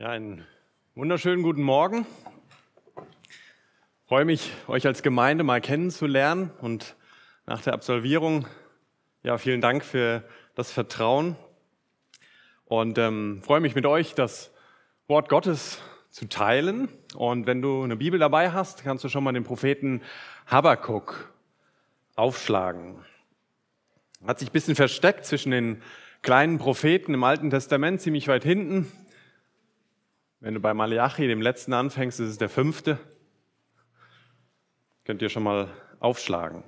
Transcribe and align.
Ja, 0.00 0.08
einen 0.08 0.44
wunderschönen 0.96 1.44
guten 1.44 1.62
Morgen. 1.62 2.04
Ich 2.96 4.08
freue 4.08 4.24
mich, 4.24 4.50
euch 4.66 4.88
als 4.88 5.04
Gemeinde 5.04 5.44
mal 5.44 5.60
kennenzulernen 5.60 6.50
und 6.60 6.96
nach 7.46 7.62
der 7.62 7.74
Absolvierung, 7.74 8.48
ja, 9.22 9.38
vielen 9.38 9.60
Dank 9.60 9.84
für 9.84 10.24
das 10.56 10.72
Vertrauen 10.72 11.36
und 12.64 12.98
ähm, 12.98 13.40
freue 13.44 13.60
mich 13.60 13.76
mit 13.76 13.86
euch, 13.86 14.16
das 14.16 14.50
Wort 15.06 15.28
Gottes 15.28 15.80
zu 16.10 16.28
teilen. 16.28 16.88
Und 17.14 17.46
wenn 17.46 17.62
du 17.62 17.84
eine 17.84 17.94
Bibel 17.94 18.18
dabei 18.18 18.50
hast, 18.50 18.82
kannst 18.82 19.04
du 19.04 19.08
schon 19.08 19.22
mal 19.22 19.30
den 19.30 19.44
Propheten 19.44 20.02
Habakkuk 20.48 21.32
aufschlagen. 22.16 22.96
Hat 24.26 24.40
sich 24.40 24.48
ein 24.48 24.52
bisschen 24.54 24.74
versteckt 24.74 25.24
zwischen 25.24 25.52
den 25.52 25.82
kleinen 26.22 26.58
Propheten 26.58 27.14
im 27.14 27.22
Alten 27.22 27.48
Testament, 27.50 28.00
ziemlich 28.00 28.26
weit 28.26 28.42
hinten. 28.42 28.90
Wenn 30.44 30.52
du 30.52 30.60
bei 30.60 30.74
Malachi, 30.74 31.26
dem 31.26 31.40
letzten, 31.40 31.72
anfängst, 31.72 32.20
ist 32.20 32.28
es 32.28 32.36
der 32.36 32.50
fünfte. 32.50 32.98
Könnt 35.06 35.22
ihr 35.22 35.30
schon 35.30 35.42
mal 35.42 35.70
aufschlagen. 36.00 36.62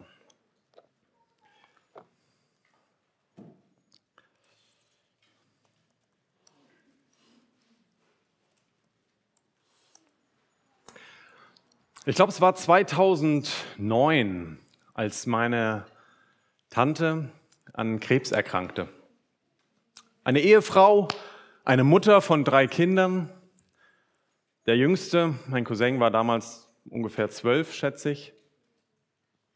Ich 12.06 12.16
glaube, 12.16 12.32
es 12.32 12.40
war 12.40 12.54
2009, 12.54 14.58
als 14.94 15.26
meine 15.26 15.84
Tante 16.70 17.30
an 17.74 18.00
Krebs 18.00 18.32
erkrankte. 18.32 18.88
Eine 20.24 20.40
Ehefrau, 20.40 21.08
eine 21.66 21.84
Mutter 21.84 22.22
von 22.22 22.42
drei 22.42 22.68
Kindern, 22.68 23.28
der 24.66 24.76
Jüngste, 24.76 25.34
mein 25.46 25.64
Cousin, 25.64 26.00
war 26.00 26.10
damals 26.10 26.68
ungefähr 26.90 27.30
zwölf, 27.30 27.72
schätze 27.72 28.10
ich. 28.10 28.32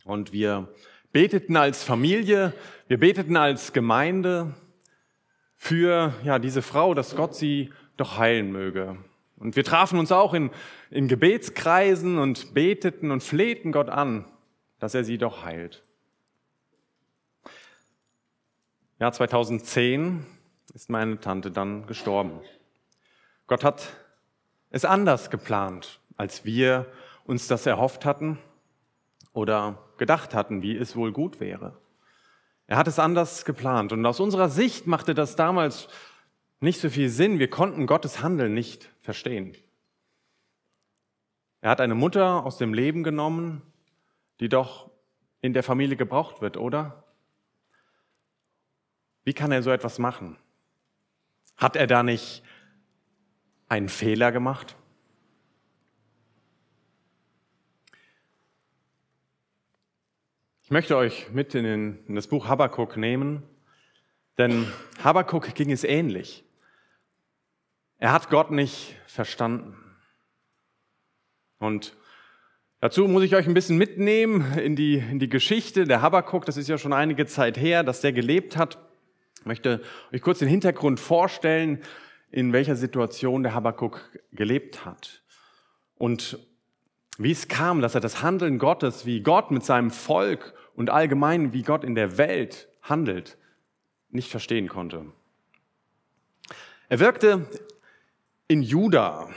Und 0.04 0.32
wir 0.32 0.72
beteten 1.12 1.56
als 1.56 1.82
Familie, 1.82 2.52
wir 2.86 2.98
beteten 2.98 3.36
als 3.36 3.72
Gemeinde 3.72 4.54
für 5.56 6.14
ja, 6.24 6.38
diese 6.38 6.62
Frau, 6.62 6.94
dass 6.94 7.16
Gott 7.16 7.34
sie 7.34 7.72
doch 7.96 8.18
heilen 8.18 8.52
möge. 8.52 8.96
Und 9.36 9.56
wir 9.56 9.64
trafen 9.64 9.98
uns 9.98 10.12
auch 10.12 10.32
in, 10.32 10.50
in 10.90 11.08
Gebetskreisen 11.08 12.18
und 12.18 12.54
beteten 12.54 13.10
und 13.10 13.22
flehten 13.22 13.72
Gott 13.72 13.88
an, 13.88 14.24
dass 14.78 14.94
er 14.94 15.02
sie 15.02 15.18
doch 15.18 15.44
heilt. 15.44 15.82
Ja, 18.98 19.10
2010 19.10 20.24
ist 20.74 20.88
meine 20.88 21.18
Tante 21.20 21.50
dann 21.50 21.86
gestorben. 21.86 22.40
Gott 23.46 23.64
hat 23.64 23.88
es 24.70 24.84
anders 24.84 25.30
geplant, 25.30 26.00
als 26.16 26.44
wir 26.44 26.86
uns 27.24 27.48
das 27.48 27.66
erhofft 27.66 28.04
hatten 28.04 28.38
oder 29.32 29.78
gedacht 29.98 30.34
hatten, 30.34 30.62
wie 30.62 30.76
es 30.76 30.96
wohl 30.96 31.12
gut 31.12 31.40
wäre. 31.40 31.76
Er 32.66 32.76
hat 32.76 32.88
es 32.88 32.98
anders 32.98 33.44
geplant 33.44 33.92
und 33.92 34.06
aus 34.06 34.20
unserer 34.20 34.48
Sicht 34.48 34.86
machte 34.86 35.14
das 35.14 35.36
damals 35.36 35.88
nicht 36.60 36.80
so 36.80 36.88
viel 36.88 37.08
Sinn. 37.08 37.38
Wir 37.38 37.50
konnten 37.50 37.86
Gottes 37.86 38.22
Handeln 38.22 38.54
nicht 38.54 38.90
verstehen. 39.02 39.56
Er 41.60 41.70
hat 41.70 41.80
eine 41.80 41.94
Mutter 41.94 42.44
aus 42.46 42.58
dem 42.58 42.72
Leben 42.72 43.02
genommen, 43.02 43.62
die 44.38 44.48
doch 44.48 44.90
in 45.42 45.52
der 45.52 45.62
Familie 45.62 45.96
gebraucht 45.96 46.40
wird, 46.40 46.56
oder? 46.56 47.04
Wie 49.24 49.34
kann 49.34 49.52
er 49.52 49.62
so 49.62 49.70
etwas 49.70 49.98
machen? 49.98 50.36
Hat 51.56 51.76
er 51.76 51.86
da 51.86 52.02
nicht 52.02 52.42
einen 53.70 53.88
Fehler 53.88 54.32
gemacht? 54.32 54.76
Ich 60.64 60.70
möchte 60.70 60.96
euch 60.96 61.30
mit 61.30 61.54
in, 61.54 61.64
den, 61.64 61.98
in 62.06 62.16
das 62.16 62.26
Buch 62.26 62.48
Habakkuk 62.48 62.96
nehmen, 62.96 63.42
denn 64.38 64.66
Habakkuk 65.02 65.54
ging 65.54 65.70
es 65.70 65.84
ähnlich. 65.84 66.44
Er 67.98 68.12
hat 68.12 68.28
Gott 68.28 68.50
nicht 68.50 68.96
verstanden. 69.06 69.76
Und 71.58 71.96
dazu 72.80 73.06
muss 73.06 73.22
ich 73.22 73.36
euch 73.36 73.46
ein 73.46 73.54
bisschen 73.54 73.78
mitnehmen 73.78 74.58
in 74.58 74.74
die, 74.74 74.96
in 74.96 75.18
die 75.18 75.28
Geschichte. 75.28 75.84
Der 75.84 76.02
Habakkuk, 76.02 76.44
das 76.44 76.56
ist 76.56 76.68
ja 76.68 76.78
schon 76.78 76.92
einige 76.92 77.26
Zeit 77.26 77.56
her, 77.56 77.84
dass 77.84 78.00
der 78.00 78.12
gelebt 78.12 78.56
hat. 78.56 78.78
Ich 79.40 79.46
möchte 79.46 79.82
euch 80.12 80.22
kurz 80.22 80.40
den 80.40 80.48
Hintergrund 80.48 80.98
vorstellen 80.98 81.82
in 82.30 82.52
welcher 82.52 82.76
Situation 82.76 83.42
der 83.42 83.54
Habakkuk 83.54 84.18
gelebt 84.32 84.84
hat. 84.84 85.22
Und 85.96 86.38
wie 87.18 87.32
es 87.32 87.48
kam, 87.48 87.82
dass 87.82 87.94
er 87.94 88.00
das 88.00 88.22
Handeln 88.22 88.58
Gottes, 88.58 89.04
wie 89.04 89.20
Gott 89.20 89.50
mit 89.50 89.64
seinem 89.64 89.90
Volk 89.90 90.54
und 90.74 90.90
allgemein 90.90 91.52
wie 91.52 91.62
Gott 91.62 91.84
in 91.84 91.94
der 91.94 92.16
Welt 92.16 92.68
handelt, 92.82 93.36
nicht 94.08 94.30
verstehen 94.30 94.68
konnte. 94.68 95.04
Er 96.88 96.98
wirkte 96.98 97.46
in 98.48 98.62
Juda 98.62 99.28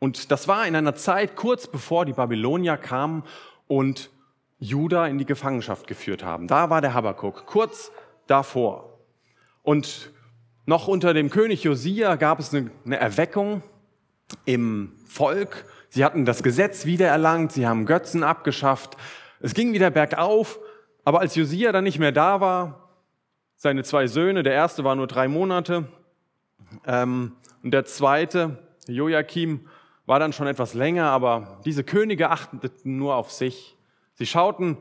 und 0.00 0.30
das 0.30 0.48
war 0.48 0.66
in 0.66 0.76
einer 0.76 0.94
Zeit 0.94 1.36
kurz 1.36 1.66
bevor 1.66 2.04
die 2.04 2.12
Babylonier 2.12 2.76
kamen 2.76 3.24
und 3.66 4.10
Juda 4.58 5.06
in 5.06 5.18
die 5.18 5.24
Gefangenschaft 5.24 5.86
geführt 5.86 6.24
haben. 6.24 6.48
Da 6.48 6.68
war 6.70 6.80
der 6.80 6.94
Habakkuk, 6.94 7.46
kurz 7.46 7.92
davor. 8.26 8.98
Und 9.62 10.10
noch 10.68 10.86
unter 10.86 11.14
dem 11.14 11.30
König 11.30 11.64
Josia 11.64 12.16
gab 12.16 12.38
es 12.38 12.54
eine, 12.54 12.70
Erweckung 13.00 13.62
im 14.44 14.92
Volk. 15.06 15.64
Sie 15.88 16.04
hatten 16.04 16.26
das 16.26 16.42
Gesetz 16.42 16.84
wiedererlangt, 16.84 17.52
sie 17.52 17.66
haben 17.66 17.86
Götzen 17.86 18.22
abgeschafft. 18.22 18.98
Es 19.40 19.54
ging 19.54 19.72
wieder 19.72 19.88
bergauf, 19.90 20.58
aber 21.04 21.20
als 21.20 21.34
Josia 21.36 21.72
dann 21.72 21.84
nicht 21.84 21.98
mehr 21.98 22.12
da 22.12 22.42
war, 22.42 22.90
seine 23.56 23.82
zwei 23.82 24.08
Söhne, 24.08 24.42
der 24.42 24.52
erste 24.52 24.84
war 24.84 24.94
nur 24.94 25.06
drei 25.06 25.26
Monate 25.26 25.88
ähm, 26.84 27.32
und 27.62 27.70
der 27.70 27.86
zweite, 27.86 28.58
Joachim, 28.86 29.68
war 30.04 30.18
dann 30.18 30.34
schon 30.34 30.48
etwas 30.48 30.74
länger, 30.74 31.06
aber 31.06 31.62
diese 31.64 31.82
Könige 31.82 32.28
achteten 32.28 32.98
nur 32.98 33.16
auf 33.16 33.32
sich. 33.32 33.74
Sie 34.16 34.26
schauten, 34.26 34.76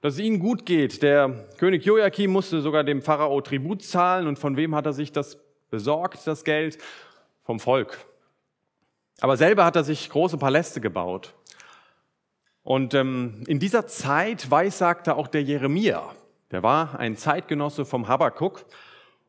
dass 0.00 0.14
es 0.14 0.20
ihnen 0.20 0.38
gut 0.38 0.64
geht. 0.66 1.02
Der 1.02 1.46
König 1.58 1.84
Joachim 1.84 2.32
musste 2.32 2.60
sogar 2.60 2.84
dem 2.84 3.02
Pharao 3.02 3.40
Tribut 3.40 3.82
zahlen. 3.82 4.26
Und 4.26 4.38
von 4.38 4.56
wem 4.56 4.74
hat 4.74 4.86
er 4.86 4.92
sich 4.92 5.12
das 5.12 5.38
besorgt, 5.70 6.26
das 6.26 6.44
Geld? 6.44 6.78
Vom 7.42 7.60
Volk. 7.60 7.98
Aber 9.20 9.36
selber 9.36 9.64
hat 9.64 9.76
er 9.76 9.84
sich 9.84 10.08
große 10.08 10.38
Paläste 10.38 10.80
gebaut. 10.80 11.34
Und 12.62 12.94
ähm, 12.94 13.42
in 13.46 13.58
dieser 13.58 13.86
Zeit 13.86 14.50
weissagte 14.50 15.16
auch 15.16 15.28
der 15.28 15.42
Jeremia. 15.42 16.14
Der 16.50 16.62
war 16.62 16.98
ein 16.98 17.16
Zeitgenosse 17.16 17.84
vom 17.84 18.08
Habakkuk. 18.08 18.64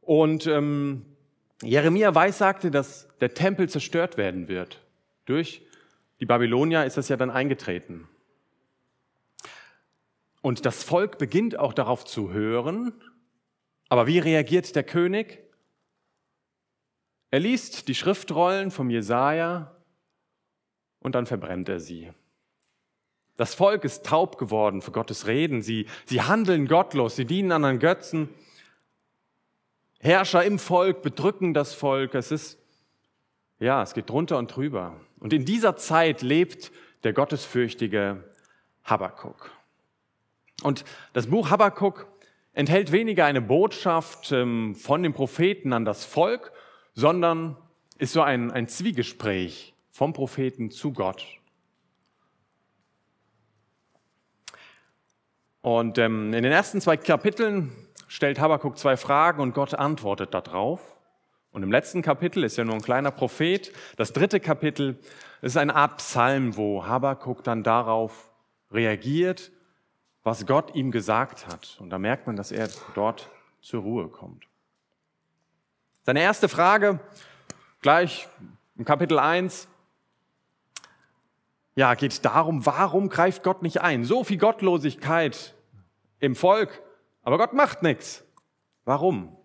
Und 0.02 0.48
ähm, 0.48 1.06
Jeremia 1.62 2.16
weissagte, 2.16 2.72
dass 2.72 3.08
der 3.20 3.34
Tempel 3.34 3.70
zerstört 3.70 4.18
werden 4.18 4.48
wird. 4.48 4.80
Durch 5.26 5.62
die 6.20 6.26
Babylonier 6.26 6.86
ist 6.86 6.98
das 6.98 7.10
ja 7.10 7.18
dann 7.18 7.30
eingetreten. 7.30 8.08
Und 10.42 10.66
das 10.66 10.84
Volk 10.84 11.18
beginnt 11.18 11.58
auch 11.58 11.74
darauf 11.74 12.04
zu 12.06 12.32
hören. 12.32 12.94
Aber 13.90 14.08
wie 14.08 14.20
reagiert 14.20 14.76
der 14.76 14.84
König? 14.84 15.40
Er 17.30 17.40
liest 17.40 17.88
die 17.88 17.96
Schriftrollen 17.96 18.72
vom 18.72 18.90
Jesaja 18.90 19.76
und 21.00 21.16
dann 21.16 21.26
verbrennt 21.26 21.70
er 21.70 21.80
sie. 21.80 22.12
Das 23.38 23.56
Volk 23.56 23.86
ist 23.86 24.06
taub 24.06 24.38
geworden 24.38 24.82
für 24.82 24.92
Gottes 24.92 25.28
Reden. 25.28 25.62
Sie, 25.62 25.88
sie 26.06 26.22
handeln 26.22 26.68
gottlos, 26.68 27.16
sie 27.16 27.26
dienen 27.26 27.52
anderen 27.52 27.80
Götzen. 27.80 28.30
Herrscher 30.00 30.44
im 30.44 30.60
Volk 30.60 31.02
bedrücken 31.02 31.54
das 31.54 31.74
Volk. 31.74 32.16
Es 32.16 32.32
ist, 32.32 32.60
ja, 33.60 33.82
es 33.82 33.94
geht 33.94 34.10
drunter 34.10 34.38
und 34.38 34.56
drüber. 34.56 35.00
Und 35.20 35.32
in 35.32 35.46
dieser 35.46 35.78
Zeit 35.78 36.22
lebt 36.22 36.72
der 37.04 37.14
gottesfürchtige 37.14 38.24
Habakkuk. 38.84 39.52
Und 40.64 40.86
das 41.14 41.28
Buch 41.28 41.50
Habakkuk 41.50 42.08
enthält 42.54 42.92
weniger 42.92 43.26
eine 43.26 43.42
Botschaft 43.42 44.32
ähm, 44.32 44.76
von 44.76 45.04
dem 45.04 45.14
Propheten 45.14 45.74
an 45.74 45.86
das 45.86 46.06
Volk, 46.06 46.52
sondern 46.94 47.58
ist 47.98 48.14
so 48.14 48.22
ein, 48.22 48.52
ein 48.52 48.68
Zwiegespräch 48.68 49.74
vom 49.92 50.14
Propheten 50.14 50.72
zu 50.72 50.94
Gott. 50.94 51.26
Und 55.62 55.98
ähm, 55.98 56.34
in 56.34 56.44
den 56.44 56.52
ersten 56.52 56.82
zwei 56.82 56.98
Kapiteln 56.98 57.72
stellt 58.08 58.40
Habakkuk 58.40 58.78
zwei 58.78 58.98
Fragen 58.98 59.42
und 59.42 59.54
Gott 59.54 59.76
antwortet 59.76 60.34
darauf. 60.34 60.82
Und 61.52 61.64
im 61.64 61.72
letzten 61.72 62.02
Kapitel 62.02 62.44
ist 62.44 62.58
ja 62.58 62.64
nur 62.64 62.76
ein 62.76 62.82
kleiner 62.82 63.12
Prophet. 63.12 63.72
Das 63.98 64.14
dritte 64.14 64.40
Kapitel 64.40 65.00
ist 65.42 65.58
eine 65.58 65.76
Art 65.76 65.98
Psalm, 65.98 66.58
wo 66.58 66.86
Habakkuk 66.86 67.44
dann 67.44 67.62
darauf 67.62 68.32
reagiert 68.72 69.52
was 70.24 70.46
Gott 70.46 70.76
ihm 70.76 70.92
gesagt 70.92 71.48
hat. 71.48 71.78
Und 71.80 71.90
da 71.90 71.98
merkt 71.98 72.28
man, 72.28 72.36
dass 72.36 72.52
er 72.52 72.70
dort 72.94 73.30
zur 73.62 73.82
Ruhe 73.82 74.08
kommt. 74.08 74.46
Seine 76.04 76.22
erste 76.22 76.50
Frage, 76.50 77.00
gleich 77.82 78.28
Im 78.76 78.86
Kapitel 78.86 79.20
1 79.20 79.68
ja, 81.76 81.94
geht 81.94 82.26
darum, 82.26 82.66
warum 82.66 83.10
greift 83.10 83.44
Gott 83.44 83.62
nicht 83.62 83.82
ein? 83.82 84.04
So 84.04 84.24
viel 84.24 84.38
Gottlosigkeit 84.38 85.56
im 86.20 86.36
Volk, 86.36 86.82
aber 87.24 87.38
Gott 87.38 87.54
macht 87.54 87.82
nichts. 87.82 88.26
Warum? 88.84 89.38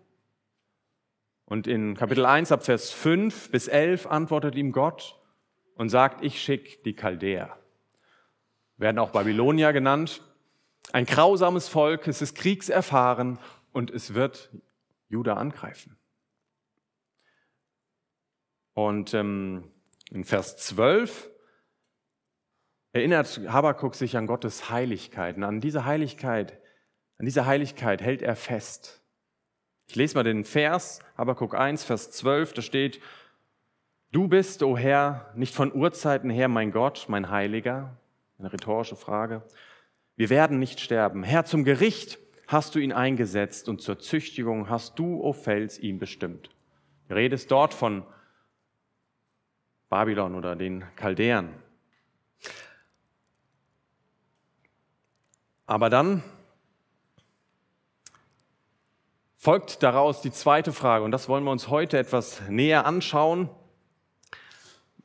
Und 1.45 1.67
in 1.67 1.95
Kapitel 1.95 2.25
1 2.25 2.51
ab 2.51 2.65
Vers 2.65 2.91
5 2.91 3.51
bis 3.51 3.67
11 3.67 4.07
antwortet 4.07 4.55
ihm 4.55 4.71
Gott 4.71 5.15
und 5.75 5.89
sagt, 5.89 6.23
ich 6.23 6.41
schicke 6.41 6.81
die 6.83 6.93
Chaldäer. 6.93 7.57
Werden 8.77 8.99
auch 8.99 9.11
Babylonier 9.11 9.71
genannt. 9.71 10.21
Ein 10.93 11.05
grausames 11.05 11.67
Volk, 11.67 12.07
es 12.07 12.21
ist 12.21 12.35
kriegserfahren 12.35 13.39
und 13.73 13.91
es 13.91 14.13
wird 14.13 14.49
Juda 15.09 15.33
angreifen. 15.33 15.97
Und 18.73 19.13
ähm, 19.13 19.71
in 20.11 20.23
Vers 20.23 20.57
12 20.57 21.29
erinnert 22.93 23.41
Habakuk 23.47 23.95
sich 23.95 24.17
an 24.17 24.27
Gottes 24.27 24.69
Heiligkeit. 24.69 25.37
Und 25.37 25.43
an 25.43 25.61
diese 25.61 25.85
Heiligkeit, 25.85 26.61
an 27.17 27.25
dieser 27.25 27.45
Heiligkeit 27.45 28.01
hält 28.01 28.21
er 28.21 28.35
fest. 28.35 29.01
Ich 29.87 29.95
lese 29.95 30.15
mal 30.15 30.23
den 30.23 30.43
Vers, 30.43 30.99
Habakuk 31.17 31.55
1, 31.55 31.83
Vers 31.83 32.11
12, 32.11 32.53
da 32.53 32.61
steht, 32.61 33.01
Du 34.11 34.27
bist, 34.27 34.63
o 34.63 34.71
oh 34.71 34.77
Herr, 34.77 35.31
nicht 35.35 35.53
von 35.53 35.73
Urzeiten 35.73 36.29
her 36.29 36.47
mein 36.47 36.71
Gott, 36.71 37.05
mein 37.09 37.29
Heiliger. 37.29 37.97
Eine 38.39 38.53
rhetorische 38.53 38.95
Frage. 38.95 39.43
Wir 40.17 40.31
werden 40.31 40.57
nicht 40.57 40.79
sterben. 40.79 41.21
Herr, 41.21 41.45
zum 41.45 41.63
Gericht 41.63 42.17
hast 42.47 42.73
du 42.73 42.79
ihn 42.79 42.91
eingesetzt 42.91 43.69
und 43.69 43.83
zur 43.83 43.99
Züchtigung 43.99 44.67
hast 44.67 44.97
du, 44.97 45.21
o 45.21 45.31
Fels, 45.31 45.77
ihn 45.77 45.99
bestimmt. 45.99 46.49
Die 47.07 47.13
Rede 47.13 47.35
ist 47.35 47.51
dort 47.51 47.75
von 47.75 48.03
Babylon 49.89 50.33
oder 50.33 50.55
den 50.55 50.83
Chaldäern. 50.95 51.53
Aber 55.67 55.91
dann 55.91 56.23
folgt 59.35 59.83
daraus 59.83 60.21
die 60.21 60.31
zweite 60.31 60.73
Frage, 60.73 61.05
und 61.05 61.11
das 61.11 61.29
wollen 61.29 61.43
wir 61.43 61.51
uns 61.51 61.67
heute 61.67 61.99
etwas 61.99 62.41
näher 62.49 62.87
anschauen. 62.87 63.49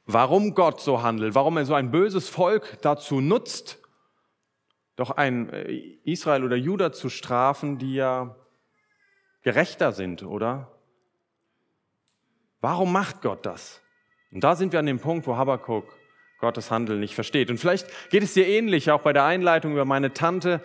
Warum 0.06 0.54
Gott 0.54 0.80
so 0.80 1.02
handelt, 1.02 1.34
warum 1.34 1.58
er 1.58 1.66
so 1.66 1.74
ein 1.74 1.90
böses 1.90 2.30
Volk 2.30 2.78
dazu 2.80 3.20
nutzt, 3.20 3.81
doch 5.02 5.10
ein 5.10 5.50
äh, 5.50 5.72
Israel 6.04 6.44
oder 6.44 6.54
Juda 6.54 6.92
zu 6.92 7.08
strafen, 7.08 7.78
die 7.78 7.94
ja 7.94 8.36
gerechter 9.42 9.90
sind, 9.90 10.22
oder? 10.22 10.70
Warum 12.60 12.92
macht 12.92 13.20
Gott 13.20 13.44
das? 13.44 13.82
Und 14.30 14.44
da 14.44 14.54
sind 14.54 14.72
wir 14.72 14.78
an 14.78 14.86
dem 14.86 15.00
Punkt, 15.00 15.26
wo 15.26 15.36
Habakkuk 15.36 15.92
Gottes 16.38 16.70
Handeln 16.70 17.00
nicht 17.00 17.16
versteht. 17.16 17.50
Und 17.50 17.58
vielleicht 17.58 17.88
geht 18.10 18.22
es 18.22 18.34
dir 18.34 18.46
ähnlich, 18.46 18.92
auch 18.92 19.02
bei 19.02 19.12
der 19.12 19.24
Einleitung 19.24 19.72
über 19.72 19.84
meine 19.84 20.12
Tante. 20.12 20.60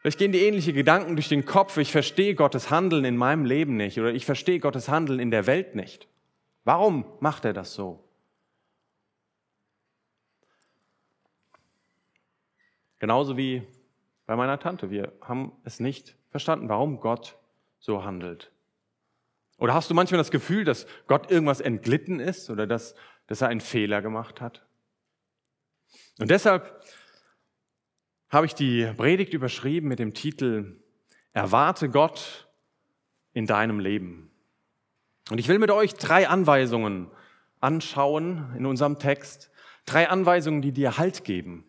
Vielleicht 0.00 0.18
gehen 0.18 0.32
dir 0.32 0.42
ähnliche 0.42 0.72
Gedanken 0.72 1.14
durch 1.14 1.28
den 1.28 1.44
Kopf. 1.44 1.76
Ich 1.76 1.92
verstehe 1.92 2.34
Gottes 2.34 2.70
Handeln 2.70 3.04
in 3.04 3.16
meinem 3.16 3.44
Leben 3.44 3.76
nicht 3.76 4.00
oder 4.00 4.12
ich 4.12 4.26
verstehe 4.26 4.58
Gottes 4.58 4.88
Handeln 4.88 5.20
in 5.20 5.30
der 5.30 5.46
Welt 5.46 5.76
nicht. 5.76 6.08
Warum 6.64 7.04
macht 7.20 7.44
er 7.44 7.52
das 7.52 7.74
so? 7.74 8.02
Genauso 12.98 13.36
wie 13.36 13.62
bei 14.26 14.36
meiner 14.36 14.58
Tante. 14.58 14.90
Wir 14.90 15.12
haben 15.22 15.52
es 15.64 15.80
nicht 15.80 16.16
verstanden, 16.30 16.68
warum 16.68 17.00
Gott 17.00 17.38
so 17.78 18.04
handelt. 18.04 18.52
Oder 19.58 19.72
hast 19.72 19.88
du 19.88 19.94
manchmal 19.94 20.18
das 20.18 20.30
Gefühl, 20.30 20.64
dass 20.64 20.86
Gott 21.06 21.30
irgendwas 21.30 21.60
entglitten 21.60 22.20
ist 22.20 22.50
oder 22.50 22.66
dass, 22.66 22.94
dass 23.26 23.40
er 23.40 23.48
einen 23.48 23.60
Fehler 23.60 24.02
gemacht 24.02 24.40
hat? 24.40 24.66
Und 26.18 26.30
deshalb 26.30 26.82
habe 28.28 28.46
ich 28.46 28.54
die 28.54 28.84
Predigt 28.96 29.32
überschrieben 29.32 29.88
mit 29.88 29.98
dem 29.98 30.12
Titel 30.12 30.82
Erwarte 31.32 31.88
Gott 31.88 32.48
in 33.32 33.46
deinem 33.46 33.78
Leben. 33.78 34.30
Und 35.30 35.38
ich 35.38 35.48
will 35.48 35.58
mit 35.58 35.70
euch 35.70 35.94
drei 35.94 36.28
Anweisungen 36.28 37.10
anschauen 37.60 38.54
in 38.56 38.66
unserem 38.66 38.98
Text. 38.98 39.50
Drei 39.84 40.08
Anweisungen, 40.08 40.62
die 40.62 40.72
dir 40.72 40.98
Halt 40.98 41.24
geben 41.24 41.68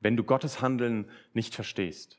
wenn 0.00 0.16
du 0.16 0.24
Gottes 0.24 0.60
Handeln 0.60 1.08
nicht 1.32 1.54
verstehst. 1.54 2.18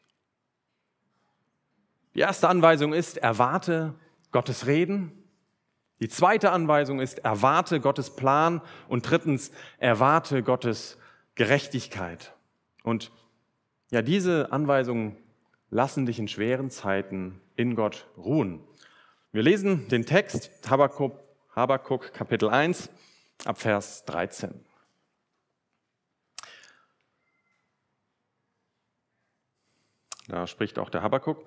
Die 2.14 2.20
erste 2.20 2.50
Anweisung 2.50 2.94
ist, 2.94 3.18
erwarte 3.18 3.96
Gottes 4.32 4.68
Reden. 4.68 5.12
Die 6.00 6.10
zweite 6.10 6.52
Anweisung 6.52 7.00
ist, 7.00 7.20
erwarte 7.20 7.80
Gottes 7.80 8.16
Plan. 8.16 8.62
Und 8.88 9.10
drittens, 9.10 9.52
erwarte 9.78 10.44
Gottes 10.44 10.98
Gerechtigkeit. 11.36 12.34
Und 12.84 13.12
ja, 13.92 14.02
diese 14.02 14.52
Anweisungen 14.52 15.16
lassen 15.70 16.06
dich 16.06 16.20
in 16.20 16.28
schweren 16.28 16.70
Zeiten 16.70 17.42
in 17.56 17.76
Gott 17.76 18.08
ruhen. 18.18 18.62
Wir 19.32 19.44
lesen 19.44 19.88
den 19.88 20.06
Text 20.06 20.52
Habakuk, 20.70 21.18
Habakuk 21.56 22.14
Kapitel 22.14 22.50
1 22.50 22.90
ab 23.46 23.60
Vers 23.60 24.04
13. 24.06 24.71
Da 30.32 30.48
spricht 30.48 30.80
auch 30.80 30.90
der 30.90 31.04
Habakuk. 31.04 31.44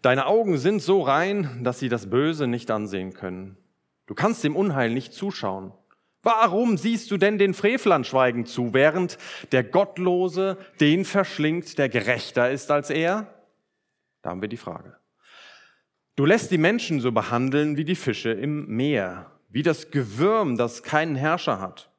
Deine 0.00 0.24
Augen 0.24 0.56
sind 0.56 0.80
so 0.80 1.02
rein, 1.02 1.60
dass 1.62 1.78
sie 1.78 1.90
das 1.90 2.08
Böse 2.08 2.46
nicht 2.46 2.70
ansehen 2.70 3.12
können. 3.12 3.58
Du 4.06 4.14
kannst 4.14 4.42
dem 4.42 4.56
Unheil 4.56 4.88
nicht 4.88 5.12
zuschauen. 5.12 5.74
Warum 6.22 6.78
siehst 6.78 7.10
du 7.10 7.18
denn 7.18 7.36
den 7.36 7.52
Frevlern 7.52 8.04
schweigend 8.04 8.48
zu, 8.48 8.72
während 8.72 9.18
der 9.52 9.62
Gottlose 9.62 10.56
den 10.80 11.04
verschlingt, 11.04 11.76
der 11.76 11.90
gerechter 11.90 12.50
ist 12.50 12.70
als 12.70 12.88
er? 12.88 13.26
Da 14.22 14.30
haben 14.30 14.40
wir 14.40 14.48
die 14.48 14.56
Frage. 14.56 14.96
Du 16.16 16.24
lässt 16.24 16.50
die 16.50 16.58
Menschen 16.58 17.00
so 17.00 17.12
behandeln 17.12 17.76
wie 17.76 17.84
die 17.84 17.96
Fische 17.96 18.30
im 18.30 18.66
Meer, 18.66 19.30
wie 19.50 19.62
das 19.62 19.90
Gewürm, 19.90 20.56
das 20.56 20.82
keinen 20.82 21.16
Herrscher 21.16 21.60
hat. 21.60 21.90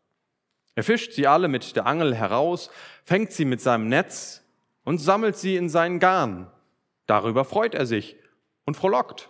Er 0.73 0.83
fischt 0.83 1.13
sie 1.13 1.27
alle 1.27 1.47
mit 1.47 1.75
der 1.75 1.85
Angel 1.85 2.15
heraus, 2.15 2.71
fängt 3.03 3.33
sie 3.33 3.45
mit 3.45 3.61
seinem 3.61 3.87
Netz 3.87 4.42
und 4.83 4.99
sammelt 4.99 5.37
sie 5.37 5.55
in 5.55 5.69
seinen 5.69 5.99
Garn. 5.99 6.51
Darüber 7.05 7.45
freut 7.45 7.75
er 7.75 7.85
sich 7.85 8.17
und 8.65 8.75
frohlockt. 8.75 9.29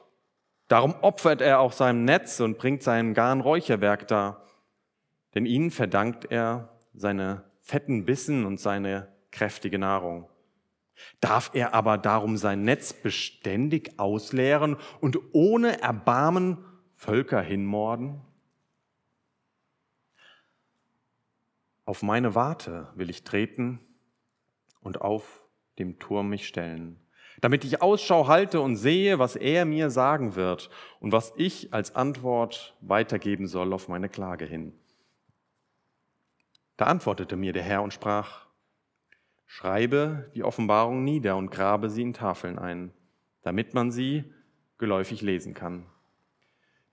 Darum 0.67 0.95
opfert 1.01 1.41
er 1.41 1.59
auch 1.59 1.71
seinem 1.71 2.05
Netz 2.05 2.39
und 2.39 2.57
bringt 2.57 2.83
seinem 2.83 3.13
Garn 3.13 3.41
Räucherwerk 3.41 4.07
dar. 4.07 4.47
Denn 5.35 5.45
ihnen 5.45 5.71
verdankt 5.71 6.31
er 6.31 6.69
seine 6.93 7.43
fetten 7.59 8.05
Bissen 8.05 8.45
und 8.45 8.59
seine 8.59 9.11
kräftige 9.31 9.79
Nahrung. 9.79 10.29
Darf 11.19 11.51
er 11.53 11.73
aber 11.73 11.97
darum 11.97 12.37
sein 12.37 12.63
Netz 12.63 12.93
beständig 12.93 13.99
ausleeren 13.99 14.77
und 15.01 15.17
ohne 15.33 15.81
Erbarmen 15.81 16.63
Völker 16.95 17.41
hinmorden? 17.41 18.21
Auf 21.85 22.01
meine 22.01 22.35
Warte 22.35 22.89
will 22.95 23.09
ich 23.09 23.23
treten 23.23 23.79
und 24.79 25.01
auf 25.01 25.42
dem 25.79 25.99
Turm 25.99 26.29
mich 26.29 26.47
stellen, 26.47 26.99
damit 27.41 27.63
ich 27.63 27.81
Ausschau 27.81 28.27
halte 28.27 28.61
und 28.61 28.75
sehe, 28.75 29.19
was 29.19 29.35
er 29.35 29.65
mir 29.65 29.89
sagen 29.89 30.35
wird 30.35 30.69
und 30.99 31.11
was 31.11 31.33
ich 31.35 31.73
als 31.73 31.95
Antwort 31.95 32.75
weitergeben 32.81 33.47
soll 33.47 33.73
auf 33.73 33.87
meine 33.87 34.09
Klage 34.09 34.45
hin. 34.45 34.73
Da 36.77 36.85
antwortete 36.85 37.35
mir 37.35 37.53
der 37.53 37.63
Herr 37.63 37.83
und 37.83 37.93
sprach, 37.93 38.47
Schreibe 39.45 40.31
die 40.33 40.43
Offenbarung 40.43 41.03
nieder 41.03 41.37
und 41.37 41.51
grabe 41.51 41.91
sie 41.91 42.01
in 42.01 42.13
Tafeln 42.13 42.57
ein, 42.57 42.91
damit 43.43 43.75
man 43.75 43.91
sie 43.91 44.23
geläufig 44.79 45.21
lesen 45.21 45.53
kann. 45.53 45.85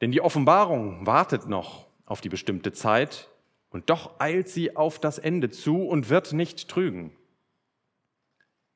Denn 0.03 0.13
die 0.13 0.21
Offenbarung 0.21 1.07
wartet 1.07 1.49
noch 1.49 1.87
auf 2.05 2.21
die 2.21 2.29
bestimmte 2.29 2.73
Zeit, 2.73 3.31
und 3.71 3.89
doch 3.89 4.19
eilt 4.19 4.49
sie 4.49 4.77
auf 4.77 4.99
das 4.99 5.19
Ende 5.19 5.49
zu 5.49 5.87
und 5.87 6.11
wird 6.11 6.33
nicht 6.33 6.69
trügen. 6.69 7.17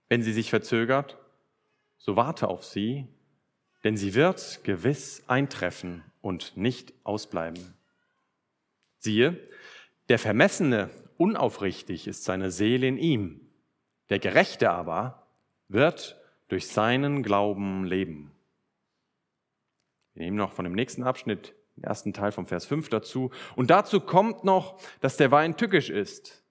Wenn 0.08 0.22
sie 0.22 0.32
sich 0.32 0.50
verzögert, 0.50 1.18
so 1.96 2.16
warte 2.16 2.48
auf 2.48 2.64
sie, 2.64 3.08
denn 3.82 3.96
sie 3.96 4.14
wird 4.14 4.64
gewiss 4.64 5.22
eintreffen 5.26 6.04
und 6.20 6.56
nicht 6.56 6.92
ausbleiben. 7.04 7.74
Siehe, 8.98 9.38
der 10.08 10.18
Vermessene 10.18 10.90
unaufrichtig 11.16 12.06
ist 12.06 12.24
seine 12.24 12.50
Seele 12.50 12.86
in 12.86 12.98
ihm, 12.98 13.40
der 14.10 14.18
Gerechte 14.18 14.70
aber 14.70 15.26
wird 15.68 16.20
durch 16.48 16.68
seinen 16.68 17.22
Glauben 17.22 17.84
leben. 17.84 18.32
Wir 20.14 20.24
nehmen 20.24 20.36
noch 20.36 20.52
von 20.52 20.64
dem 20.64 20.74
nächsten 20.74 21.02
Abschnitt 21.02 21.54
den 21.76 21.84
ersten 21.84 22.12
Teil 22.12 22.32
vom 22.32 22.46
Vers 22.46 22.66
5 22.66 22.88
dazu. 22.88 23.30
Und 23.56 23.70
dazu 23.70 24.00
kommt 24.00 24.44
noch, 24.44 24.80
dass 25.00 25.16
der 25.16 25.30
Wein 25.30 25.56
tückisch 25.56 25.90
ist. 25.90 26.44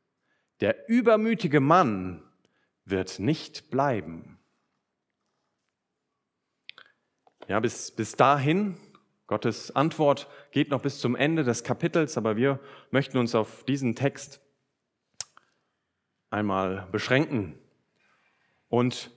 Der 0.59 0.89
übermütige 0.89 1.59
Mann 1.59 2.21
wird 2.85 3.19
nicht 3.19 3.69
bleiben. 3.69 4.39
Ja, 7.47 7.59
bis, 7.59 7.91
bis 7.91 8.13
dahin 8.13 8.77
Gottes 9.27 9.75
Antwort 9.75 10.27
geht 10.51 10.69
noch 10.69 10.81
bis 10.81 10.99
zum 10.99 11.15
Ende 11.15 11.43
des 11.43 11.63
Kapitels, 11.63 12.17
aber 12.17 12.35
wir 12.35 12.59
möchten 12.91 13.17
uns 13.17 13.35
auf 13.35 13.63
diesen 13.63 13.95
Text 13.95 14.41
einmal 16.29 16.87
beschränken 16.91 17.57
und 18.69 19.11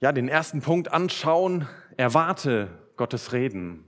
ja, 0.00 0.12
den 0.12 0.28
ersten 0.28 0.62
Punkt 0.62 0.92
anschauen, 0.92 1.68
erwarte 1.96 2.68
Gottes 2.96 3.32
Reden. 3.32 3.84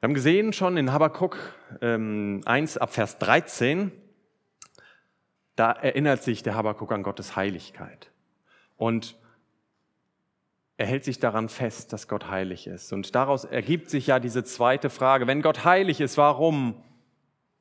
Wir 0.00 0.08
haben 0.08 0.14
gesehen 0.14 0.52
schon 0.52 0.76
in 0.76 0.92
Habakkuk 0.92 1.38
ähm, 1.80 2.42
1 2.44 2.76
ab 2.76 2.92
Vers 2.92 3.18
13, 3.18 3.90
da 5.56 5.72
erinnert 5.72 6.22
sich 6.22 6.42
der 6.42 6.54
Habakkuk 6.54 6.92
an 6.92 7.02
Gottes 7.02 7.36
Heiligkeit. 7.36 8.10
Und 8.76 9.16
er 10.76 10.86
hält 10.86 11.04
sich 11.04 11.20
daran 11.20 11.48
fest, 11.48 11.92
dass 11.92 12.08
Gott 12.08 12.28
heilig 12.28 12.66
ist. 12.66 12.92
Und 12.92 13.14
daraus 13.14 13.44
ergibt 13.44 13.90
sich 13.90 14.08
ja 14.08 14.18
diese 14.18 14.42
zweite 14.42 14.90
Frage, 14.90 15.26
wenn 15.26 15.42
Gott 15.42 15.64
heilig 15.64 16.00
ist, 16.00 16.18
warum 16.18 16.82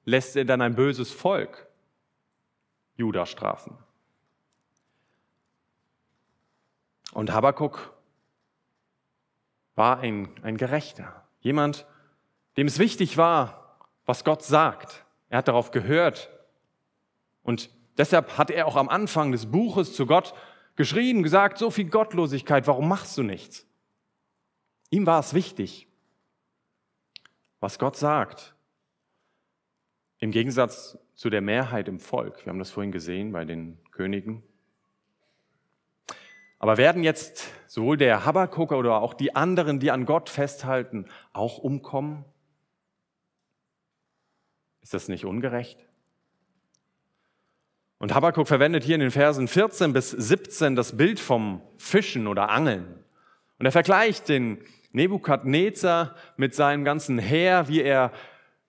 lässt 0.05 0.35
er 0.35 0.45
dann 0.45 0.61
ein 0.61 0.75
böses 0.75 1.11
Volk 1.11 1.67
Juda 2.95 3.27
strafen? 3.27 3.77
Und 7.13 7.31
Habakkuk 7.31 7.93
war 9.75 9.99
ein, 9.99 10.29
ein 10.41 10.57
Gerechter, 10.57 11.23
jemand, 11.41 11.85
dem 12.57 12.65
es 12.65 12.79
wichtig 12.79 13.17
war, 13.17 13.77
was 14.05 14.23
Gott 14.23 14.43
sagt. 14.43 15.05
Er 15.29 15.39
hat 15.39 15.47
darauf 15.47 15.69
gehört. 15.71 16.31
Und 17.43 17.69
deshalb 17.97 18.37
hat 18.37 18.51
er 18.51 18.67
auch 18.67 18.75
am 18.75 18.89
Anfang 18.89 19.31
des 19.31 19.51
Buches 19.51 19.93
zu 19.93 20.05
Gott 20.05 20.33
geschrien, 20.75 21.23
gesagt, 21.23 21.57
so 21.57 21.69
viel 21.69 21.89
Gottlosigkeit, 21.89 22.67
warum 22.67 22.87
machst 22.87 23.17
du 23.17 23.23
nichts? 23.23 23.67
Ihm 24.89 25.05
war 25.05 25.19
es 25.19 25.33
wichtig, 25.33 25.87
was 27.59 27.79
Gott 27.79 27.95
sagt. 27.95 28.55
Im 30.19 30.31
Gegensatz 30.31 30.97
zu 31.15 31.29
der 31.29 31.41
Mehrheit 31.41 31.87
im 31.87 31.99
Volk. 31.99 32.45
Wir 32.45 32.51
haben 32.51 32.59
das 32.59 32.71
vorhin 32.71 32.91
gesehen 32.91 33.31
bei 33.31 33.45
den 33.45 33.77
Königen. 33.91 34.43
Aber 36.59 36.77
werden 36.77 37.03
jetzt 37.03 37.51
sowohl 37.67 37.97
der 37.97 38.25
Habakkuk 38.25 38.71
oder 38.71 39.01
auch 39.01 39.13
die 39.13 39.35
anderen, 39.35 39.79
die 39.79 39.91
an 39.91 40.05
Gott 40.05 40.29
festhalten, 40.29 41.07
auch 41.33 41.57
umkommen? 41.57 42.23
Ist 44.81 44.93
das 44.93 45.09
nicht 45.09 45.25
ungerecht? 45.25 45.85
Und 48.03 48.13
Habakkuk 48.13 48.49
verwendet 48.49 48.83
hier 48.83 48.95
in 48.95 48.99
den 48.99 49.11
Versen 49.11 49.47
14 49.47 49.93
bis 49.93 50.11
17 50.11 50.75
das 50.75 50.97
Bild 50.97 51.21
vom 51.21 51.61
Fischen 51.77 52.27
oder 52.27 52.49
Angeln. 52.49 53.01
Und 53.59 53.65
er 53.65 53.71
vergleicht 53.71 54.27
den 54.27 54.57
Nebukadnezar 54.91 56.13
mit 56.35 56.53
seinem 56.53 56.83
ganzen 56.83 57.17
Heer, 57.17 57.69
wie 57.69 57.81
er 57.81 58.11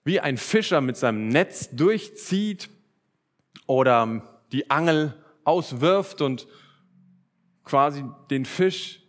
wie 0.05 0.21
ein 0.21 0.37
Fischer 0.37 0.79
mit 0.79 0.95
seinem 0.95 1.27
Netz 1.27 1.69
durchzieht 1.71 2.69
oder 3.67 4.21
die 4.53 4.71
Angel 4.71 5.13
auswirft 5.43 6.21
und 6.21 6.47
quasi 7.65 8.05
den 8.29 8.45
Fisch, 8.45 9.01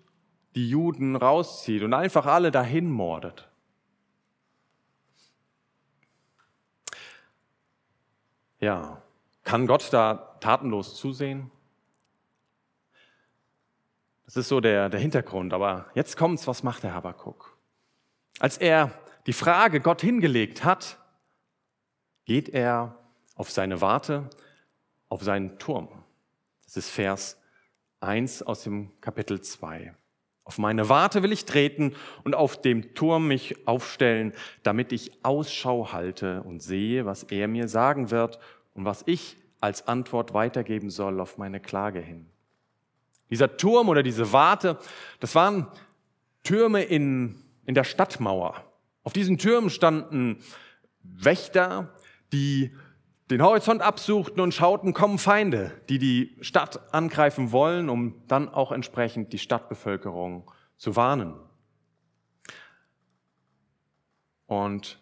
die 0.57 0.69
Juden 0.69 1.15
rauszieht 1.15 1.85
und 1.85 1.95
einfach 1.95 2.27
alle 2.27 2.51
dahin 2.51 2.91
mordet. 2.91 3.49
Ja, 8.59 9.05
kann 9.47 9.69
Gott 9.69 9.89
da 9.93 10.37
tatenlos 10.41 10.97
zusehen? 10.97 11.51
Das 14.25 14.37
ist 14.37 14.49
so 14.49 14.61
der, 14.61 14.89
der 14.89 14.99
Hintergrund. 14.99 15.55
Aber 15.55 15.87
jetzt 15.95 16.17
kommt's, 16.17 16.49
was 16.49 16.65
macht 16.65 16.83
der 16.83 16.93
Habakuk? 16.93 17.57
Als 18.41 18.59
er 18.59 18.91
die 19.27 19.33
Frage 19.33 19.81
Gott 19.81 20.03
hingelegt 20.03 20.65
hat, 20.65 20.99
geht 22.25 22.49
er 22.49 22.99
auf 23.37 23.51
seine 23.51 23.81
Warte, 23.81 24.29
auf 25.09 25.23
seinen 25.23 25.59
Turm. 25.61 25.89
Das 26.65 26.77
ist 26.77 26.91
Vers 26.91 27.41
1 28.01 28.43
aus 28.43 28.65
dem 28.65 29.01
Kapitel 29.01 29.41
2. 29.41 29.95
Auf 30.43 30.59
meine 30.59 30.89
Warte 30.89 31.23
will 31.23 31.33
ich 31.33 31.45
treten 31.45 31.95
und 32.25 32.35
auf 32.35 32.61
dem 32.61 32.95
Turm 32.95 33.29
mich 33.29 33.67
aufstellen, 33.69 34.33
damit 34.65 34.91
ich 34.91 35.25
Ausschau 35.25 35.93
halte 35.93 36.43
und 36.43 36.63
sehe, 36.63 37.07
was 37.07 37.23
er 37.23 37.47
mir 37.47 37.69
sagen 37.69 38.11
wird 38.11 38.41
und 38.77 38.85
was 38.85 39.03
ich 39.07 39.37
als 39.61 39.89
Antwort 39.89 40.35
weitergeben 40.35 40.91
soll 40.91 41.21
auf 41.21 41.39
meine 41.39 41.61
Klage 41.61 42.01
hin. 42.01 42.27
Dieser 43.31 43.57
Turm 43.57 43.89
oder 43.89 44.03
diese 44.03 44.33
Warte, 44.33 44.79
das 45.19 45.35
waren 45.35 45.67
Türme 46.43 46.83
in, 46.83 47.43
in 47.65 47.75
der 47.75 47.85
Stadtmauer. 47.85 48.63
Auf 49.03 49.13
diesen 49.13 49.39
Türmen 49.39 49.71
standen 49.71 50.43
Wächter, 51.03 51.95
die 52.33 52.77
den 53.31 53.43
Horizont 53.43 53.83
absuchten 53.83 54.41
und 54.41 54.55
schauten, 54.55 54.93
kommen 54.93 55.19
Feinde, 55.19 55.73
die 55.89 55.99
die 55.99 56.37
Stadt 56.41 56.95
angreifen 56.95 57.51
wollen, 57.51 57.89
um 57.89 58.23
dann 58.29 58.49
auch 58.49 58.71
entsprechend 58.71 59.33
die 59.33 59.39
Stadtbevölkerung 59.39 60.49
zu 60.77 60.95
warnen. 60.95 61.35
Und 64.47 65.01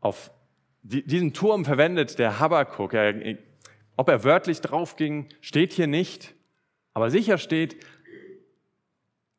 auf 0.00 0.30
diesen 0.88 1.32
Turm 1.32 1.64
verwendet 1.64 2.18
der 2.18 2.38
Habakkuk. 2.38 2.94
Er, 2.94 3.36
ob 3.96 4.08
er 4.08 4.24
wörtlich 4.24 4.60
drauf 4.60 4.96
ging, 4.96 5.28
steht 5.40 5.72
hier 5.72 5.86
nicht, 5.86 6.34
aber 6.94 7.10
sicher 7.10 7.38
steht, 7.38 7.84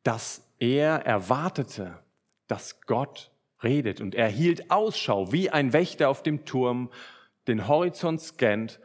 dass 0.02 0.46
er 0.58 1.06
erwartete, 1.06 1.98
dass 2.46 2.80
Gott 2.82 3.30
redet. 3.62 4.00
Und 4.00 4.14
er 4.14 4.28
hielt 4.28 4.70
Ausschau 4.70 5.32
wie 5.32 5.50
ein 5.50 5.72
Wächter 5.72 6.08
auf 6.08 6.22
dem 6.22 6.44
Turm, 6.44 6.90
den 7.46 7.66
Horizont 7.66 8.20
scannt 8.20 8.80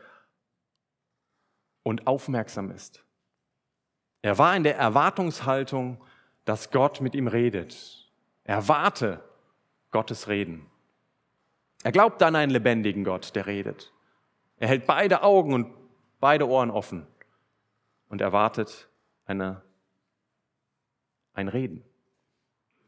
und 1.84 2.08
aufmerksam 2.08 2.72
ist. 2.72 3.04
Er 4.22 4.38
war 4.38 4.56
in 4.56 4.64
der 4.64 4.78
Erwartungshaltung, 4.78 6.02
dass 6.46 6.72
Gott 6.72 7.02
mit 7.02 7.14
ihm 7.14 7.28
redet. 7.28 8.10
Er 8.46 8.68
warte 8.68 9.24
Gottes 9.92 10.28
Reden. 10.28 10.66
Er 11.84 11.92
glaubt 11.92 12.24
an 12.24 12.36
einen 12.36 12.52
lebendigen 12.52 13.04
Gott, 13.04 13.36
der 13.36 13.46
redet. 13.46 13.92
Er 14.58 14.70
hält 14.70 14.88
beide 14.88 15.24
Augen 15.24 15.54
und 15.54 15.68
beide 16.20 16.48
Ohren 16.48 16.72
offen 16.72 17.06
und 18.08 18.22
erwartet 18.22 18.88
eine, 19.26 19.62
ein 21.34 21.50
Reden. 21.50 21.84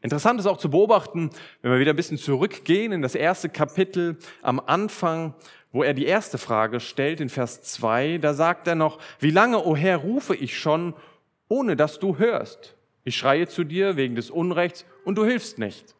Interessant 0.01 0.39
ist 0.39 0.45
auch 0.45 0.57
zu 0.57 0.69
beobachten, 0.69 1.31
wenn 1.61 1.71
wir 1.71 1.79
wieder 1.79 1.93
ein 1.93 1.97
bisschen 1.97 2.17
zurückgehen 2.17 2.91
in 2.91 3.01
das 3.01 3.15
erste 3.15 3.49
Kapitel 3.49 4.17
am 4.41 4.59
Anfang, 4.59 5.33
wo 5.71 5.83
er 5.83 5.93
die 5.93 6.05
erste 6.05 6.37
Frage 6.37 6.79
stellt 6.79 7.19
in 7.19 7.27
Vers 7.27 7.63
2, 7.63 8.19
da 8.19 8.33
sagt 8.33 8.67
er 8.67 8.75
noch, 8.75 8.99
wie 9.19 9.31
lange, 9.31 9.57
o 9.57 9.71
oh 9.71 9.75
Herr, 9.75 9.97
rufe 9.97 10.35
ich 10.35 10.57
schon, 10.57 10.93
ohne 11.49 11.75
dass 11.75 11.99
du 11.99 12.17
hörst? 12.17 12.75
Ich 13.03 13.17
schreie 13.17 13.47
zu 13.47 13.63
dir 13.63 13.97
wegen 13.97 14.15
des 14.15 14.29
Unrechts 14.29 14.85
und 15.03 15.17
du 15.17 15.25
hilfst 15.25 15.59
nicht. 15.59 15.95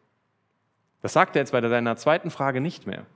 Das 1.02 1.12
sagt 1.12 1.36
er 1.36 1.42
jetzt 1.42 1.52
bei 1.52 1.66
seiner 1.66 1.96
zweiten 1.96 2.30
Frage 2.30 2.60
nicht 2.60 2.86
mehr. 2.86 3.06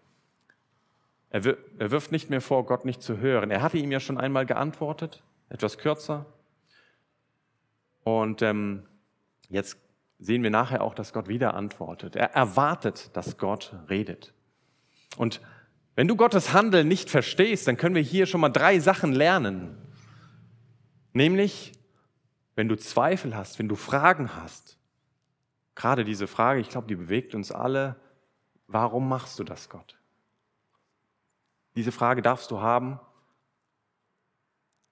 Er 1.30 1.44
wirft 1.44 2.10
nicht 2.10 2.28
mehr 2.28 2.40
vor, 2.40 2.66
Gott 2.66 2.84
nicht 2.84 3.02
zu 3.02 3.18
hören. 3.18 3.50
Er 3.50 3.62
hatte 3.62 3.78
ihm 3.78 3.92
ja 3.92 4.00
schon 4.00 4.18
einmal 4.18 4.46
geantwortet, 4.46 5.22
etwas 5.48 5.78
kürzer. 5.78 6.26
Und 8.02 8.42
ähm, 8.42 8.84
jetzt 9.48 9.78
sehen 10.18 10.42
wir 10.42 10.50
nachher 10.50 10.82
auch, 10.82 10.94
dass 10.94 11.12
Gott 11.12 11.28
wieder 11.28 11.54
antwortet. 11.54 12.16
Er 12.16 12.32
erwartet, 12.32 13.10
dass 13.14 13.38
Gott 13.38 13.74
redet. 13.88 14.32
Und 15.16 15.40
wenn 15.94 16.08
du 16.08 16.16
Gottes 16.16 16.52
Handeln 16.52 16.88
nicht 16.88 17.10
verstehst, 17.10 17.68
dann 17.68 17.76
können 17.76 17.94
wir 17.94 18.02
hier 18.02 18.26
schon 18.26 18.40
mal 18.40 18.48
drei 18.48 18.80
Sachen 18.80 19.12
lernen. 19.12 19.76
Nämlich, 21.12 21.72
wenn 22.56 22.68
du 22.68 22.76
Zweifel 22.76 23.36
hast, 23.36 23.58
wenn 23.58 23.68
du 23.68 23.76
Fragen 23.76 24.34
hast, 24.34 24.78
gerade 25.74 26.04
diese 26.04 26.26
Frage, 26.26 26.60
ich 26.60 26.68
glaube, 26.68 26.86
die 26.86 26.96
bewegt 26.96 27.34
uns 27.34 27.52
alle, 27.52 27.96
warum 28.66 29.08
machst 29.08 29.38
du 29.38 29.44
das, 29.44 29.68
Gott? 29.68 29.98
Diese 31.74 31.92
Frage 31.92 32.22
darfst 32.22 32.50
du 32.50 32.60
haben, 32.60 33.00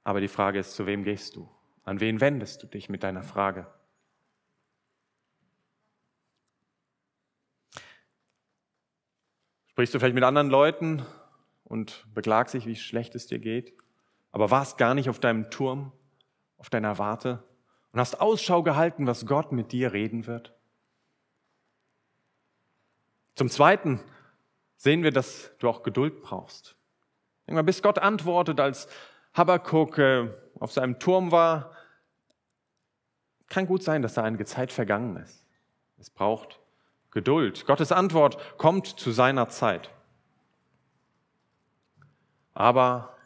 aber 0.04 0.20
die 0.20 0.28
Frage 0.28 0.58
ist, 0.58 0.72
zu 0.72 0.86
wem 0.86 1.04
gehst 1.04 1.36
du? 1.36 1.50
An 1.84 2.00
wen 2.00 2.20
wendest 2.20 2.62
du 2.62 2.66
dich 2.66 2.88
mit 2.88 3.02
deiner 3.02 3.22
Frage? 3.22 3.66
Sprichst 9.66 9.94
du 9.94 9.98
vielleicht 9.98 10.14
mit 10.14 10.24
anderen 10.24 10.50
Leuten 10.50 11.04
und 11.64 12.06
beklagst 12.12 12.54
dich, 12.54 12.66
wie 12.66 12.76
schlecht 12.76 13.14
es 13.14 13.26
dir 13.26 13.38
geht, 13.38 13.74
aber 14.32 14.50
warst 14.50 14.76
gar 14.78 14.94
nicht 14.94 15.08
auf 15.08 15.20
deinem 15.20 15.50
Turm, 15.50 15.92
auf 16.56 16.70
deiner 16.70 16.98
Warte 16.98 17.44
und 17.92 18.00
hast 18.00 18.20
Ausschau 18.20 18.62
gehalten, 18.62 19.06
was 19.06 19.26
Gott 19.26 19.52
mit 19.52 19.72
dir 19.72 19.92
reden 19.92 20.26
wird? 20.26 20.57
Zum 23.38 23.48
Zweiten 23.48 24.00
sehen 24.78 25.04
wir, 25.04 25.12
dass 25.12 25.52
du 25.60 25.68
auch 25.68 25.84
Geduld 25.84 26.22
brauchst. 26.22 26.74
Irgendwann 27.46 27.66
bis 27.66 27.82
Gott 27.82 28.00
antwortet, 28.00 28.58
als 28.58 28.88
Habakkuk 29.32 29.96
äh, 29.98 30.28
auf 30.58 30.72
seinem 30.72 30.98
Turm 30.98 31.30
war, 31.30 31.72
Kann 33.48 33.66
gut 33.66 33.84
sein, 33.84 34.02
dass 34.02 34.14
da 34.14 34.24
einige 34.24 34.44
Zeit 34.44 34.72
vergangen 34.72 35.16
ist. 35.18 35.46
Es 35.98 36.10
braucht 36.10 36.58
Geduld. 37.12 37.64
Gottes 37.64 37.92
Antwort 37.92 38.58
kommt 38.58 38.88
zu 38.88 39.12
seiner 39.12 39.48
Zeit. 39.48 39.88
Aber 42.54 43.16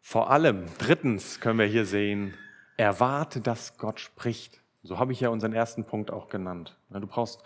vor 0.00 0.30
allem, 0.30 0.66
drittens 0.78 1.40
können 1.40 1.58
wir 1.58 1.66
hier 1.66 1.84
sehen, 1.84 2.34
erwarte, 2.76 3.40
dass 3.40 3.76
Gott 3.76 3.98
spricht. 3.98 4.60
So 4.84 5.00
habe 5.00 5.12
ich 5.12 5.20
ja 5.20 5.30
unseren 5.30 5.52
ersten 5.52 5.84
Punkt 5.84 6.12
auch 6.12 6.28
genannt. 6.28 6.78
Du 6.88 7.06
brauchst, 7.08 7.42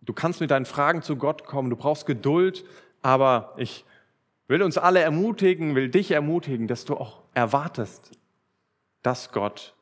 du 0.00 0.12
kannst 0.12 0.40
mit 0.40 0.50
deinen 0.50 0.66
Fragen 0.66 1.02
zu 1.02 1.16
Gott 1.16 1.44
kommen, 1.44 1.70
du 1.70 1.76
brauchst 1.76 2.06
Geduld, 2.06 2.64
aber 3.02 3.54
ich 3.56 3.84
will 4.46 4.62
uns 4.62 4.78
alle 4.78 5.00
ermutigen, 5.00 5.74
will 5.74 5.88
dich 5.88 6.10
ermutigen, 6.10 6.66
dass 6.66 6.84
du 6.84 6.96
auch 6.96 7.22
erwartest, 7.34 8.12
dass 9.02 9.32
Gott 9.32 9.74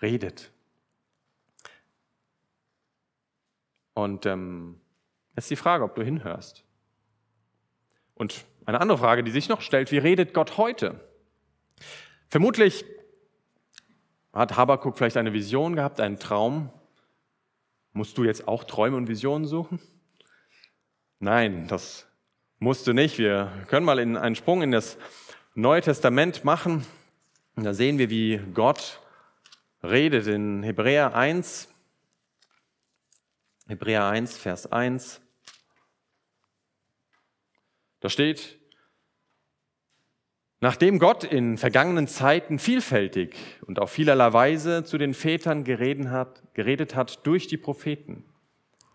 redet. 0.00 0.50
Und 3.94 4.26
ähm, 4.26 4.80
ist 5.36 5.50
die 5.50 5.56
Frage, 5.56 5.84
ob 5.84 5.94
du 5.94 6.02
hinhörst. 6.02 6.64
Und 8.14 8.44
eine 8.66 8.80
andere 8.80 8.98
Frage, 8.98 9.24
die 9.24 9.30
sich 9.30 9.48
noch 9.48 9.60
stellt, 9.60 9.90
wie 9.90 9.98
redet 9.98 10.34
Gott 10.34 10.56
heute? 10.56 11.00
Vermutlich 12.28 12.84
hat 14.32 14.56
Habakuk 14.56 14.96
vielleicht 14.96 15.16
eine 15.16 15.32
Vision 15.32 15.76
gehabt, 15.76 16.00
einen 16.00 16.18
Traum. 16.18 16.70
Musst 17.92 18.16
du 18.16 18.24
jetzt 18.24 18.48
auch 18.48 18.64
Träume 18.64 18.96
und 18.96 19.08
Visionen 19.08 19.46
suchen? 19.46 19.78
Nein, 21.18 21.68
das 21.68 22.06
musst 22.58 22.86
du 22.86 22.94
nicht. 22.94 23.18
Wir 23.18 23.52
können 23.68 23.84
mal 23.84 23.98
einen 23.98 24.34
Sprung 24.34 24.62
in 24.62 24.70
das 24.70 24.96
Neue 25.54 25.82
Testament 25.82 26.44
machen. 26.44 26.86
Und 27.54 27.64
da 27.64 27.74
sehen 27.74 27.98
wir, 27.98 28.08
wie 28.08 28.38
Gott 28.54 29.00
redet 29.82 30.26
in 30.26 30.62
Hebräer 30.62 31.14
1. 31.14 31.68
Hebräer 33.68 34.06
1, 34.06 34.38
Vers 34.38 34.72
1. 34.72 35.20
Da 38.00 38.08
steht, 38.08 38.58
nachdem 40.62 41.00
Gott 41.00 41.24
in 41.24 41.58
vergangenen 41.58 42.06
Zeiten 42.06 42.60
vielfältig 42.60 43.36
und 43.66 43.80
auf 43.80 43.90
vielerlei 43.90 44.32
Weise 44.32 44.84
zu 44.84 44.96
den 44.96 45.12
Vätern 45.12 45.64
geredet 45.64 46.08
hat, 46.08 46.40
geredet 46.54 46.94
hat 46.94 47.26
durch 47.26 47.48
die 47.48 47.56
Propheten, 47.56 48.24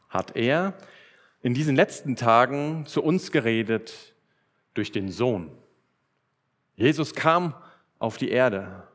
hat 0.07 0.37
er 0.37 0.73
in 1.41 1.53
diesen 1.53 1.75
letzten 1.75 2.15
Tagen 2.15 2.85
zu 2.85 3.03
uns 3.03 3.33
geredet 3.33 4.15
durch 4.75 4.93
den 4.93 5.11
Sohn. 5.11 5.51
Jesus 6.77 7.13
kam 7.13 7.53
auf 7.99 8.15
die 8.15 8.29
Erde. 8.29 8.87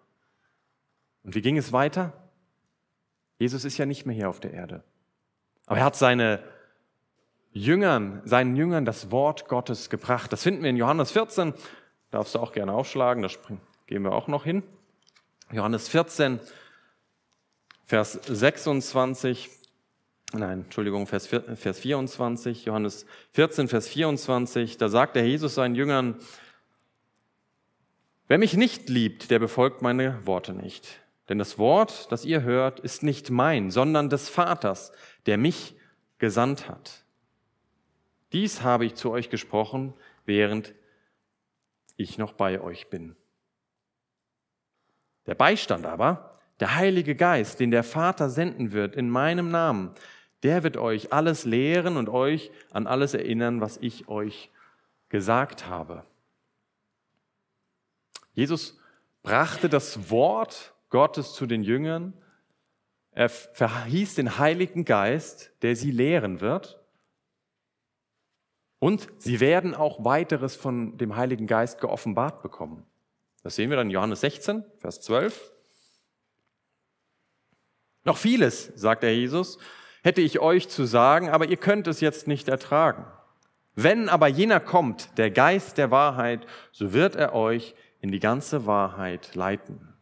Und 1.24 1.34
wie 1.34 1.42
ging 1.42 1.58
es 1.58 1.74
weiter? 1.74 2.14
Jesus 3.38 3.66
ist 3.66 3.76
ja 3.76 3.84
nicht 3.84 4.06
mehr 4.06 4.16
hier 4.16 4.30
auf 4.30 4.40
der 4.40 4.54
Erde. 4.54 4.82
Aber 5.66 5.80
er 5.80 5.84
hat 5.84 5.96
seine 5.96 6.42
Jüngern, 7.50 8.22
seinen 8.24 8.56
Jüngern 8.56 8.86
das 8.86 9.10
Wort 9.10 9.46
Gottes 9.48 9.90
gebracht. 9.90 10.32
Das 10.32 10.42
finden 10.42 10.62
wir 10.62 10.70
in 10.70 10.76
Johannes 10.78 11.10
14. 11.10 11.52
Darfst 12.12 12.34
du 12.34 12.40
auch 12.40 12.52
gerne 12.52 12.74
aufschlagen, 12.74 13.22
da 13.22 13.30
gehen 13.86 14.02
wir 14.02 14.12
auch 14.12 14.28
noch 14.28 14.44
hin. 14.44 14.62
Johannes 15.50 15.88
14, 15.88 16.40
Vers 17.86 18.12
26. 18.12 19.48
Nein, 20.34 20.64
Entschuldigung, 20.64 21.06
Vers, 21.06 21.26
Vers 21.26 21.78
24. 21.78 22.66
Johannes 22.66 23.06
14, 23.32 23.66
Vers 23.66 23.88
24. 23.88 24.76
Da 24.76 24.90
sagt 24.90 25.16
der 25.16 25.26
Jesus 25.26 25.54
seinen 25.54 25.74
Jüngern, 25.74 26.16
Wer 28.28 28.36
mich 28.36 28.54
nicht 28.58 28.90
liebt, 28.90 29.30
der 29.30 29.38
befolgt 29.38 29.80
meine 29.80 30.26
Worte 30.26 30.52
nicht. 30.52 31.00
Denn 31.30 31.38
das 31.38 31.56
Wort, 31.56 32.12
das 32.12 32.26
ihr 32.26 32.42
hört, 32.42 32.78
ist 32.80 33.02
nicht 33.02 33.30
mein, 33.30 33.70
sondern 33.70 34.10
des 34.10 34.28
Vaters, 34.28 34.92
der 35.24 35.38
mich 35.38 35.76
gesandt 36.18 36.68
hat. 36.68 37.04
Dies 38.32 38.62
habe 38.62 38.84
ich 38.84 38.96
zu 38.96 39.10
euch 39.10 39.30
gesprochen, 39.30 39.94
während 40.26 40.74
ich 41.96 42.18
noch 42.18 42.32
bei 42.32 42.60
euch 42.60 42.90
bin. 42.90 43.16
Der 45.26 45.34
Beistand 45.34 45.86
aber, 45.86 46.36
der 46.60 46.74
Heilige 46.76 47.14
Geist, 47.14 47.60
den 47.60 47.70
der 47.70 47.84
Vater 47.84 48.30
senden 48.30 48.72
wird 48.72 48.96
in 48.96 49.08
meinem 49.08 49.50
Namen, 49.50 49.94
der 50.42 50.62
wird 50.62 50.76
euch 50.76 51.12
alles 51.12 51.44
lehren 51.44 51.96
und 51.96 52.08
euch 52.08 52.50
an 52.72 52.86
alles 52.86 53.14
erinnern, 53.14 53.60
was 53.60 53.76
ich 53.78 54.08
euch 54.08 54.50
gesagt 55.08 55.66
habe. 55.66 56.04
Jesus 58.34 58.78
brachte 59.22 59.68
das 59.68 60.10
Wort 60.10 60.74
Gottes 60.88 61.34
zu 61.34 61.46
den 61.46 61.62
Jüngern. 61.62 62.12
Er 63.12 63.28
verhieß 63.28 64.14
den 64.16 64.38
Heiligen 64.38 64.84
Geist, 64.84 65.52
der 65.62 65.76
sie 65.76 65.90
lehren 65.90 66.40
wird. 66.40 66.81
Und 68.82 69.06
sie 69.18 69.38
werden 69.38 69.76
auch 69.76 70.04
weiteres 70.04 70.56
von 70.56 70.98
dem 70.98 71.14
Heiligen 71.14 71.46
Geist 71.46 71.80
geoffenbart 71.80 72.42
bekommen. 72.42 72.84
Das 73.44 73.54
sehen 73.54 73.70
wir 73.70 73.76
dann 73.76 73.86
in 73.86 73.92
Johannes 73.92 74.22
16, 74.22 74.64
Vers 74.78 75.00
12. 75.02 75.52
Noch 78.02 78.16
vieles, 78.16 78.72
sagt 78.74 79.04
der 79.04 79.14
Jesus, 79.14 79.58
hätte 80.02 80.20
ich 80.20 80.40
euch 80.40 80.68
zu 80.68 80.84
sagen, 80.84 81.28
aber 81.28 81.46
ihr 81.46 81.58
könnt 81.58 81.86
es 81.86 82.00
jetzt 82.00 82.26
nicht 82.26 82.48
ertragen. 82.48 83.06
Wenn 83.76 84.08
aber 84.08 84.26
jener 84.26 84.58
kommt, 84.58 85.16
der 85.16 85.30
Geist 85.30 85.78
der 85.78 85.92
Wahrheit, 85.92 86.44
so 86.72 86.92
wird 86.92 87.14
er 87.14 87.36
euch 87.36 87.76
in 88.00 88.10
die 88.10 88.18
ganze 88.18 88.66
Wahrheit 88.66 89.36
leiten. 89.36 89.94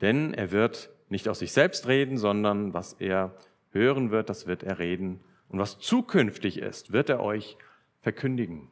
Denn 0.00 0.34
er 0.34 0.52
wird 0.52 0.90
nicht 1.08 1.28
aus 1.28 1.40
sich 1.40 1.50
selbst 1.50 1.88
reden, 1.88 2.16
sondern 2.16 2.74
was 2.74 2.92
er 2.92 3.34
hören 3.70 4.12
wird, 4.12 4.30
das 4.30 4.46
wird 4.46 4.62
er 4.62 4.78
reden 4.78 5.20
und 5.48 5.58
was 5.58 5.78
zukünftig 5.78 6.58
ist, 6.58 6.92
wird 6.92 7.08
er 7.08 7.20
euch 7.20 7.56
verkündigen. 8.00 8.68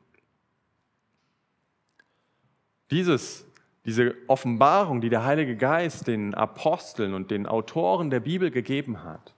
Dieses, 2.90 3.46
diese 3.84 4.14
Offenbarung, 4.26 5.00
die 5.00 5.08
der 5.08 5.24
Heilige 5.24 5.56
Geist 5.56 6.06
den 6.06 6.34
Aposteln 6.34 7.14
und 7.14 7.30
den 7.30 7.46
Autoren 7.46 8.10
der 8.10 8.20
Bibel 8.20 8.50
gegeben 8.50 9.02
hat, 9.02 9.34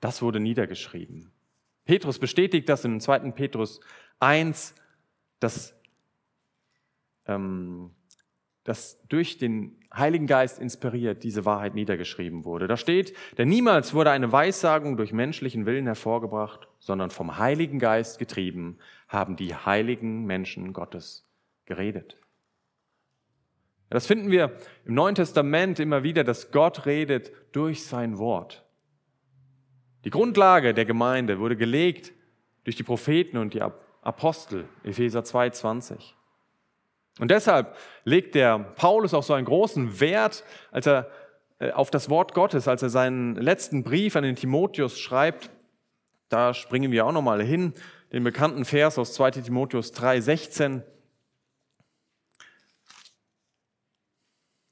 das 0.00 0.22
wurde 0.22 0.40
niedergeschrieben. 0.40 1.30
Petrus 1.84 2.18
bestätigt 2.18 2.68
das 2.68 2.84
in 2.84 3.00
2. 3.00 3.32
Petrus 3.32 3.80
1, 4.20 4.74
dass, 5.40 5.74
ähm, 7.26 7.90
dass 8.64 9.04
durch 9.08 9.38
den 9.38 9.79
Heiligen 9.92 10.26
Geist 10.26 10.60
inspiriert 10.60 11.24
diese 11.24 11.44
Wahrheit 11.44 11.74
niedergeschrieben 11.74 12.44
wurde. 12.44 12.68
Da 12.68 12.76
steht, 12.76 13.14
denn 13.38 13.48
niemals 13.48 13.92
wurde 13.92 14.12
eine 14.12 14.30
Weissagung 14.30 14.96
durch 14.96 15.12
menschlichen 15.12 15.66
Willen 15.66 15.86
hervorgebracht, 15.86 16.68
sondern 16.78 17.10
vom 17.10 17.38
Heiligen 17.38 17.80
Geist 17.80 18.18
getrieben 18.18 18.78
haben 19.08 19.34
die 19.34 19.54
heiligen 19.54 20.26
Menschen 20.26 20.72
Gottes 20.72 21.28
geredet. 21.66 22.16
Das 23.88 24.06
finden 24.06 24.30
wir 24.30 24.56
im 24.84 24.94
Neuen 24.94 25.16
Testament 25.16 25.80
immer 25.80 26.04
wieder, 26.04 26.22
dass 26.22 26.52
Gott 26.52 26.86
redet 26.86 27.32
durch 27.50 27.84
sein 27.84 28.18
Wort. 28.18 28.64
Die 30.04 30.10
Grundlage 30.10 30.72
der 30.72 30.84
Gemeinde 30.84 31.40
wurde 31.40 31.56
gelegt 31.56 32.12
durch 32.62 32.76
die 32.76 32.84
Propheten 32.84 33.36
und 33.36 33.54
die 33.54 33.60
Apostel, 33.60 34.68
Epheser 34.84 35.20
2,20. 35.20 36.14
Und 37.18 37.30
deshalb 37.30 37.76
legt 38.04 38.34
der 38.34 38.58
Paulus 38.58 39.14
auch 39.14 39.22
so 39.22 39.34
einen 39.34 39.46
großen 39.46 40.00
Wert 40.00 40.44
als 40.70 40.86
er, 40.86 41.10
äh, 41.58 41.72
auf 41.72 41.90
das 41.90 42.08
Wort 42.08 42.34
Gottes, 42.34 42.68
als 42.68 42.82
er 42.82 42.90
seinen 42.90 43.34
letzten 43.34 43.82
Brief 43.82 44.16
an 44.16 44.22
den 44.22 44.36
Timotheus 44.36 44.98
schreibt. 44.98 45.50
Da 46.28 46.54
springen 46.54 46.92
wir 46.92 47.06
auch 47.06 47.12
nochmal 47.12 47.42
hin, 47.42 47.74
den 48.12 48.24
bekannten 48.24 48.64
Vers 48.64 48.98
aus 48.98 49.14
2 49.14 49.32
Timotheus 49.32 49.92
3,16. 49.92 50.82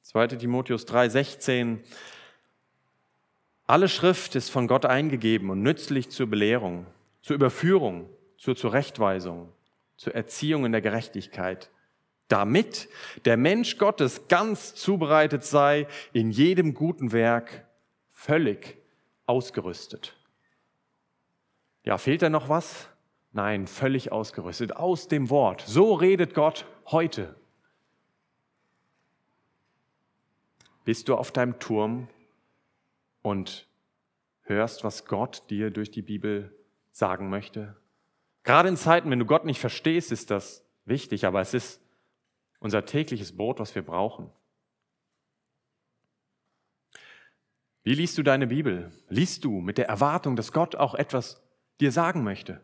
2 0.03 0.27
Timotheus 0.29 0.87
3,16. 0.87 1.81
Alle 3.67 3.91
Schrift 3.91 4.35
ist 4.37 4.49
von 4.49 4.67
Gott 4.67 4.87
eingegeben 4.87 5.51
und 5.51 5.63
nützlich 5.63 6.09
zur 6.09 6.29
Belehrung, 6.29 6.87
zur 7.21 7.37
Überführung, 7.37 8.09
zur 8.39 8.57
Zurechtweisung, 8.57 9.53
zur 9.99 10.15
Erziehung 10.15 10.65
in 10.65 10.73
der 10.73 10.81
Gerechtigkeit 10.81 11.71
damit 12.29 12.89
der 13.25 13.37
Mensch 13.37 13.79
Gottes 13.79 14.29
ganz 14.29 14.75
zubereitet 14.75 15.45
sei, 15.45 15.89
in 16.13 16.31
jedem 16.31 16.75
guten 16.75 17.13
Werk 17.13 17.67
völlig 18.11 18.79
ausgerüstet. 19.27 20.15
Ja, 21.85 21.97
fehlt 21.99 22.23
da 22.23 22.31
noch 22.31 22.49
was? 22.49 22.89
Nein, 23.33 23.67
völlig 23.67 24.13
ausgerüstet 24.13 24.77
aus 24.77 25.09
dem 25.09 25.31
Wort. 25.31 25.63
So 25.67 25.95
redet 25.95 26.35
Gott 26.35 26.67
heute. 26.87 27.35
Bist 30.85 31.09
du 31.09 31.17
auf 31.17 31.33
deinem 31.33 31.59
Turm 31.59 32.09
und 33.23 33.69
hörst, 34.43 34.85
was 34.85 35.05
Gott 35.05 35.43
dir 35.51 35.71
durch 35.71 35.91
die 35.91 36.03
Bibel 36.03 36.55
sagen 36.91 37.29
möchte? 37.29 37.77
Gerade 38.43 38.71
in 38.71 38.77
Zeiten, 38.77 39.11
wenn 39.11 39.19
du 39.19 39.27
Gott 39.27 39.45
nicht 39.45 39.61
verstehst, 39.61 40.11
ist 40.13 40.31
das 40.31 40.65
wichtig, 40.87 41.27
aber 41.27 41.41
es 41.41 41.53
ist 41.53 41.83
unser 42.61 42.85
tägliches 42.85 43.37
Brot, 43.37 43.59
was 43.59 43.75
wir 43.75 43.83
brauchen. 43.83 44.31
Wie 47.83 47.95
liest 47.95 48.19
du 48.19 48.23
deine 48.23 48.47
Bibel? 48.47 48.93
Liest 49.09 49.45
du 49.45 49.61
mit 49.61 49.79
der 49.79 49.89
Erwartung, 49.89 50.37
dass 50.37 50.53
Gott 50.53 50.77
auch 50.77 50.95
etwas 50.95 51.43
dir 51.81 51.93
sagen 51.93 52.23
möchte? 52.23 52.61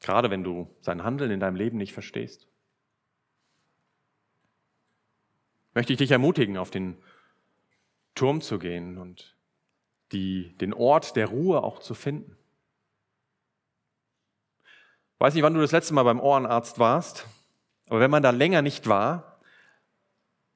Gerade 0.00 0.30
wenn 0.30 0.44
du 0.44 0.68
sein 0.80 1.04
Handeln 1.04 1.30
in 1.30 1.40
deinem 1.40 1.56
Leben 1.56 1.78
nicht 1.78 1.92
verstehst. 1.92 2.48
Möchte 5.72 5.92
ich 5.92 5.98
dich 5.98 6.10
ermutigen, 6.10 6.56
auf 6.56 6.70
den 6.70 6.96
Turm 8.14 8.40
zu 8.40 8.58
gehen 8.58 8.98
und 8.98 9.36
die, 10.12 10.56
den 10.58 10.72
Ort 10.72 11.16
der 11.16 11.26
Ruhe 11.26 11.62
auch 11.62 11.78
zu 11.78 11.94
finden. 11.94 12.36
Weiß 15.24 15.32
nicht, 15.32 15.42
wann 15.42 15.54
du 15.54 15.62
das 15.62 15.72
letzte 15.72 15.94
Mal 15.94 16.02
beim 16.02 16.20
Ohrenarzt 16.20 16.78
warst, 16.78 17.26
aber 17.88 17.98
wenn 17.98 18.10
man 18.10 18.22
da 18.22 18.28
länger 18.28 18.60
nicht 18.60 18.90
war, 18.90 19.38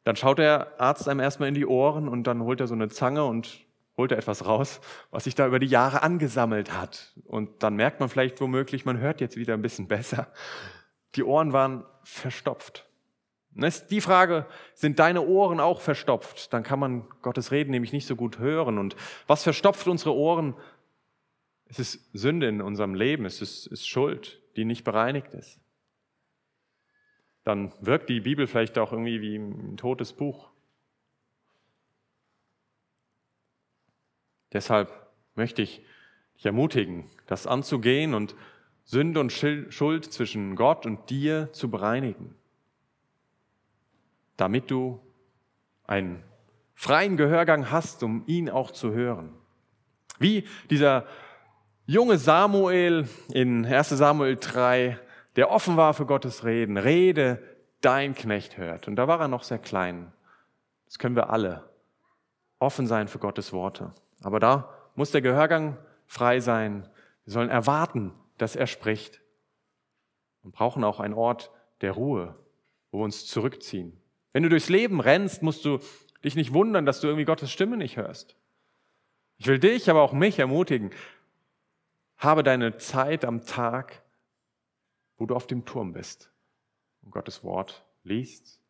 dann 0.05 0.15
schaut 0.15 0.37
der 0.37 0.79
Arzt 0.79 1.09
einem 1.09 1.21
erstmal 1.21 1.49
in 1.49 1.55
die 1.55 1.65
Ohren 1.65 2.07
und 2.07 2.25
dann 2.25 2.43
holt 2.43 2.61
er 2.61 2.67
so 2.67 2.75
eine 2.75 2.91
Zange 2.91 3.25
und 3.25 3.61
holt 3.97 4.13
er 4.13 4.19
etwas 4.19 4.45
raus, 4.45 4.83
was 5.11 5.25
sich 5.25 5.35
da 5.35 5.47
über 5.47 5.59
die 5.59 5.69
Jahre 5.69 6.03
angesammelt 6.03 6.77
hat. 6.77 7.15
Und 7.25 7.63
dann 7.63 7.77
merkt 7.77 8.01
man 8.01 8.11
vielleicht 8.11 8.43
womöglich, 8.43 8.85
man 8.85 8.99
hört 8.99 9.23
jetzt 9.23 9.39
wieder 9.39 9.55
ein 9.55 9.63
bisschen 9.63 9.89
besser. 9.89 10.31
Die 11.15 11.25
Ohren 11.25 11.55
waren 11.55 11.87
verstopft. 12.03 12.87
Die 13.89 14.03
Frage, 14.03 14.45
sind 14.75 14.99
deine 14.99 15.23
Ohren 15.23 15.61
auch 15.61 15.81
verstopft? 15.81 16.53
Dann 16.53 16.63
kann 16.63 16.79
man 16.79 17.09
Gottes 17.23 17.53
Reden 17.53 17.71
nämlich 17.71 17.95
nicht 17.95 18.07
so 18.07 18.17
gut 18.17 18.39
hören. 18.39 18.77
Und 18.77 18.97
was 19.27 19.45
verstopft 19.45 19.89
unsere 19.89 20.15
Ohren? 20.15 20.53
Es 21.71 21.79
ist 21.79 22.11
Sünde 22.13 22.49
in 22.49 22.61
unserem 22.61 22.95
Leben, 22.95 23.25
es 23.25 23.41
ist, 23.41 23.67
ist 23.67 23.89
Schuld, 23.89 24.43
die 24.59 24.65
nicht 24.65 24.83
bereinigt 24.83 25.35
ist. 25.35 25.61
Dann 27.45 27.73
wirkt 27.81 28.09
die 28.09 28.21
Bibel 28.21 28.49
vielleicht 28.49 28.77
auch 28.77 28.91
irgendwie 28.91 29.21
wie 29.23 29.37
ein 29.37 29.77
totes 29.77 30.13
Buch. 30.13 30.51
Deshalb 34.53 34.91
möchte 35.37 35.63
ich 35.63 35.81
dich 36.35 36.47
ermutigen, 36.47 37.05
das 37.27 37.47
anzugehen 37.47 38.15
und 38.15 38.35
Sünde 38.85 39.21
und 39.21 39.31
Schuld 39.31 40.13
zwischen 40.13 40.57
Gott 40.57 40.87
und 40.87 41.09
dir 41.09 41.53
zu 41.53 41.71
bereinigen, 41.71 42.35
damit 44.37 44.73
du 44.73 45.01
einen 45.85 46.25
freien 46.75 47.17
Gehörgang 47.17 47.71
hast, 47.71 48.03
um 48.03 48.25
ihn 48.27 48.51
auch 48.51 48.73
zu 48.73 48.93
hören. 48.93 49.33
Wie 50.19 50.49
dieser 50.69 51.07
junge 51.89 52.19
Samuel 52.19 53.09
in 53.33 53.65
1 53.65 53.89
Samuel 53.89 54.37
3, 54.37 54.99
der 55.37 55.51
offen 55.51 55.79
war 55.79 55.95
für 55.95 56.05
Gottes 56.05 56.45
Reden, 56.45 56.77
Rede, 56.77 57.43
dein 57.81 58.15
Knecht 58.15 58.59
hört. 58.59 58.89
Und 58.89 58.97
da 58.97 59.09
war 59.09 59.19
er 59.21 59.29
noch 59.29 59.43
sehr 59.43 59.59
klein. 59.59 60.13
Das 60.85 60.99
können 60.99 61.17
wir 61.17 61.31
alle. 61.31 61.65
Offen 62.59 62.87
sein 62.87 63.09
für 63.09 63.19
Gottes 63.19 63.55
Worte. 63.55 63.93
Aber 64.23 64.39
da 64.39 64.69
muss 64.97 65.13
der 65.13 65.23
Gehörgang 65.23 65.79
frei 66.07 66.41
sein. 66.41 66.87
Wir 67.25 67.33
sollen 67.33 67.49
erwarten, 67.49 68.13
dass 68.37 68.55
er 68.55 68.67
spricht. 68.67 69.23
Und 70.43 70.53
brauchen 70.53 70.85
auch 70.85 71.01
einen 71.01 71.15
Ort 71.15 71.51
der 71.81 71.93
Ruhe, 71.93 72.35
wo 72.91 72.99
wir 72.99 73.05
uns 73.05 73.27
zurückziehen. 73.27 73.99
Wenn 74.35 74.43
du 74.43 74.51
durchs 74.51 74.69
Leben 74.69 75.01
rennst, 75.01 75.43
musst 75.43 75.65
du 75.65 75.79
dich 76.23 76.37
nicht 76.37 76.53
wundern, 76.53 76.85
dass 76.85 77.01
du 77.01 77.07
irgendwie 77.07 77.25
Gottes 77.25 77.51
Stimme 77.51 77.79
nicht 77.79 77.97
hörst. 77.97 78.37
Ich 79.39 79.47
will 79.47 79.59
dich, 79.59 79.89
aber 79.89 80.03
auch 80.03 80.13
mich 80.13 80.39
ermutigen. 80.39 80.91
Habe 82.19 82.43
deine 82.43 82.77
Zeit 82.79 83.25
am 83.25 83.45
Tag, 83.45 84.03
wo 85.17 85.27
du 85.27 85.35
auf 85.35 85.47
dem 85.47 85.65
Turm 85.65 85.93
bist 85.93 86.31
und 87.03 87.11
Gottes 87.11 87.43
Wort 87.43 87.85
liest 88.03 88.61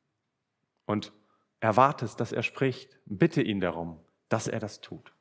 und 0.86 1.12
erwartest, 1.60 2.20
dass 2.20 2.32
er 2.32 2.42
spricht. 2.42 2.98
Bitte 3.06 3.42
ihn 3.42 3.60
darum, 3.60 4.00
dass 4.28 4.48
er 4.48 4.60
das 4.60 4.80
tut. 4.80 5.12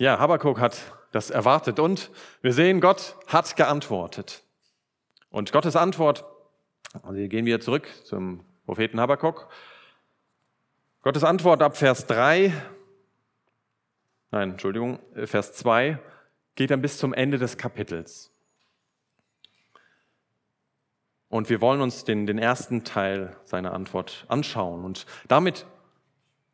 Ja, 0.00 0.18
Habakkuk 0.18 0.58
hat 0.58 0.96
das 1.12 1.30
erwartet 1.30 1.78
und 1.78 2.10
wir 2.40 2.54
sehen, 2.54 2.80
Gott 2.80 3.16
hat 3.26 3.54
geantwortet. 3.56 4.42
Und 5.28 5.52
Gottes 5.52 5.76
Antwort, 5.76 6.24
also 6.94 7.14
wir 7.14 7.28
gehen 7.28 7.44
wieder 7.44 7.60
zurück 7.60 7.88
zum 8.04 8.44
Propheten 8.64 8.98
Habakkuk. 8.98 9.48
Gottes 11.02 11.24
Antwort 11.24 11.62
ab 11.62 11.76
Vers 11.76 12.06
3, 12.06 12.52
nein, 14.30 14.50
Entschuldigung, 14.52 14.98
Vers 15.14 15.52
2, 15.54 15.98
geht 16.54 16.70
dann 16.70 16.82
bis 16.82 16.98
zum 16.98 17.14
Ende 17.14 17.38
des 17.38 17.56
Kapitels. 17.56 18.30
Und 21.28 21.48
wir 21.48 21.60
wollen 21.60 21.80
uns 21.80 22.04
den, 22.04 22.26
den 22.26 22.38
ersten 22.38 22.82
Teil 22.82 23.36
seiner 23.44 23.72
Antwort 23.72 24.26
anschauen. 24.28 24.84
Und 24.84 25.06
damit 25.28 25.64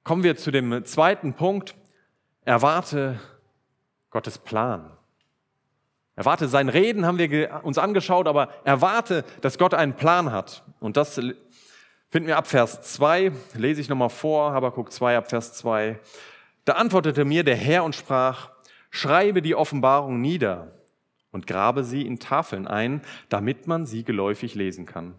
kommen 0.04 0.22
wir 0.22 0.36
zu 0.36 0.50
dem 0.50 0.84
zweiten 0.84 1.32
Punkt. 1.32 1.74
Erwarte 2.44 3.18
Gottes 4.10 4.38
Plan. 4.38 4.96
Erwarte 6.14 6.48
sein 6.48 6.68
Reden, 6.68 7.04
haben 7.04 7.18
wir 7.18 7.60
uns 7.64 7.78
angeschaut, 7.78 8.28
aber 8.28 8.48
erwarte, 8.64 9.24
dass 9.40 9.58
Gott 9.58 9.74
einen 9.74 9.94
Plan 9.94 10.30
hat. 10.30 10.62
Und 10.80 10.96
das 10.96 11.14
finden 11.14 12.26
wir 12.26 12.36
ab 12.36 12.46
Vers 12.46 12.80
2, 12.94 13.32
lese 13.54 13.80
ich 13.80 13.88
nochmal 13.88 14.10
vor, 14.10 14.52
Habakkuk 14.52 14.92
2 14.92 15.16
ab 15.16 15.28
Vers 15.28 15.54
2. 15.54 15.98
Da 16.66 16.72
antwortete 16.74 17.24
mir 17.24 17.44
der 17.44 17.56
Herr 17.56 17.84
und 17.84 17.94
sprach, 17.94 18.50
schreibe 18.90 19.40
die 19.40 19.54
Offenbarung 19.54 20.20
nieder 20.20 20.72
und 21.30 21.46
grabe 21.46 21.84
sie 21.84 22.02
in 22.02 22.18
Tafeln 22.18 22.66
ein, 22.66 23.02
damit 23.28 23.68
man 23.68 23.86
sie 23.86 24.02
geläufig 24.02 24.56
lesen 24.56 24.84
kann. 24.84 25.14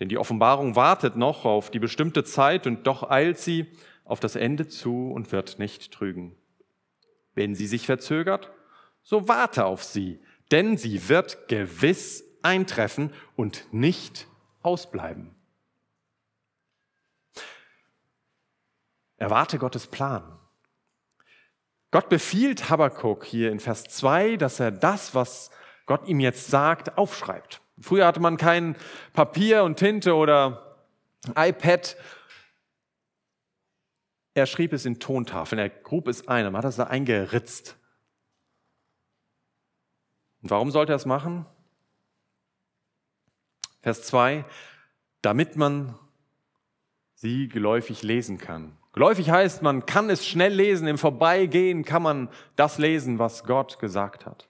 Denn 0.00 0.08
die 0.08 0.16
Offenbarung 0.16 0.76
wartet 0.76 1.14
noch 1.14 1.44
auf 1.44 1.70
die 1.70 1.78
bestimmte 1.78 2.24
Zeit 2.24 2.66
und 2.66 2.86
doch 2.86 3.10
eilt 3.10 3.38
sie 3.38 3.66
auf 4.06 4.18
das 4.18 4.34
Ende 4.34 4.66
zu 4.66 5.12
und 5.12 5.30
wird 5.30 5.58
nicht 5.58 5.92
trügen. 5.92 6.34
Wenn 7.34 7.54
sie 7.54 7.66
sich 7.66 7.84
verzögert, 7.84 8.50
so 9.02 9.28
warte 9.28 9.66
auf 9.66 9.84
sie, 9.84 10.20
denn 10.50 10.78
sie 10.78 11.10
wird 11.10 11.48
gewiss 11.48 12.24
eintreffen 12.40 13.12
und 13.36 13.66
nicht 13.72 14.26
ausbleiben. 14.62 15.34
Erwarte 19.20 19.58
Gottes 19.58 19.86
Plan. 19.86 20.24
Gott 21.92 22.08
befiehlt 22.08 22.68
Habakkuk 22.68 23.24
hier 23.24 23.52
in 23.52 23.60
Vers 23.60 23.84
2, 23.84 24.36
dass 24.36 24.58
er 24.58 24.72
das, 24.72 25.14
was 25.14 25.52
Gott 25.86 26.08
ihm 26.08 26.18
jetzt 26.18 26.48
sagt, 26.48 26.98
aufschreibt. 26.98 27.60
Früher 27.80 28.06
hatte 28.06 28.20
man 28.20 28.36
kein 28.36 28.76
Papier 29.12 29.62
und 29.62 29.76
Tinte 29.76 30.16
oder 30.16 30.76
iPad 31.36 31.96
er 34.34 34.46
schrieb 34.46 34.72
es 34.72 34.86
in 34.86 35.00
Tontafeln, 35.00 35.58
er 35.58 35.68
grub 35.68 36.08
es 36.08 36.28
ein, 36.28 36.46
er 36.46 36.52
hat 36.52 36.64
es 36.64 36.76
da 36.76 36.84
eingeritzt. 36.84 37.76
Und 40.42 40.50
warum 40.50 40.70
sollte 40.70 40.92
er 40.92 40.96
es 40.96 41.06
machen? 41.06 41.46
Vers 43.82 44.02
2, 44.04 44.44
damit 45.22 45.56
man 45.56 45.98
sie 47.14 47.48
geläufig 47.48 48.02
lesen 48.02 48.38
kann. 48.38 48.76
Geläufig 49.00 49.30
heißt, 49.30 49.62
man 49.62 49.86
kann 49.86 50.10
es 50.10 50.26
schnell 50.26 50.52
lesen, 50.52 50.86
im 50.86 50.98
Vorbeigehen 50.98 51.86
kann 51.86 52.02
man 52.02 52.28
das 52.54 52.76
lesen, 52.76 53.18
was 53.18 53.44
Gott 53.44 53.78
gesagt 53.78 54.26
hat. 54.26 54.46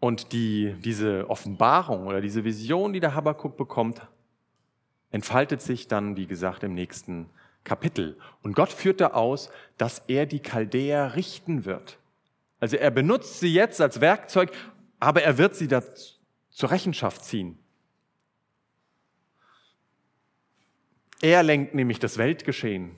Und 0.00 0.32
die, 0.32 0.74
diese 0.80 1.30
Offenbarung 1.30 2.08
oder 2.08 2.20
diese 2.20 2.42
Vision, 2.42 2.92
die 2.92 2.98
der 2.98 3.14
Habakkuk 3.14 3.56
bekommt, 3.56 4.04
entfaltet 5.12 5.62
sich 5.62 5.86
dann, 5.86 6.16
wie 6.16 6.26
gesagt, 6.26 6.64
im 6.64 6.74
nächsten 6.74 7.30
Kapitel. 7.62 8.18
Und 8.42 8.56
Gott 8.56 8.72
führt 8.72 9.00
da 9.00 9.12
aus, 9.12 9.48
dass 9.78 10.00
er 10.08 10.26
die 10.26 10.40
Chaldäer 10.40 11.14
richten 11.14 11.64
wird. 11.64 12.00
Also 12.58 12.78
er 12.78 12.90
benutzt 12.90 13.38
sie 13.38 13.54
jetzt 13.54 13.80
als 13.80 14.00
Werkzeug, 14.00 14.50
aber 14.98 15.22
er 15.22 15.38
wird 15.38 15.54
sie 15.54 15.68
da 15.68 15.84
zur 16.50 16.72
Rechenschaft 16.72 17.24
ziehen. 17.24 17.60
Er 21.20 21.42
lenkt 21.42 21.74
nämlich 21.74 21.98
das 21.98 22.18
Weltgeschehen. 22.18 22.92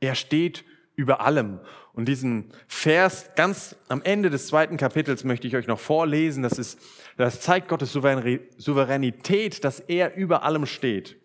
Er 0.00 0.14
steht 0.14 0.64
über 0.94 1.20
allem. 1.20 1.60
Und 1.92 2.06
diesen 2.06 2.52
Vers 2.66 3.30
ganz 3.36 3.76
am 3.88 4.02
Ende 4.02 4.30
des 4.30 4.48
zweiten 4.48 4.76
Kapitels 4.76 5.24
möchte 5.24 5.46
ich 5.46 5.56
euch 5.56 5.66
noch 5.66 5.78
vorlesen. 5.78 6.42
Das, 6.42 6.58
ist, 6.58 6.78
das 7.16 7.40
zeigt 7.40 7.68
Gottes 7.68 7.92
Souveränität, 7.92 9.64
dass 9.64 9.80
er 9.80 10.14
über 10.16 10.42
allem 10.42 10.66
steht. 10.66 11.16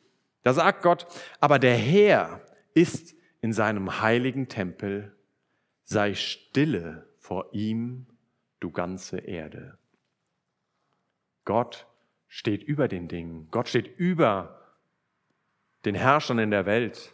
Da 0.43 0.53
sagt 0.53 0.81
Gott, 0.83 1.07
aber 1.39 1.59
der 1.59 1.75
Herr 1.75 2.41
ist 2.73 3.15
in 3.41 3.53
seinem 3.53 4.01
heiligen 4.01 4.47
Tempel, 4.47 5.15
sei 5.83 6.13
stille 6.15 7.07
vor 7.17 7.53
ihm, 7.53 8.07
du 8.59 8.71
ganze 8.71 9.19
Erde. 9.19 9.77
Gott 11.45 11.87
steht 12.27 12.63
über 12.63 12.87
den 12.87 13.07
Dingen. 13.07 13.47
Gott 13.51 13.67
steht 13.67 13.97
über 13.97 14.60
den 15.85 15.95
Herrschern 15.95 16.39
in 16.39 16.51
der 16.51 16.65
Welt. 16.65 17.13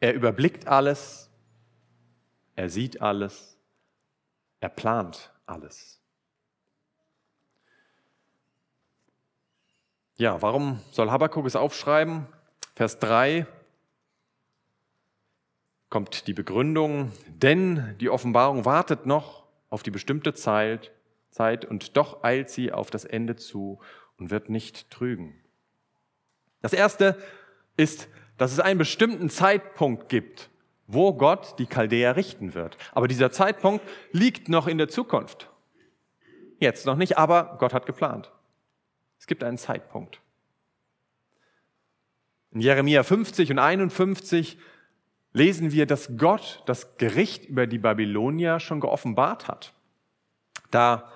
Er 0.00 0.14
überblickt 0.14 0.66
alles, 0.66 1.30
er 2.54 2.68
sieht 2.68 3.00
alles, 3.00 3.58
er 4.60 4.68
plant 4.68 5.32
alles. 5.46 6.00
Ja, 10.16 10.40
warum 10.40 10.80
soll 10.92 11.10
Habakkuk 11.10 11.44
es 11.44 11.56
aufschreiben? 11.56 12.26
Vers 12.74 12.98
3 12.98 13.46
kommt 15.90 16.26
die 16.26 16.34
Begründung, 16.34 17.12
denn 17.28 17.96
die 17.98 18.10
Offenbarung 18.10 18.64
wartet 18.64 19.06
noch 19.06 19.46
auf 19.68 19.82
die 19.82 19.90
bestimmte 19.90 20.34
Zeit, 20.34 20.92
Zeit 21.30 21.64
und 21.64 21.96
doch 21.96 22.24
eilt 22.24 22.48
sie 22.50 22.72
auf 22.72 22.90
das 22.90 23.04
Ende 23.04 23.36
zu 23.36 23.78
und 24.16 24.30
wird 24.30 24.48
nicht 24.48 24.90
trügen. 24.90 25.42
Das 26.66 26.72
erste 26.72 27.16
ist, 27.76 28.08
dass 28.38 28.50
es 28.50 28.58
einen 28.58 28.76
bestimmten 28.76 29.30
Zeitpunkt 29.30 30.08
gibt, 30.08 30.50
wo 30.88 31.14
Gott 31.14 31.60
die 31.60 31.66
Chaldäer 31.66 32.16
richten 32.16 32.54
wird. 32.54 32.76
Aber 32.90 33.06
dieser 33.06 33.30
Zeitpunkt 33.30 33.86
liegt 34.10 34.48
noch 34.48 34.66
in 34.66 34.76
der 34.76 34.88
Zukunft. 34.88 35.48
Jetzt 36.58 36.84
noch 36.84 36.96
nicht, 36.96 37.18
aber 37.18 37.54
Gott 37.60 37.72
hat 37.72 37.86
geplant. 37.86 38.32
Es 39.20 39.28
gibt 39.28 39.44
einen 39.44 39.58
Zeitpunkt. 39.58 40.20
In 42.50 42.60
Jeremia 42.60 43.04
50 43.04 43.52
und 43.52 43.60
51 43.60 44.58
lesen 45.32 45.70
wir, 45.70 45.86
dass 45.86 46.16
Gott 46.16 46.64
das 46.66 46.96
Gericht 46.96 47.44
über 47.44 47.68
die 47.68 47.78
Babylonier 47.78 48.58
schon 48.58 48.80
geoffenbart 48.80 49.46
hat. 49.46 49.72
Da 50.72 51.12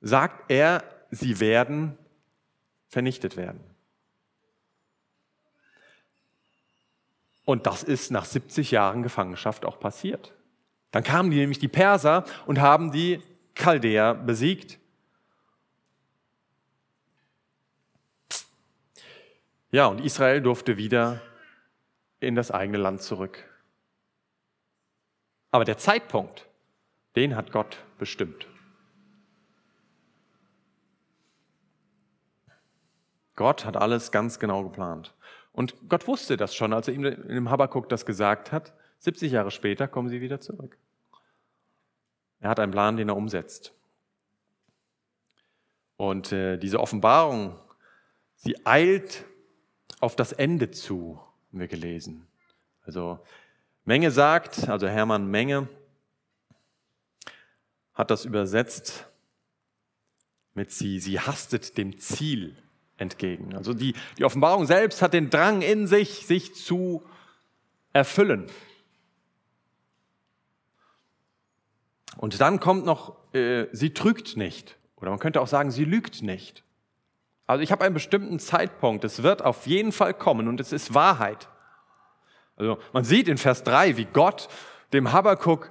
sagt 0.00 0.50
er, 0.50 0.82
sie 1.10 1.40
werden 1.40 1.98
vernichtet 2.88 3.36
werden. 3.36 3.71
Und 7.44 7.66
das 7.66 7.82
ist 7.82 8.10
nach 8.10 8.24
70 8.24 8.70
Jahren 8.70 9.02
Gefangenschaft 9.02 9.64
auch 9.64 9.80
passiert. 9.80 10.32
Dann 10.90 11.02
kamen 11.02 11.30
die 11.30 11.38
nämlich 11.38 11.58
die 11.58 11.68
Perser 11.68 12.24
und 12.46 12.60
haben 12.60 12.92
die 12.92 13.20
Chaldäer 13.54 14.14
besiegt. 14.14 14.78
Ja, 19.70 19.86
und 19.86 20.00
Israel 20.00 20.42
durfte 20.42 20.76
wieder 20.76 21.22
in 22.20 22.34
das 22.34 22.50
eigene 22.50 22.78
Land 22.78 23.02
zurück. 23.02 23.42
Aber 25.50 25.64
der 25.64 25.78
Zeitpunkt, 25.78 26.46
den 27.16 27.36
hat 27.36 27.52
Gott 27.52 27.78
bestimmt. 27.98 28.46
Gott 33.34 33.64
hat 33.64 33.76
alles 33.76 34.12
ganz 34.12 34.38
genau 34.38 34.62
geplant. 34.62 35.14
Und 35.52 35.74
Gott 35.88 36.06
wusste 36.08 36.36
das 36.36 36.54
schon, 36.54 36.72
als 36.72 36.88
er 36.88 36.94
ihm 36.94 37.04
in 37.04 37.28
dem 37.28 37.50
Habakkuk 37.50 37.88
das 37.88 38.06
gesagt 38.06 38.52
hat. 38.52 38.72
70 39.00 39.32
Jahre 39.32 39.50
später 39.50 39.86
kommen 39.86 40.08
sie 40.08 40.20
wieder 40.20 40.40
zurück. 40.40 40.78
Er 42.40 42.50
hat 42.50 42.58
einen 42.58 42.72
Plan, 42.72 42.96
den 42.96 43.08
er 43.08 43.16
umsetzt. 43.16 43.72
Und 45.96 46.32
äh, 46.32 46.56
diese 46.56 46.80
Offenbarung, 46.80 47.56
sie 48.36 48.66
eilt 48.66 49.24
auf 50.00 50.16
das 50.16 50.32
Ende 50.32 50.70
zu, 50.70 51.20
haben 51.50 51.60
wir 51.60 51.68
gelesen. 51.68 52.26
Also 52.84 53.20
Menge 53.84 54.10
sagt, 54.10 54.68
also 54.68 54.88
Hermann 54.88 55.26
Menge 55.26 55.68
hat 57.94 58.10
das 58.10 58.24
übersetzt 58.24 59.06
mit 60.54 60.72
sie, 60.72 60.98
sie 60.98 61.20
hastet 61.20 61.78
dem 61.78 61.98
Ziel 61.98 62.56
entgegen. 63.02 63.54
Also 63.54 63.74
die, 63.74 63.94
die 64.16 64.24
Offenbarung 64.24 64.66
selbst 64.66 65.02
hat 65.02 65.12
den 65.12 65.28
Drang 65.28 65.60
in 65.60 65.86
sich, 65.86 66.26
sich 66.26 66.54
zu 66.54 67.02
erfüllen. 67.92 68.46
Und 72.16 72.40
dann 72.40 72.60
kommt 72.60 72.86
noch, 72.86 73.16
äh, 73.34 73.66
sie 73.72 73.92
trügt 73.92 74.36
nicht. 74.36 74.78
Oder 74.96 75.10
man 75.10 75.18
könnte 75.18 75.40
auch 75.40 75.48
sagen, 75.48 75.70
sie 75.70 75.84
lügt 75.84 76.22
nicht. 76.22 76.64
Also 77.46 77.62
ich 77.62 77.72
habe 77.72 77.84
einen 77.84 77.94
bestimmten 77.94 78.38
Zeitpunkt. 78.38 79.04
Es 79.04 79.22
wird 79.22 79.42
auf 79.42 79.66
jeden 79.66 79.92
Fall 79.92 80.14
kommen 80.14 80.48
und 80.48 80.60
es 80.60 80.72
ist 80.72 80.94
Wahrheit. 80.94 81.48
Also 82.56 82.78
man 82.92 83.04
sieht 83.04 83.28
in 83.28 83.38
Vers 83.38 83.64
3, 83.64 83.96
wie 83.96 84.04
Gott 84.04 84.48
dem 84.92 85.12
Habakuk, 85.12 85.70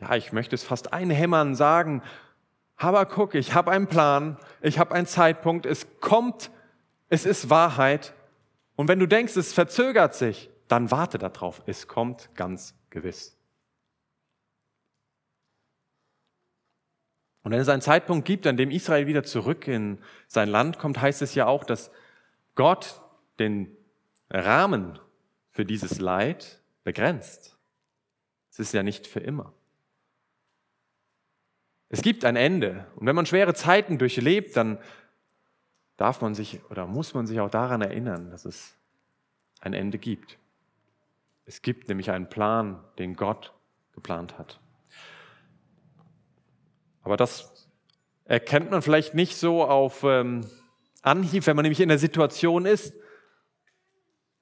ja, 0.00 0.14
ich 0.16 0.32
möchte 0.32 0.54
es 0.54 0.64
fast 0.64 0.92
einhämmern, 0.92 1.54
sagen, 1.54 2.02
Habakuk, 2.80 3.34
ich 3.34 3.54
habe 3.54 3.70
einen 3.70 3.86
Plan, 3.86 4.38
ich 4.62 4.78
habe 4.78 4.94
einen 4.94 5.06
Zeitpunkt, 5.06 5.66
es 5.66 6.00
kommt, 6.00 6.50
es 7.10 7.26
ist 7.26 7.50
Wahrheit. 7.50 8.14
Und 8.74 8.88
wenn 8.88 8.98
du 8.98 9.06
denkst, 9.06 9.36
es 9.36 9.52
verzögert 9.52 10.14
sich, 10.14 10.50
dann 10.66 10.90
warte 10.90 11.18
darauf, 11.18 11.62
es 11.66 11.88
kommt 11.88 12.34
ganz 12.34 12.74
gewiss. 12.88 13.36
Und 17.42 17.52
wenn 17.52 17.60
es 17.60 17.68
einen 17.68 17.82
Zeitpunkt 17.82 18.26
gibt, 18.26 18.46
an 18.46 18.56
dem 18.56 18.70
Israel 18.70 19.06
wieder 19.06 19.24
zurück 19.24 19.68
in 19.68 19.98
sein 20.26 20.48
Land 20.48 20.78
kommt, 20.78 21.00
heißt 21.00 21.20
es 21.20 21.34
ja 21.34 21.46
auch, 21.46 21.64
dass 21.64 21.90
Gott 22.54 23.02
den 23.38 23.76
Rahmen 24.30 24.98
für 25.50 25.64
dieses 25.64 25.98
Leid 25.98 26.62
begrenzt. 26.84 27.58
Es 28.50 28.58
ist 28.58 28.72
ja 28.72 28.82
nicht 28.82 29.06
für 29.06 29.20
immer. 29.20 29.52
Es 31.90 32.02
gibt 32.02 32.24
ein 32.24 32.36
Ende. 32.36 32.86
Und 32.96 33.06
wenn 33.06 33.16
man 33.16 33.26
schwere 33.26 33.52
Zeiten 33.52 33.98
durchlebt, 33.98 34.56
dann 34.56 34.78
darf 35.96 36.22
man 36.22 36.34
sich 36.34 36.60
oder 36.70 36.86
muss 36.86 37.12
man 37.12 37.26
sich 37.26 37.40
auch 37.40 37.50
daran 37.50 37.82
erinnern, 37.82 38.30
dass 38.30 38.46
es 38.46 38.74
ein 39.60 39.74
Ende 39.74 39.98
gibt. 39.98 40.38
Es 41.44 41.62
gibt 41.62 41.88
nämlich 41.88 42.10
einen 42.10 42.30
Plan, 42.30 42.82
den 42.98 43.14
Gott 43.14 43.52
geplant 43.92 44.38
hat. 44.38 44.60
Aber 47.02 47.16
das 47.16 47.68
erkennt 48.24 48.70
man 48.70 48.82
vielleicht 48.82 49.14
nicht 49.14 49.36
so 49.36 49.64
auf 49.64 50.04
ähm, 50.04 50.46
Anhieb, 51.02 51.46
wenn 51.46 51.56
man 51.56 51.64
nämlich 51.64 51.80
in 51.80 51.88
der 51.88 51.98
Situation 51.98 52.66
ist, 52.66 52.94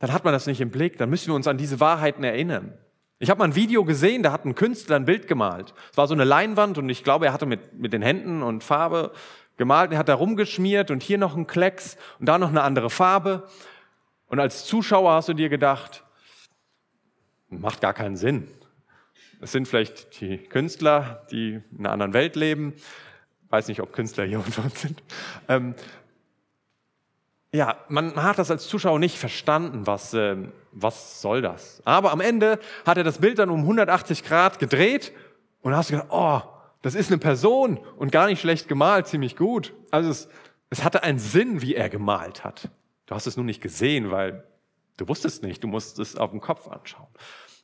dann 0.01 0.13
hat 0.13 0.25
man 0.25 0.33
das 0.33 0.47
nicht 0.47 0.61
im 0.61 0.71
Blick, 0.71 0.99
dann 0.99 1.09
müssen 1.09 1.29
wir 1.29 1.35
uns 1.35 1.47
an 1.47 1.57
diese 1.57 1.81
Wahrheiten 1.81 2.23
erinnern. 2.25 2.77
Ich 3.21 3.31
habe 3.31 3.39
mal 3.39 3.47
ein 3.47 3.57
Video 3.57 3.85
gesehen, 3.85 4.23
da 4.23 4.31
hat 4.31 4.45
ein 4.45 4.55
Künstler 4.55 4.97
ein 4.97 5.05
Bild 5.05 5.27
gemalt. 5.27 5.75
Es 5.91 5.97
war 5.97 6.07
so 6.07 6.15
eine 6.15 6.25
Leinwand 6.25 6.79
und 6.79 6.89
ich 6.89 7.03
glaube, 7.03 7.27
er 7.27 7.33
hatte 7.33 7.47
mit, 7.47 7.75
mit 7.75 7.93
den 7.93 8.03
Händen 8.03 8.43
und 8.43 8.63
Farbe 8.63 9.13
gemalt. 9.57 9.91
Er 9.93 9.99
hat 9.99 10.09
da 10.09 10.15
rumgeschmiert 10.15 10.91
und 10.93 11.03
hier 11.03 11.19
noch 11.19 11.37
ein 11.37 11.49
Klecks 11.49 11.97
und 12.21 12.27
da 12.27 12.39
noch 12.39 12.51
eine 12.51 12.63
andere 12.63 12.91
Farbe. 12.91 13.49
Und 14.29 14.39
als 14.39 14.67
Zuschauer 14.67 15.13
hast 15.13 15.29
du 15.29 15.35
dir 15.35 15.49
gedacht, 15.49 16.05
macht 17.49 17.81
gar 17.81 17.95
keinen 17.95 18.17
Sinn. 18.17 18.47
Es 19.41 19.51
sind 19.51 19.67
vielleicht 19.67 20.21
die 20.21 20.39
Künstler, 20.39 21.27
die 21.31 21.61
in 21.73 21.79
einer 21.79 21.91
anderen 21.91 22.13
Welt 22.13 22.37
leben. 22.37 22.75
Weiß 23.49 23.67
nicht, 23.67 23.81
ob 23.81 23.93
Künstler 23.93 24.25
hier 24.25 24.39
unter 24.47 24.63
uns 24.63 24.81
sind. 24.81 25.03
Ähm, 25.49 25.75
ja, 27.53 27.79
man 27.89 28.23
hat 28.23 28.39
das 28.39 28.51
als 28.51 28.69
Zuschauer 28.69 28.99
nicht 28.99 29.19
verstanden, 29.19 29.87
was, 29.87 30.13
äh, 30.13 30.37
was 30.73 31.23
soll 31.23 31.41
das. 31.41 31.81
Aber 31.85 32.13
am 32.13 32.21
Ende 32.21 32.59
hat 32.85 32.99
er 32.99 33.05
das 33.05 33.19
Bild 33.19 33.39
dann 33.39 33.51
um 33.51 33.61
180 33.61 34.23
Grad 34.25 34.59
gedreht 34.59 35.13
und 35.63 35.75
hast 35.75 35.91
gedacht, 35.91 36.09
oh, 36.11 36.43
das 36.83 36.95
ist 36.95 37.11
eine 37.11 37.19
Person 37.19 37.79
und 37.97 38.13
gar 38.13 38.27
nicht 38.27 38.41
schlecht 38.41 38.69
gemalt, 38.69 39.07
ziemlich 39.07 39.35
gut. 39.37 39.73
Also 39.91 40.11
es, 40.11 40.29
es 40.71 40.85
hatte 40.85 41.03
einen 41.03 41.19
Sinn, 41.19 41.63
wie 41.63 41.75
er 41.75 41.89
gemalt 41.89 42.45
hat. 42.45 42.69
Du 43.07 43.15
hast 43.15 43.27
es 43.27 43.37
nur 43.37 43.47
nicht 43.47 43.63
gesehen, 43.63 44.11
weil 44.11 44.45
du 44.99 45.09
wusstest 45.09 45.43
nicht, 45.43 45.65
du 45.65 45.69
musst 45.69 45.99
es 45.99 46.17
auf 46.17 46.31
dem 46.31 46.41
Kopf 46.41 46.69
anschauen. 46.69 47.09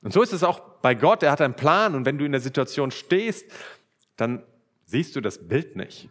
Und 0.02 0.12
so 0.12 0.22
ist 0.22 0.32
es 0.32 0.42
auch 0.42 0.60
bei 0.80 0.94
Gott, 0.94 1.22
er 1.22 1.30
hat 1.30 1.42
einen 1.42 1.54
Plan 1.54 1.94
und 1.94 2.06
wenn 2.06 2.18
du 2.18 2.24
in 2.24 2.32
der 2.32 2.40
Situation 2.40 2.90
stehst, 2.90 3.50
dann 4.16 4.42
siehst 4.86 5.14
du 5.14 5.20
das 5.20 5.46
Bild 5.46 5.76
nicht 5.76 6.08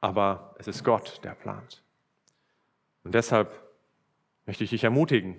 aber 0.00 0.54
es 0.58 0.66
ist 0.66 0.84
Gott, 0.84 1.20
der 1.24 1.34
plant. 1.34 1.82
Und 3.04 3.14
deshalb 3.14 3.52
möchte 4.46 4.64
ich 4.64 4.70
dich 4.70 4.84
ermutigen, 4.84 5.38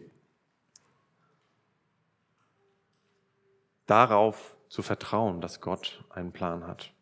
darauf 3.86 4.58
zu 4.70 4.82
vertrauen, 4.82 5.42
dass 5.42 5.60
Gott 5.60 6.04
einen 6.10 6.32
Plan 6.32 6.66
hat. 6.66 6.94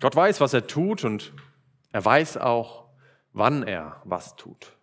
Gott 0.00 0.14
weiß, 0.14 0.40
was 0.42 0.52
er 0.52 0.66
tut 0.66 1.04
und 1.04 1.32
er 1.92 2.04
weiß 2.04 2.36
auch, 2.36 2.88
wann 3.32 3.62
er 3.62 4.02
was 4.04 4.36
tut. 4.36 4.76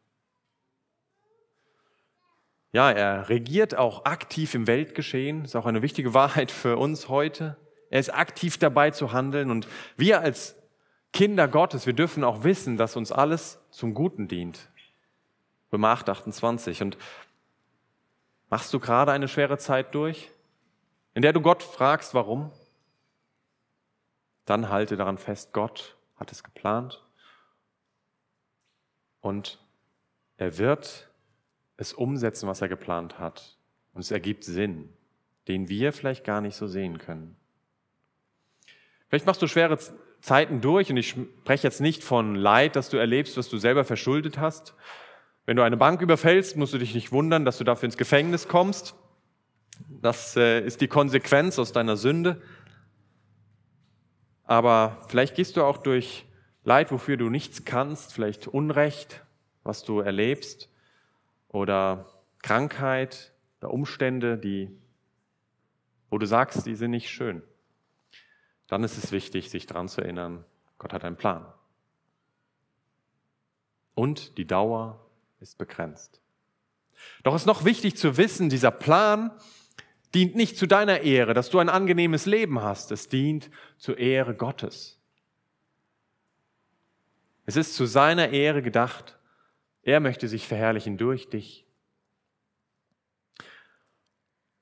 Ja, 2.72 2.90
er 2.90 3.30
regiert 3.30 3.76
auch 3.76 4.06
aktiv 4.06 4.56
im 4.56 4.66
Weltgeschehen, 4.66 5.44
ist 5.44 5.56
auch 5.56 5.66
eine 5.66 5.82
wichtige 5.82 6.14
Wahrheit 6.14 6.52
für 6.52 6.78
uns 6.78 7.10
heute. 7.10 7.58
Er 7.92 8.00
ist 8.00 8.12
aktiv 8.12 8.58
dabei 8.58 8.90
zu 8.92 9.12
handeln 9.12 9.52
und 9.52 9.68
wir 9.98 10.22
als 10.22 10.56
Kinder 11.12 11.50
Gottes, 11.50 11.86
wir 11.86 11.94
dürfen 11.94 12.24
auch 12.24 12.46
wissen, 12.46 12.78
dass 12.78 12.96
uns 12.96 13.12
alles 13.12 13.60
zum 13.70 13.94
Guten 13.94 14.30
dient. 14.30 14.70
Römer 15.74 15.90
8, 15.90 16.08
28. 16.08 16.82
Und 16.82 16.98
machst 18.50 18.74
du 18.74 18.80
gerade 18.80 19.12
eine 19.12 19.28
schwere 19.28 19.58
Zeit 19.58 19.94
durch, 19.94 20.32
in 21.14 21.22
der 21.22 21.34
du 21.34 21.42
Gott 21.42 21.64
fragst, 21.64 22.14
warum? 22.14 22.52
Dann 24.46 24.70
halte 24.70 24.96
daran 24.96 25.18
fest, 25.18 25.52
Gott 25.52 25.98
hat 26.16 26.32
es 26.32 26.44
geplant 26.44 27.04
und 29.20 29.60
er 30.38 30.58
wird 30.58 31.10
es 31.76 31.92
umsetzen, 31.94 32.48
was 32.48 32.62
er 32.62 32.70
geplant 32.70 33.20
hat. 33.20 33.58
Und 33.94 34.02
es 34.02 34.12
ergibt 34.12 34.46
Sinn, 34.46 34.94
den 35.50 35.68
wir 35.68 35.92
vielleicht 35.92 36.24
gar 36.24 36.40
nicht 36.40 36.56
so 36.56 36.68
sehen 36.68 36.98
können. 36.98 37.36
Vielleicht 39.12 39.26
machst 39.26 39.41
du 39.41 39.47
schwere 39.47 39.78
Zeiten 40.21 40.62
durch 40.62 40.89
und 40.89 40.95
ich 40.95 41.10
spreche 41.10 41.67
jetzt 41.67 41.82
nicht 41.82 42.02
von 42.02 42.34
Leid, 42.34 42.78
das 42.78 42.89
du 42.89 42.95
erlebst, 42.95 43.36
was 43.36 43.50
du 43.50 43.58
selber 43.58 43.84
verschuldet 43.84 44.39
hast. 44.39 44.74
Wenn 45.45 45.58
du 45.58 45.63
eine 45.63 45.76
Bank 45.76 46.02
überfällst, 46.02 46.56
musst 46.56 46.74
du 46.74 46.78
dich 46.78 46.95
nicht 46.95 47.12
wundern, 47.12 47.43
dass 47.43 47.58
du 47.58 47.65
dafür 47.65 47.88
ins 47.88 47.97
Gefängnis 47.97 48.47
kommst. 48.47 48.95
Das 50.02 50.38
äh, 50.38 50.62
ist 50.62 50.80
die 50.80 50.88
Konsequenz 50.88 51.60
aus 51.60 51.74
deiner 51.74 51.97
Sünde. 51.97 52.41
Aber 54.45 55.06
vielleicht 55.10 55.36
gehst 55.36 55.58
du 55.58 55.63
auch 55.63 55.80
durch 55.80 56.26
Leid, 56.63 56.89
wofür 56.93 57.17
du 57.17 57.30
nichts 57.30 57.65
kannst, 57.65 58.13
vielleicht 58.13 58.47
Unrecht, 58.47 59.26
was 59.63 59.84
du 59.84 60.00
erlebst, 60.00 60.69
oder 61.50 62.06
Krankheit 62.41 63.34
oder 63.60 63.74
Umstände, 63.74 64.38
die, 64.38 64.71
wo 66.10 66.17
du 66.17 66.26
sagst, 66.26 66.65
die 66.65 66.76
sind 66.76 66.91
nicht 66.91 67.10
schön. 67.10 67.43
Dann 68.72 68.86
ist 68.86 68.98
es 68.98 69.12
wichtig, 69.12 69.50
sich 69.50 69.66
daran 69.66 69.90
zu 69.90 70.00
erinnern, 70.00 70.46
Gott 70.78 70.94
hat 70.94 71.04
einen 71.04 71.18
Plan. 71.18 71.46
Und 73.96 74.38
die 74.38 74.48
Dauer 74.48 75.06
ist 75.42 75.58
begrenzt. 75.58 76.22
Doch 77.24 77.36
es 77.36 77.42
ist 77.42 77.48
noch 77.48 77.66
wichtig 77.66 77.98
zu 77.98 78.16
wissen, 78.16 78.48
dieser 78.48 78.72
Plan 78.72 79.32
dient 80.14 80.36
nicht 80.36 80.56
zu 80.56 80.68
deiner 80.68 81.02
Ehre, 81.02 81.34
dass 81.34 81.50
du 81.50 81.60
ein 81.60 81.68
angenehmes 81.68 82.26
Leben 82.26 82.62
hast. 82.62 82.94
Es 82.94 83.10
dient 83.10 83.52
zur 83.78 83.98
Ehre 83.98 84.36
Gottes. 84.36 84.98
Es 87.46 87.58
ist 87.58 87.76
zu 87.76 87.86
seiner 87.86 88.30
Ehre 88.30 88.62
gedacht. 88.62 89.20
Er 89.84 90.00
möchte 90.00 90.30
sich 90.30 90.48
verherrlichen 90.48 90.98
durch 90.98 91.28
dich. 91.28 91.66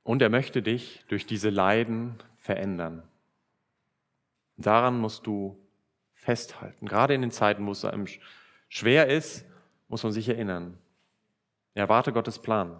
Und 0.01 0.23
er 0.23 0.29
möchte 0.29 0.63
dich 0.63 1.05
durch 1.09 1.27
diese 1.27 1.51
Leiden 1.51 2.15
verändern. 2.39 3.03
Daran 4.59 4.99
musst 4.99 5.25
du 5.25 5.57
festhalten. 6.13 6.85
Gerade 6.85 7.13
in 7.13 7.21
den 7.21 7.31
Zeiten, 7.31 7.65
wo 7.65 7.71
es 7.71 7.85
einem 7.85 8.07
schwer 8.67 9.07
ist, 9.07 9.45
muss 9.87 10.03
man 10.03 10.11
sich 10.11 10.27
erinnern. 10.27 10.77
Erwarte 11.73 12.11
Gottes 12.11 12.39
Plan. 12.39 12.79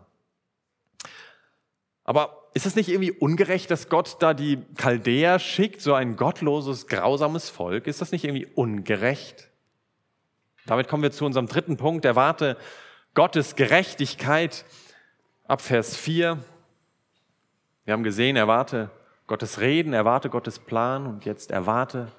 Aber 2.04 2.50
ist 2.54 2.66
es 2.66 2.76
nicht 2.76 2.90
irgendwie 2.90 3.12
ungerecht, 3.12 3.72
dass 3.72 3.88
Gott 3.88 4.18
da 4.20 4.34
die 4.34 4.58
Chaldäer 4.76 5.40
schickt, 5.40 5.82
so 5.82 5.94
ein 5.94 6.18
gottloses, 6.18 6.88
grausames 6.88 7.50
Volk? 7.50 7.88
Ist 7.88 8.02
das 8.02 8.12
nicht 8.12 8.26
irgendwie 8.26 8.48
ungerecht? 8.48 9.50
Damit 10.66 10.90
kommen 10.90 11.04
wir 11.04 11.12
zu 11.12 11.26
unserem 11.26 11.48
dritten 11.48 11.78
Punkt. 11.78 12.04
Erwarte 12.04 12.58
Gottes 13.14 13.56
Gerechtigkeit 13.56 14.66
ab 15.48 15.62
Vers 15.62 15.96
4. 15.96 16.44
Wir 17.86 17.94
haben 17.94 18.04
gesehen, 18.04 18.36
erwarte 18.36 18.92
Gottes 19.30 19.60
Reden, 19.60 19.94
erwarte 19.94 20.32
Gottes 20.32 20.58
Plan 20.58 21.06
und 21.06 21.24
jetzt 21.24 21.52
erwarte 21.52 22.12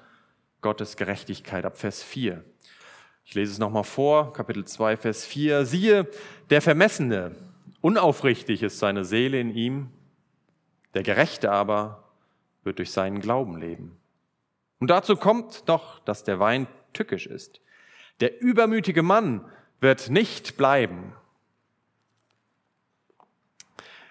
Gottes 0.61 0.95
Gerechtigkeit 0.95 1.65
ab 1.65 1.77
Vers 1.77 2.01
4. 2.01 2.41
Ich 3.25 3.33
lese 3.35 3.51
es 3.51 3.59
nochmal 3.59 3.83
vor, 3.83 4.31
Kapitel 4.31 4.63
2, 4.63 4.95
Vers 4.95 5.25
4. 5.25 5.65
Siehe, 5.65 6.07
der 6.51 6.61
Vermessene, 6.61 7.35
unaufrichtig 7.81 8.63
ist 8.63 8.79
seine 8.79 9.03
Seele 9.03 9.41
in 9.41 9.53
ihm, 9.53 9.89
der 10.93 11.03
Gerechte 11.03 11.51
aber 11.51 12.13
wird 12.63 12.77
durch 12.77 12.91
seinen 12.91 13.19
Glauben 13.19 13.57
leben. 13.57 13.97
Und 14.79 14.87
dazu 14.89 15.17
kommt 15.17 15.67
noch, 15.67 15.99
dass 15.99 16.23
der 16.23 16.39
Wein 16.39 16.65
tückisch 16.93 17.27
ist. 17.27 17.59
Der 18.21 18.39
übermütige 18.39 19.03
Mann 19.03 19.43
wird 19.81 20.09
nicht 20.09 20.55
bleiben. 20.55 21.13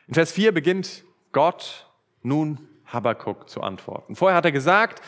In 0.06 0.12
Vers 0.12 0.32
4 0.32 0.52
beginnt 0.52 1.02
Gott 1.32 1.86
nun 2.22 2.58
Habakkuk 2.92 3.48
zu 3.48 3.62
antworten. 3.62 4.16
Vorher 4.16 4.36
hat 4.36 4.44
er 4.44 4.52
gesagt, 4.52 5.02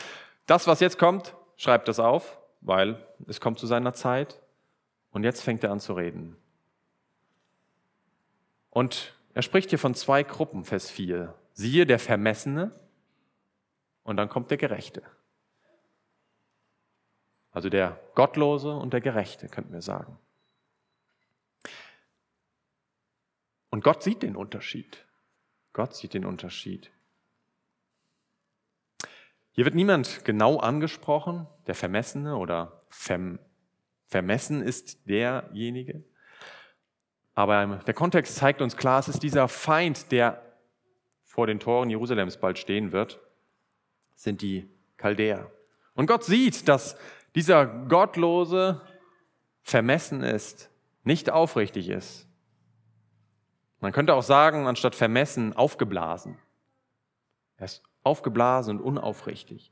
das, 0.45 0.67
was 0.67 0.79
jetzt 0.79 0.97
kommt, 0.97 1.35
schreibt 1.57 1.87
das 1.87 1.99
auf, 1.99 2.39
weil 2.61 3.05
es 3.27 3.39
kommt 3.39 3.59
zu 3.59 3.67
seiner 3.67 3.93
Zeit. 3.93 4.41
Und 5.11 5.23
jetzt 5.23 5.41
fängt 5.41 5.63
er 5.63 5.71
an 5.71 5.79
zu 5.79 5.93
reden. 5.93 6.35
Und 8.69 9.13
er 9.33 9.43
spricht 9.43 9.69
hier 9.69 9.79
von 9.79 9.93
zwei 9.93 10.23
Gruppen, 10.23 10.65
Vers 10.65 10.89
4. 10.89 11.33
Siehe 11.53 11.85
der 11.85 11.99
Vermessene 11.99 12.71
und 14.03 14.17
dann 14.17 14.29
kommt 14.29 14.49
der 14.49 14.57
Gerechte. 14.57 15.03
Also 17.51 17.69
der 17.69 17.99
Gottlose 18.15 18.73
und 18.73 18.93
der 18.93 19.01
Gerechte, 19.01 19.47
könnten 19.47 19.73
wir 19.73 19.83
sagen. 19.83 20.17
Und 23.69 23.83
Gott 23.83 24.01
sieht 24.03 24.23
den 24.23 24.35
Unterschied. 24.35 25.05
Gott 25.71 25.95
sieht 25.95 26.13
den 26.13 26.25
Unterschied. 26.25 26.91
Hier 29.55 29.65
wird 29.65 29.75
niemand 29.75 30.25
genau 30.25 30.57
angesprochen, 30.57 31.47
der 31.67 31.75
Vermessene 31.75 32.35
oder 32.35 32.81
Verm 32.89 33.39
Vermessen 34.07 34.61
ist 34.61 35.09
derjenige. 35.09 36.03
Aber 37.33 37.81
der 37.87 37.95
Kontext 37.95 38.35
zeigt 38.35 38.61
uns 38.61 38.77
klar, 38.77 38.99
es 38.99 39.07
ist 39.07 39.23
dieser 39.23 39.47
Feind, 39.47 40.11
der 40.11 40.39
vor 41.23 41.47
den 41.47 41.59
Toren 41.59 41.89
Jerusalems 41.89 42.37
bald 42.37 42.59
stehen 42.59 42.91
wird, 42.91 43.19
sind 44.13 44.43
die 44.43 44.69
Chaldäer. 44.97 45.49
Und 45.95 46.05
Gott 46.05 46.23
sieht, 46.23 46.67
dass 46.67 46.95
dieser 47.33 47.65
Gottlose 47.65 48.81
vermessen 49.63 50.21
ist, 50.21 50.69
nicht 51.03 51.31
aufrichtig 51.31 51.89
ist. 51.89 52.27
Man 53.79 53.93
könnte 53.93 54.13
auch 54.13 54.21
sagen, 54.21 54.67
anstatt 54.67 54.93
vermessen, 54.93 55.53
aufgeblasen. 55.53 56.37
Er 57.57 57.65
ist 57.65 57.83
aufgeblasen 58.03 58.79
und 58.79 58.83
unaufrichtig. 58.83 59.71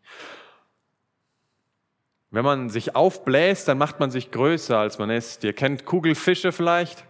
Wenn 2.29 2.45
man 2.45 2.69
sich 2.69 2.95
aufbläst, 2.95 3.67
dann 3.67 3.77
macht 3.77 3.99
man 3.99 4.09
sich 4.09 4.31
größer, 4.31 4.77
als 4.77 4.97
man 4.97 5.09
ist. 5.09 5.43
Ihr 5.43 5.53
kennt 5.53 5.85
Kugelfische 5.85 6.51
vielleicht. 6.51 7.03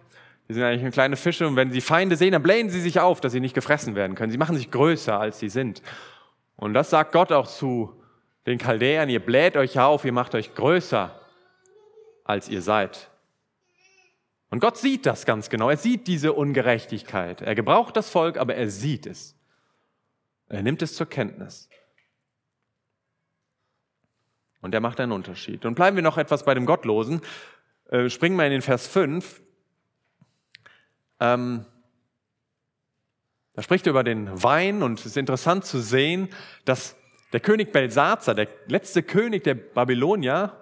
Die 0.48 0.54
sind 0.54 0.64
eigentlich 0.64 0.92
kleine 0.92 1.16
Fische 1.16 1.46
und 1.46 1.54
wenn 1.54 1.70
sie 1.70 1.80
Feinde 1.80 2.16
sehen, 2.16 2.32
dann 2.32 2.42
blähen 2.42 2.68
sie 2.68 2.80
sich 2.80 2.98
auf, 2.98 3.20
dass 3.20 3.32
sie 3.32 3.40
nicht 3.40 3.54
gefressen 3.54 3.94
werden 3.94 4.16
können. 4.16 4.32
Sie 4.32 4.38
machen 4.38 4.56
sich 4.56 4.70
größer, 4.70 5.18
als 5.18 5.38
sie 5.38 5.48
sind. 5.48 5.80
Und 6.56 6.74
das 6.74 6.90
sagt 6.90 7.12
Gott 7.12 7.30
auch 7.30 7.46
zu 7.46 7.94
den 8.46 8.58
Chaldäern, 8.58 9.08
ihr 9.08 9.24
bläht 9.24 9.56
euch 9.56 9.78
auf, 9.78 10.04
ihr 10.04 10.12
macht 10.12 10.34
euch 10.34 10.54
größer, 10.54 11.18
als 12.24 12.48
ihr 12.48 12.60
seid. 12.60 13.08
Und 14.50 14.60
Gott 14.60 14.76
sieht 14.76 15.06
das 15.06 15.24
ganz 15.24 15.48
genau. 15.48 15.70
Er 15.70 15.76
sieht 15.76 16.06
diese 16.08 16.32
Ungerechtigkeit. 16.32 17.40
Er 17.40 17.54
gebraucht 17.54 17.96
das 17.96 18.10
Volk, 18.10 18.36
aber 18.36 18.54
er 18.54 18.68
sieht 18.68 19.06
es. 19.06 19.34
Er 20.52 20.62
nimmt 20.62 20.82
es 20.82 20.94
zur 20.94 21.08
Kenntnis. 21.08 21.70
Und 24.60 24.74
er 24.74 24.80
macht 24.80 25.00
einen 25.00 25.12
Unterschied. 25.12 25.64
Und 25.64 25.74
bleiben 25.74 25.96
wir 25.96 26.02
noch 26.02 26.18
etwas 26.18 26.44
bei 26.44 26.52
dem 26.52 26.66
Gottlosen. 26.66 27.22
Äh, 27.88 28.10
springen 28.10 28.36
wir 28.36 28.44
in 28.44 28.52
den 28.52 28.62
Vers 28.62 28.86
5. 28.86 29.40
Ähm, 31.20 31.64
da 33.54 33.62
spricht 33.62 33.86
er 33.86 33.90
über 33.90 34.04
den 34.04 34.42
Wein 34.42 34.82
und 34.82 35.00
es 35.00 35.06
ist 35.06 35.16
interessant 35.16 35.64
zu 35.64 35.80
sehen, 35.80 36.28
dass 36.64 36.96
der 37.32 37.40
König 37.40 37.72
Belsazar, 37.72 38.34
der 38.34 38.48
letzte 38.66 39.02
König 39.02 39.44
der 39.44 39.54
Babylonier, 39.54 40.52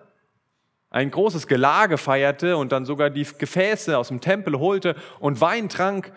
ein 0.91 1.11
großes 1.11 1.49
Gelage 1.49 1.99
feierte 1.99 2.57
und 2.57 2.73
dann 2.73 2.85
sogar 2.85 3.11
die 3.11 3.25
Gefäße 3.25 3.99
aus 3.99 4.09
dem 4.09 4.21
Tempel 4.21 4.59
holte 4.59 4.95
und 5.19 5.41
Wein 5.41 5.69
trank. 5.69 6.13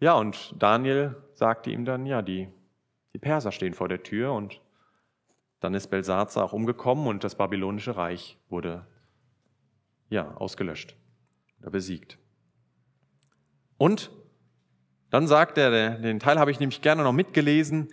Ja, 0.00 0.14
und 0.14 0.54
Daniel 0.58 1.16
sagte 1.34 1.70
ihm 1.70 1.84
dann, 1.84 2.04
ja, 2.06 2.22
die, 2.22 2.48
die 3.16 3.20
Perser 3.20 3.50
stehen 3.50 3.72
vor 3.72 3.88
der 3.88 4.02
Tür 4.02 4.34
und 4.34 4.60
dann 5.60 5.72
ist 5.72 5.86
Belsazar 5.86 6.44
auch 6.44 6.52
umgekommen 6.52 7.06
und 7.06 7.24
das 7.24 7.34
babylonische 7.34 7.96
Reich 7.96 8.38
wurde, 8.50 8.86
ja, 10.10 10.34
ausgelöscht 10.34 10.94
oder 11.62 11.70
besiegt. 11.70 12.18
Und 13.78 14.10
dann 15.08 15.26
sagt 15.26 15.56
er, 15.56 15.96
den 15.96 16.20
Teil 16.20 16.38
habe 16.38 16.50
ich 16.50 16.60
nämlich 16.60 16.82
gerne 16.82 17.04
noch 17.04 17.14
mitgelesen, 17.14 17.88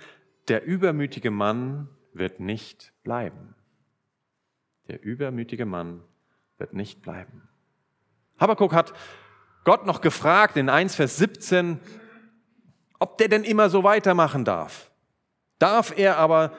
der 0.49 0.65
übermütige 0.65 1.31
Mann 1.31 1.87
wird 2.11 2.41
nicht 2.41 2.91
bleiben. 3.03 3.55
Der 4.89 5.01
übermütige 5.01 5.65
Mann 5.65 6.03
wird 6.57 6.73
nicht 6.73 7.01
bleiben. 7.01 7.47
Habakkuk 8.37 8.73
hat 8.73 8.91
Gott 9.63 9.85
noch 9.85 10.01
gefragt 10.01 10.57
in 10.57 10.67
1 10.67 10.95
Vers 10.95 11.15
17, 11.15 11.79
ob 12.99 13.17
der 13.19 13.29
denn 13.29 13.45
immer 13.45 13.69
so 13.69 13.85
weitermachen 13.85 14.43
darf. 14.43 14.89
Darf 15.63 15.97
er 15.97 16.17
aber 16.17 16.51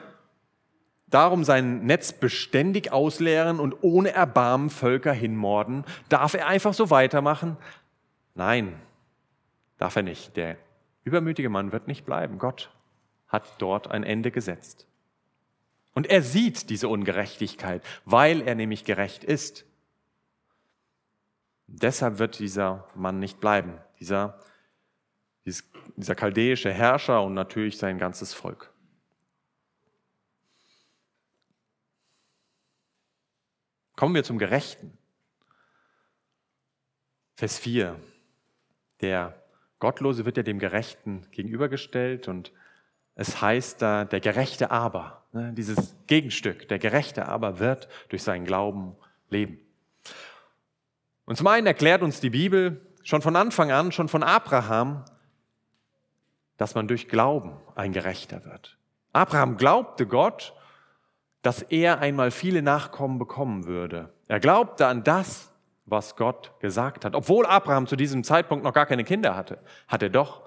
darum 1.05 1.43
sein 1.43 1.85
Netz 1.85 2.11
beständig 2.11 2.91
ausleeren 2.91 3.59
und 3.59 3.75
ohne 3.83 4.09
Erbarmen 4.09 4.71
Völker 4.71 5.13
hinmorden? 5.13 5.85
Darf 6.09 6.33
er 6.33 6.47
einfach 6.47 6.73
so 6.73 6.89
weitermachen? 6.89 7.55
Nein, 8.33 8.73
darf 9.77 9.95
er 9.95 10.01
nicht. 10.01 10.35
Der 10.37 10.57
übermütige 11.03 11.49
Mann 11.49 11.71
wird 11.71 11.87
nicht 11.87 12.03
bleiben. 12.03 12.39
Gott 12.39 12.71
hat 13.27 13.43
dort 13.59 13.91
ein 13.91 14.01
Ende 14.01 14.31
gesetzt. 14.31 14.87
Und 15.93 16.07
er 16.07 16.23
sieht 16.23 16.71
diese 16.71 16.87
Ungerechtigkeit, 16.87 17.83
weil 18.05 18.41
er 18.41 18.55
nämlich 18.55 18.85
gerecht 18.85 19.23
ist. 19.23 19.65
Deshalb 21.67 22.17
wird 22.17 22.39
dieser 22.39 22.87
Mann 22.95 23.19
nicht 23.19 23.39
bleiben. 23.39 23.77
Dieser, 23.99 24.39
dieser 25.95 26.15
chaldäische 26.15 26.73
Herrscher 26.73 27.21
und 27.21 27.35
natürlich 27.35 27.77
sein 27.77 27.99
ganzes 27.99 28.33
Volk. 28.33 28.71
Kommen 33.95 34.13
wir 34.13 34.23
zum 34.23 34.37
Gerechten. 34.37 34.97
Vers 37.35 37.57
4. 37.59 37.97
Der 39.01 39.41
Gottlose 39.79 40.25
wird 40.25 40.37
ja 40.37 40.43
dem 40.43 40.59
Gerechten 40.59 41.25
gegenübergestellt 41.31 42.27
und 42.27 42.51
es 43.15 43.41
heißt 43.41 43.81
da, 43.81 44.03
der 44.03 44.19
Gerechte 44.19 44.71
aber, 44.71 45.23
ne, 45.31 45.53
dieses 45.53 45.95
Gegenstück, 46.07 46.67
der 46.67 46.79
Gerechte 46.79 47.27
aber 47.27 47.59
wird 47.59 47.87
durch 48.09 48.23
seinen 48.23 48.45
Glauben 48.45 48.95
leben. 49.29 49.59
Und 51.25 51.37
zum 51.37 51.47
einen 51.47 51.65
erklärt 51.65 52.01
uns 52.01 52.19
die 52.19 52.29
Bibel 52.29 52.81
schon 53.03 53.21
von 53.21 53.37
Anfang 53.37 53.71
an, 53.71 53.93
schon 53.93 54.09
von 54.09 54.23
Abraham, 54.23 55.05
dass 56.57 56.75
man 56.75 56.87
durch 56.87 57.07
Glauben 57.07 57.57
ein 57.75 57.93
Gerechter 57.93 58.43
wird. 58.43 58.77
Abraham 59.13 59.55
glaubte 59.55 60.05
Gott, 60.05 60.53
dass 61.45 61.61
er 61.61 61.99
einmal 61.99 62.31
viele 62.31 62.61
Nachkommen 62.61 63.19
bekommen 63.19 63.65
würde. 63.65 64.13
Er 64.27 64.39
glaubte 64.39 64.87
an 64.87 65.03
das, 65.03 65.51
was 65.85 66.15
Gott 66.15 66.51
gesagt 66.59 67.05
hat. 67.05 67.15
Obwohl 67.15 67.45
Abraham 67.45 67.85
zu 67.87 67.95
diesem 67.95 68.23
Zeitpunkt 68.23 68.63
noch 68.63 68.73
gar 68.73 68.85
keine 68.85 69.03
Kinder 69.03 69.35
hatte, 69.35 69.59
hat 69.87 70.01
er 70.01 70.09
doch 70.09 70.41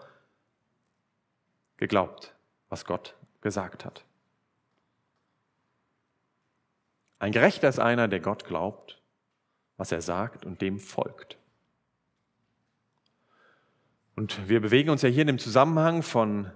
geglaubt 1.77 2.35
was 2.69 2.85
Gott 2.85 3.17
gesagt 3.41 3.85
hat. 3.85 4.05
Ein 7.19 7.33
Gerechter 7.33 7.69
ist 7.69 7.81
einer, 7.81 8.09
der 8.09 8.21
Gott 8.21 8.45
glaubt, 8.45 9.01
was 9.77 9.91
er 9.93 10.03
sagt 10.03 10.45
und 10.45 10.61
dem 10.61 10.79
folgt. 10.79 11.37
Und 14.15 14.49
wir 14.49 14.61
bewegen 14.61 14.91
uns 14.91 15.03
ja 15.03 15.09
hier 15.09 15.23
in 15.23 15.29
dem 15.29 15.39
Zusammenhang 15.39 16.03
von 16.03 16.51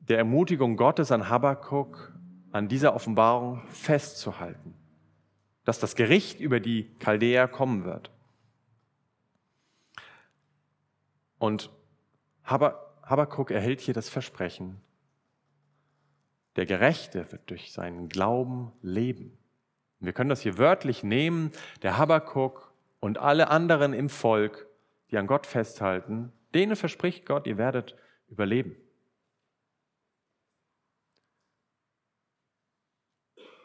der 0.00 0.18
Ermutigung 0.18 0.76
Gottes 0.76 1.12
an 1.12 1.28
Habakkuk, 1.28 2.12
an 2.52 2.68
dieser 2.68 2.94
Offenbarung 2.94 3.62
festzuhalten, 3.68 4.74
dass 5.64 5.78
das 5.78 5.94
Gericht 5.94 6.40
über 6.40 6.60
die 6.60 6.90
Chaldäer 6.98 7.48
kommen 7.48 7.84
wird. 7.84 8.10
Und 11.38 11.70
Habakkuk 12.44 13.50
erhält 13.50 13.80
hier 13.80 13.94
das 13.94 14.08
Versprechen, 14.08 14.80
der 16.56 16.66
Gerechte 16.66 17.30
wird 17.30 17.48
durch 17.48 17.72
seinen 17.72 18.08
Glauben 18.08 18.72
leben. 18.82 19.38
Wir 20.00 20.12
können 20.12 20.30
das 20.30 20.40
hier 20.40 20.58
wörtlich 20.58 21.02
nehmen. 21.02 21.52
Der 21.82 21.96
Habakkuk 21.96 22.72
und 22.98 23.18
alle 23.18 23.48
anderen 23.48 23.92
im 23.92 24.08
Volk, 24.08 24.66
die 25.10 25.18
an 25.18 25.26
Gott 25.26 25.46
festhalten, 25.46 26.32
denen 26.54 26.74
verspricht 26.74 27.24
Gott, 27.24 27.46
ihr 27.46 27.56
werdet 27.56 27.96
überleben. 28.28 28.76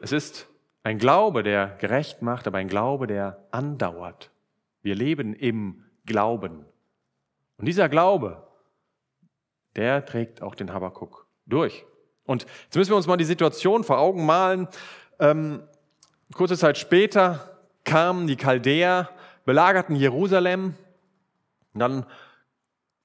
Es 0.05 0.11
ist 0.11 0.47
ein 0.83 0.99
Glaube, 0.99 1.41
der 1.41 1.65
gerecht 1.79 2.21
macht, 2.21 2.45
aber 2.45 2.59
ein 2.59 2.67
Glaube, 2.67 3.07
der 3.07 3.43
andauert. 3.49 4.29
Wir 4.83 4.93
leben 4.93 5.33
im 5.33 5.83
Glauben. 6.05 6.63
Und 7.57 7.65
dieser 7.65 7.89
Glaube, 7.89 8.45
der 9.75 10.05
trägt 10.05 10.43
auch 10.43 10.53
den 10.53 10.71
Habakkuk 10.71 11.25
durch. 11.47 11.87
Und 12.23 12.45
jetzt 12.65 12.75
müssen 12.75 12.91
wir 12.91 12.97
uns 12.97 13.07
mal 13.07 13.17
die 13.17 13.25
Situation 13.25 13.83
vor 13.83 13.97
Augen 13.97 14.27
malen. 14.27 14.67
Ähm, 15.17 15.63
kurze 16.35 16.55
Zeit 16.55 16.77
später 16.77 17.57
kamen 17.83 18.27
die 18.27 18.37
Chaldäer, 18.37 19.09
belagerten 19.43 19.95
Jerusalem. 19.95 20.75
Und 21.73 21.79
dann 21.79 22.05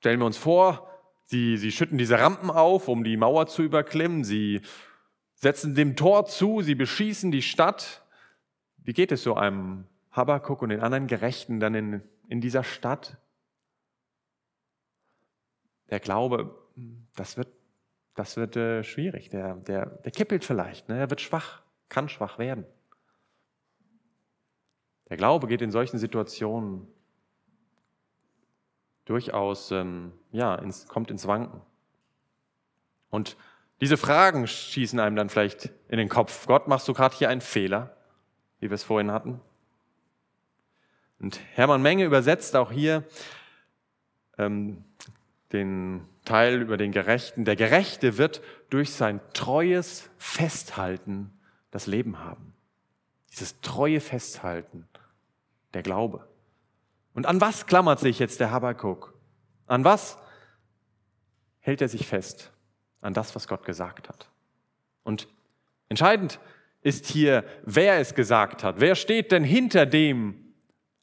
stellen 0.01 0.19
wir 0.19 0.27
uns 0.27 0.37
vor, 0.37 0.87
sie, 1.25 1.57
sie 1.57 1.73
schütten 1.73 1.97
diese 1.97 2.19
Rampen 2.19 2.51
auf, 2.51 2.89
um 2.89 3.05
die 3.05 3.17
Mauer 3.17 3.47
zu 3.47 3.63
überklimmen. 3.63 4.23
Sie 4.23 4.61
setzen 5.41 5.75
dem 5.75 5.97
Tor 5.97 6.27
zu, 6.27 6.63
sie 6.63 6.75
beschießen 6.75 7.31
die 7.31 7.43
Stadt. 7.43 8.05
Wie 8.79 8.93
geht 8.93 9.11
es 9.11 9.23
so 9.23 9.35
einem 9.35 9.87
Habakuk 10.13 10.63
und 10.63 10.69
den 10.69 10.81
anderen 10.81 11.07
Gerechten 11.07 11.61
dann 11.61 11.75
in, 11.75 12.03
in 12.29 12.41
dieser 12.41 12.63
Stadt? 12.63 13.19
Der 15.91 15.99
Glaube, 15.99 16.57
das 17.17 17.37
wird 17.37 17.49
das 18.21 18.37
wird 18.37 18.55
äh, 18.57 18.85
schwierig. 18.85 19.31
Der, 19.31 19.55
der, 19.55 19.87
der 19.87 20.13
kippelt 20.13 20.45
vielleicht, 20.45 20.91
ne? 20.91 20.99
er 20.99 21.09
wird 21.09 21.23
schwach, 21.23 21.63
kann 21.89 22.11
schwach 22.11 22.39
werden. 22.39 22.67
Der 25.09 25.17
Glaube 25.17 25.47
geht 25.47 25.63
in 25.63 25.71
solchen 25.71 25.97
Situationen 25.97 26.87
durchaus, 29.07 29.71
ähm, 29.71 30.13
ja, 30.33 30.55
ins, 30.57 30.87
kommt 30.87 31.11
ins 31.11 31.27
Wanken. 31.27 31.63
Und 33.09 33.39
diese 33.81 33.97
Fragen 33.97 34.47
schießen 34.47 35.01
einem 35.01 35.17
dann 35.17 35.31
vielleicht 35.31 35.71
in 35.89 35.99
den 35.99 36.09
Kopf. 36.09 36.47
Gott, 36.47 36.69
machst 36.69 36.87
du 36.89 36.93
gerade 36.93 37.17
hier 37.17 37.29
einen 37.29 37.41
Fehler, 37.41 37.97
wie 38.59 38.69
wir 38.71 38.75
es 38.75 38.85
vorhin 38.85 39.11
hatten? 39.11 39.41
Und 41.19 41.41
Hermann 41.55 41.83
Menge 41.83 42.05
übersetzt 42.05 42.57
auch 42.57 42.73
hier 42.73 43.05
ähm, 44.39 44.85
den 45.53 46.07
Teil 46.25 46.61
über 46.61 46.77
den 46.77 46.93
Gerechten. 46.93 47.45
Der 47.45 47.57
Gerechte 47.57 48.19
wird 48.19 48.43
durch 48.69 48.93
sein 48.93 49.21
treues 49.33 50.11
Festhalten 50.19 51.33
das 51.71 51.87
Leben 51.87 52.21
haben. 52.21 52.55
Dieses 53.31 53.61
treue 53.61 54.01
Festhalten, 54.01 54.89
der 55.75 55.83
Glaube. 55.83 56.27
Und 57.15 57.27
an 57.27 57.41
was 57.41 57.67
klammert 57.67 58.01
sich 58.01 58.19
jetzt 58.19 58.41
der 58.41 58.51
Habakkuk? 58.51 59.15
An 59.67 59.85
was 59.85 60.19
hält 61.61 61.81
er 61.81 61.89
sich 61.89 62.07
fest? 62.07 62.53
An 63.01 63.15
das, 63.15 63.35
was 63.35 63.49
Gott 63.49 63.65
gesagt 63.65 64.09
hat. 64.09 64.29
Und 65.05 65.29
entscheidend 65.89 66.39
ist 66.83 67.07
hier, 67.07 67.45
wer 67.65 67.99
es 67.99 68.15
gesagt 68.15 68.65
hat. 68.65 68.81
Wer 68.81 68.95
steht 68.95 69.33
denn 69.33 69.45
hinter 69.45 69.87
dem 69.87 70.55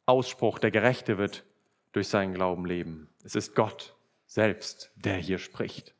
Ausspruch, 0.06 0.60
der 0.60 0.72
Gerechte 0.72 1.18
wird 1.18 1.43
durch 1.91 2.08
seinen 2.08 2.34
Glauben 2.34 2.66
leben? 2.66 3.10
Es 3.24 3.36
ist 3.36 3.56
Gott 3.56 3.95
selbst, 4.26 4.91
der 4.95 5.16
hier 5.16 5.38
spricht. 5.38 5.93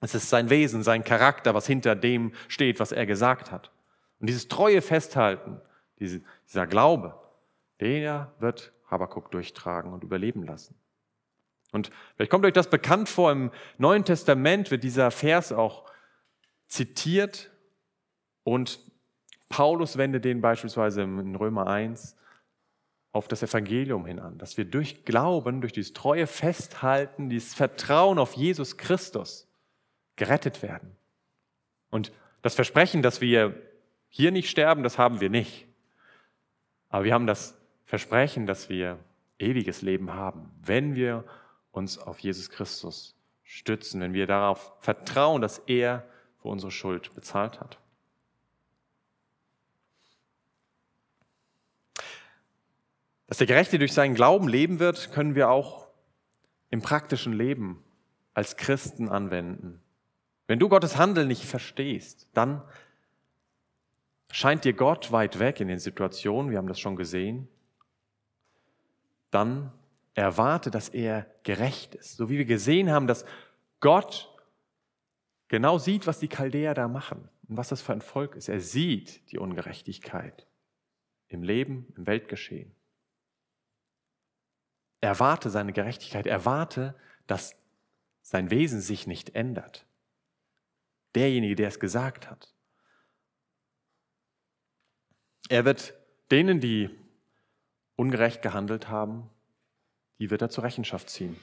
Es 0.00 0.14
ist 0.14 0.28
sein 0.28 0.50
Wesen, 0.50 0.82
sein 0.82 1.04
Charakter, 1.04 1.54
was 1.54 1.66
hinter 1.66 1.94
dem 1.94 2.32
steht, 2.48 2.80
was 2.80 2.92
er 2.92 3.06
gesagt 3.06 3.50
hat. 3.50 3.72
Und 4.20 4.28
dieses 4.28 4.48
treue 4.48 4.82
Festhalten, 4.82 5.60
dieser 5.98 6.66
Glaube, 6.66 7.18
der 7.80 8.32
wird 8.38 8.72
Habakkuk 8.90 9.30
durchtragen 9.30 9.92
und 9.92 10.04
überleben 10.04 10.44
lassen. 10.44 10.74
Und 11.72 11.90
vielleicht 12.14 12.30
kommt 12.30 12.44
euch 12.44 12.52
das 12.52 12.70
bekannt 12.70 13.08
vor, 13.08 13.32
im 13.32 13.50
Neuen 13.78 14.04
Testament 14.04 14.70
wird 14.70 14.82
dieser 14.82 15.10
Vers 15.10 15.52
auch 15.52 15.84
zitiert 16.68 17.50
und 18.44 18.80
Paulus 19.48 19.96
wendet 19.96 20.24
den 20.24 20.40
beispielsweise 20.40 21.02
in 21.02 21.36
Römer 21.36 21.66
1 21.66 22.16
auf 23.12 23.28
das 23.28 23.42
Evangelium 23.42 24.04
hin 24.04 24.18
an, 24.18 24.38
dass 24.38 24.56
wir 24.56 24.64
durch 24.64 25.04
Glauben, 25.04 25.60
durch 25.60 25.72
dieses 25.72 25.92
treue 25.92 26.26
Festhalten, 26.26 27.30
dieses 27.30 27.54
Vertrauen 27.54 28.18
auf 28.18 28.34
Jesus 28.34 28.76
Christus 28.76 29.48
gerettet 30.16 30.62
werden. 30.62 30.96
Und 31.90 32.12
das 32.42 32.54
Versprechen, 32.54 33.02
dass 33.02 33.20
wir 33.20 33.54
hier 34.08 34.32
nicht 34.32 34.50
sterben, 34.50 34.82
das 34.82 34.98
haben 34.98 35.20
wir 35.20 35.30
nicht. 35.30 35.66
Aber 36.88 37.04
wir 37.04 37.14
haben 37.14 37.26
das 37.26 37.58
Versprechen, 37.84 38.46
dass 38.46 38.68
wir 38.68 38.98
ewiges 39.38 39.82
Leben 39.82 40.14
haben, 40.14 40.50
wenn 40.62 40.94
wir 40.94 41.24
uns 41.76 41.98
auf 41.98 42.18
Jesus 42.18 42.50
Christus 42.50 43.14
stützen, 43.44 44.00
wenn 44.00 44.14
wir 44.14 44.26
darauf 44.26 44.72
vertrauen, 44.80 45.42
dass 45.42 45.58
er 45.58 46.04
für 46.40 46.48
unsere 46.48 46.72
Schuld 46.72 47.14
bezahlt 47.14 47.60
hat. 47.60 47.78
Dass 53.26 53.38
der 53.38 53.46
Gerechte 53.46 53.78
durch 53.78 53.92
seinen 53.92 54.14
Glauben 54.14 54.48
leben 54.48 54.78
wird, 54.78 55.12
können 55.12 55.34
wir 55.34 55.50
auch 55.50 55.88
im 56.70 56.80
praktischen 56.80 57.32
Leben 57.32 57.82
als 58.34 58.56
Christen 58.56 59.08
anwenden. 59.08 59.82
Wenn 60.46 60.58
du 60.58 60.68
Gottes 60.68 60.96
Handeln 60.96 61.28
nicht 61.28 61.44
verstehst, 61.44 62.28
dann 62.34 62.62
scheint 64.30 64.64
dir 64.64 64.72
Gott 64.72 65.12
weit 65.12 65.38
weg 65.38 65.60
in 65.60 65.68
den 65.68 65.78
Situationen, 65.78 66.50
wir 66.50 66.58
haben 66.58 66.68
das 66.68 66.78
schon 66.80 66.96
gesehen, 66.96 67.48
dann 69.30 69.72
erwarte, 70.16 70.70
dass 70.70 70.88
er 70.88 71.26
gerecht 71.44 71.94
ist. 71.94 72.16
So 72.16 72.28
wie 72.28 72.38
wir 72.38 72.46
gesehen 72.46 72.90
haben, 72.90 73.06
dass 73.06 73.24
Gott 73.80 74.34
genau 75.48 75.78
sieht, 75.78 76.06
was 76.06 76.18
die 76.18 76.28
Chaldäer 76.28 76.74
da 76.74 76.88
machen 76.88 77.28
und 77.48 77.56
was 77.56 77.68
das 77.68 77.82
für 77.82 77.92
ein 77.92 78.00
Volk 78.00 78.34
ist. 78.34 78.48
Er 78.48 78.60
sieht 78.60 79.30
die 79.30 79.38
Ungerechtigkeit 79.38 80.46
im 81.28 81.42
Leben, 81.42 81.92
im 81.96 82.06
Weltgeschehen. 82.06 82.74
Erwarte 85.02 85.50
seine 85.50 85.74
Gerechtigkeit, 85.74 86.26
erwarte, 86.26 86.94
dass 87.26 87.54
sein 88.22 88.50
Wesen 88.50 88.80
sich 88.80 89.06
nicht 89.06 89.34
ändert. 89.34 89.86
Derjenige, 91.14 91.56
der 91.56 91.68
es 91.68 91.78
gesagt 91.78 92.30
hat. 92.30 92.54
Er 95.48 95.64
wird 95.64 95.94
denen, 96.30 96.60
die 96.60 96.90
ungerecht 97.96 98.42
gehandelt 98.42 98.88
haben, 98.88 99.30
die 100.18 100.30
wird 100.30 100.42
er 100.42 100.50
zur 100.50 100.64
Rechenschaft 100.64 101.10
ziehen. 101.10 101.36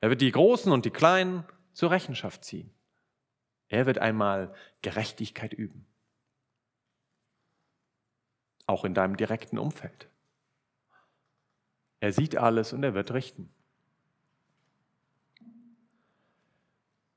Er 0.00 0.10
wird 0.10 0.20
die 0.20 0.32
Großen 0.32 0.72
und 0.72 0.84
die 0.84 0.90
Kleinen 0.90 1.44
zur 1.72 1.90
Rechenschaft 1.90 2.44
ziehen. 2.44 2.70
Er 3.68 3.86
wird 3.86 3.98
einmal 3.98 4.54
Gerechtigkeit 4.82 5.52
üben. 5.52 5.86
Auch 8.66 8.84
in 8.84 8.94
deinem 8.94 9.16
direkten 9.16 9.58
Umfeld. 9.58 10.08
Er 12.00 12.12
sieht 12.12 12.36
alles 12.36 12.72
und 12.72 12.82
er 12.82 12.94
wird 12.94 13.12
richten. 13.12 13.50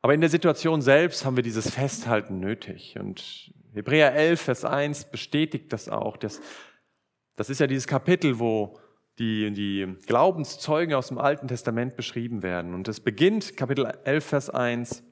Aber 0.01 0.13
in 0.13 0.21
der 0.21 0.29
Situation 0.29 0.81
selbst 0.81 1.25
haben 1.25 1.35
wir 1.35 1.43
dieses 1.43 1.69
Festhalten 1.69 2.39
nötig. 2.39 2.97
Und 2.97 3.53
Hebräer 3.73 4.13
11, 4.13 4.41
Vers 4.41 4.65
1 4.65 5.11
bestätigt 5.11 5.73
das 5.73 5.89
auch. 5.89 6.15
Das, 6.15 6.41
das 7.35 7.49
ist 7.49 7.59
ja 7.59 7.67
dieses 7.67 7.87
Kapitel, 7.87 8.39
wo 8.39 8.79
die, 9.19 9.51
die 9.51 9.97
Glaubenszeugen 10.07 10.95
aus 10.95 11.09
dem 11.09 11.17
Alten 11.17 11.47
Testament 11.47 11.95
beschrieben 11.95 12.41
werden. 12.41 12.73
Und 12.73 12.87
es 12.87 13.01
beginnt, 13.01 13.57
Kapitel 13.57 13.85
11, 14.05 14.25
Vers 14.25 14.49
1, 14.49 15.03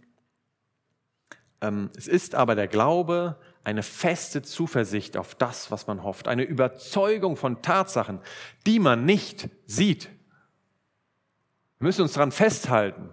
ähm, 1.62 1.90
es 1.96 2.08
ist 2.08 2.34
aber 2.34 2.56
der 2.56 2.68
Glaube 2.68 3.38
eine 3.64 3.84
feste 3.84 4.42
Zuversicht 4.42 5.18
auf 5.18 5.36
das, 5.36 5.72
was 5.72 5.88
man 5.88 6.04
hofft, 6.04 6.30
eine 6.30 6.44
Überzeugung 6.44 7.36
von 7.36 7.62
Tatsachen, 7.62 8.22
die 8.66 8.80
man 8.80 9.04
nicht 9.04 9.50
sieht. 9.66 10.06
Wir 11.80 11.88
müssen 11.88 12.02
uns 12.02 12.14
daran 12.14 12.32
festhalten, 12.32 13.10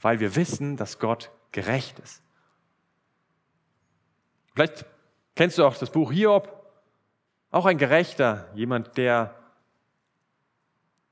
weil 0.00 0.20
wir 0.20 0.36
wissen, 0.36 0.78
dass 0.78 0.98
Gott 0.98 1.30
gerecht 1.52 1.98
ist. 1.98 2.22
Vielleicht 4.54 4.86
kennst 5.36 5.58
du 5.58 5.64
auch 5.64 5.76
das 5.76 5.90
Buch 5.90 6.10
Hiob, 6.12 6.56
auch 7.50 7.66
ein 7.66 7.78
Gerechter, 7.78 8.48
jemand, 8.54 8.96
der 8.96 9.39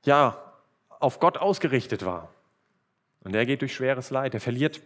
ja 0.05 0.53
auf 0.99 1.19
Gott 1.19 1.37
ausgerichtet 1.37 2.05
war. 2.05 2.33
Und 3.23 3.35
er 3.35 3.45
geht 3.45 3.61
durch 3.61 3.73
schweres 3.73 4.09
Leid, 4.09 4.33
er 4.33 4.39
verliert 4.39 4.81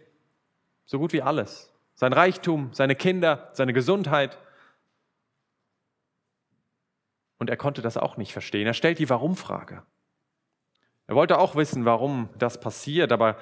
so 0.84 0.98
gut 0.98 1.12
wie 1.12 1.22
alles. 1.22 1.72
Sein 1.94 2.12
Reichtum, 2.12 2.72
seine 2.72 2.96
Kinder, 2.96 3.50
seine 3.52 3.72
Gesundheit. 3.72 4.38
Und 7.38 7.50
er 7.50 7.56
konnte 7.56 7.82
das 7.82 7.96
auch 7.96 8.16
nicht 8.16 8.32
verstehen. 8.32 8.66
Er 8.66 8.74
stellt 8.74 8.98
die 8.98 9.08
Warum-Frage. 9.08 9.82
Er 11.06 11.14
wollte 11.14 11.38
auch 11.38 11.54
wissen, 11.54 11.84
warum 11.84 12.30
das 12.38 12.60
passiert, 12.60 13.12
aber 13.12 13.38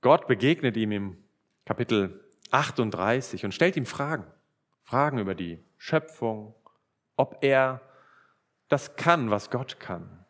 Gott 0.00 0.26
begegnet 0.26 0.76
ihm 0.76 0.92
im 0.92 1.24
Kapitel 1.64 2.24
38 2.50 3.44
und 3.44 3.52
stellt 3.52 3.76
ihm 3.76 3.86
Fragen. 3.86 4.26
Fragen 4.82 5.18
über 5.18 5.34
die 5.34 5.62
Schöpfung, 5.76 6.54
ob 7.16 7.38
er 7.42 7.80
das 8.68 8.96
kann, 8.96 9.30
was 9.30 9.50
Gott 9.50 9.80
kann. 9.80 10.21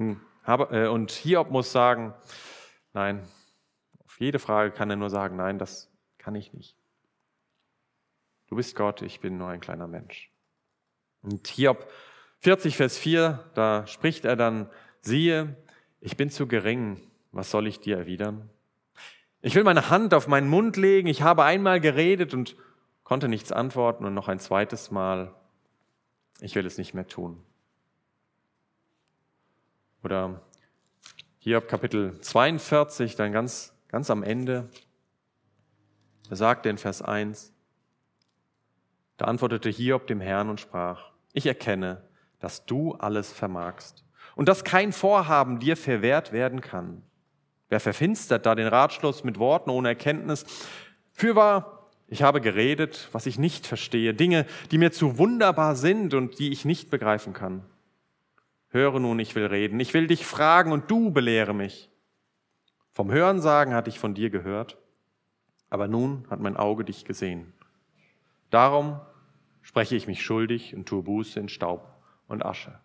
Hm, 0.00 0.18
äh, 0.46 0.86
und 0.86 1.10
Hiob 1.10 1.50
muss 1.50 1.72
sagen, 1.72 2.14
nein, 2.94 3.22
auf 4.06 4.18
jede 4.18 4.38
Frage 4.38 4.72
kann 4.72 4.88
er 4.88 4.96
nur 4.96 5.10
sagen, 5.10 5.36
nein, 5.36 5.58
das 5.58 5.92
kann 6.16 6.34
ich 6.34 6.54
nicht. 6.54 6.74
Du 8.48 8.56
bist 8.56 8.74
Gott, 8.74 9.02
ich 9.02 9.20
bin 9.20 9.36
nur 9.36 9.48
ein 9.48 9.60
kleiner 9.60 9.86
Mensch. 9.86 10.32
Und 11.20 11.46
Hiob 11.48 11.86
40, 12.38 12.78
Vers 12.78 12.96
4, 12.96 13.50
da 13.52 13.86
spricht 13.86 14.24
er 14.24 14.36
dann, 14.36 14.70
siehe, 15.02 15.54
ich 16.00 16.16
bin 16.16 16.30
zu 16.30 16.48
gering, 16.48 16.98
was 17.30 17.50
soll 17.50 17.66
ich 17.66 17.80
dir 17.80 17.98
erwidern? 17.98 18.48
Ich 19.42 19.54
will 19.54 19.64
meine 19.64 19.90
Hand 19.90 20.14
auf 20.14 20.28
meinen 20.28 20.48
Mund 20.48 20.78
legen, 20.78 21.08
ich 21.08 21.20
habe 21.20 21.44
einmal 21.44 21.78
geredet 21.78 22.32
und 22.32 22.56
konnte 23.04 23.28
nichts 23.28 23.52
antworten 23.52 24.06
und 24.06 24.14
noch 24.14 24.28
ein 24.28 24.40
zweites 24.40 24.90
Mal, 24.90 25.34
ich 26.40 26.54
will 26.54 26.64
es 26.64 26.78
nicht 26.78 26.94
mehr 26.94 27.06
tun. 27.06 27.44
Oder 30.02 30.40
hier 31.38 31.60
Kapitel 31.60 32.20
42, 32.20 33.16
dann 33.16 33.32
ganz, 33.32 33.72
ganz 33.88 34.10
am 34.10 34.22
Ende, 34.22 34.68
er 36.30 36.70
in 36.70 36.78
Vers 36.78 37.02
1, 37.02 37.52
da 39.16 39.26
antwortete 39.26 39.68
Hiob 39.68 40.06
dem 40.06 40.20
Herrn 40.20 40.48
und 40.48 40.60
sprach, 40.60 41.10
ich 41.32 41.46
erkenne, 41.46 42.02
dass 42.38 42.64
du 42.66 42.94
alles 42.94 43.32
vermagst 43.32 44.04
und 44.34 44.48
dass 44.48 44.64
kein 44.64 44.92
Vorhaben 44.92 45.58
dir 45.58 45.76
verwehrt 45.76 46.32
werden 46.32 46.60
kann. 46.60 47.02
Wer 47.68 47.80
verfinstert 47.80 48.46
da 48.46 48.54
den 48.54 48.66
Ratschluss 48.66 49.24
mit 49.24 49.38
Worten 49.38 49.70
ohne 49.70 49.88
Erkenntnis? 49.88 50.44
Fürwahr, 51.12 51.88
ich 52.08 52.22
habe 52.22 52.40
geredet, 52.40 53.08
was 53.12 53.26
ich 53.26 53.38
nicht 53.38 53.66
verstehe, 53.66 54.14
Dinge, 54.14 54.46
die 54.70 54.78
mir 54.78 54.90
zu 54.90 55.18
wunderbar 55.18 55.76
sind 55.76 56.14
und 56.14 56.38
die 56.38 56.50
ich 56.50 56.64
nicht 56.64 56.90
begreifen 56.90 57.32
kann. 57.32 57.64
Höre 58.70 59.00
nun, 59.00 59.18
ich 59.18 59.34
will 59.34 59.46
reden, 59.46 59.80
ich 59.80 59.92
will 59.94 60.06
dich 60.06 60.24
fragen 60.24 60.72
und 60.72 60.90
du 60.90 61.10
belehre 61.10 61.54
mich. 61.54 61.90
Vom 62.92 63.10
Hörensagen 63.10 63.74
hatte 63.74 63.90
ich 63.90 63.98
von 63.98 64.14
dir 64.14 64.30
gehört, 64.30 64.78
aber 65.68 65.88
nun 65.88 66.26
hat 66.30 66.40
mein 66.40 66.56
Auge 66.56 66.84
dich 66.84 67.04
gesehen. 67.04 67.52
Darum 68.50 69.00
spreche 69.62 69.96
ich 69.96 70.06
mich 70.06 70.22
schuldig 70.22 70.74
und 70.74 70.86
tue 70.86 71.02
Buße 71.02 71.38
in 71.38 71.48
Staub 71.48 71.96
und 72.28 72.44
Asche. 72.44 72.78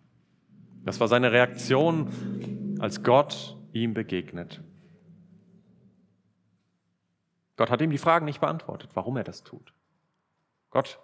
Das 0.84 1.00
war 1.00 1.08
seine 1.08 1.32
Reaktion, 1.32 2.76
als 2.80 3.02
Gott 3.02 3.56
ihm 3.72 3.94
begegnet. 3.94 4.62
Gott 7.56 7.70
hat 7.70 7.80
ihm 7.80 7.90
die 7.90 7.98
Fragen 7.98 8.26
nicht 8.26 8.40
beantwortet, 8.40 8.90
warum 8.94 9.16
er 9.16 9.24
das 9.24 9.44
tut. 9.44 9.72
Gott 10.70 11.00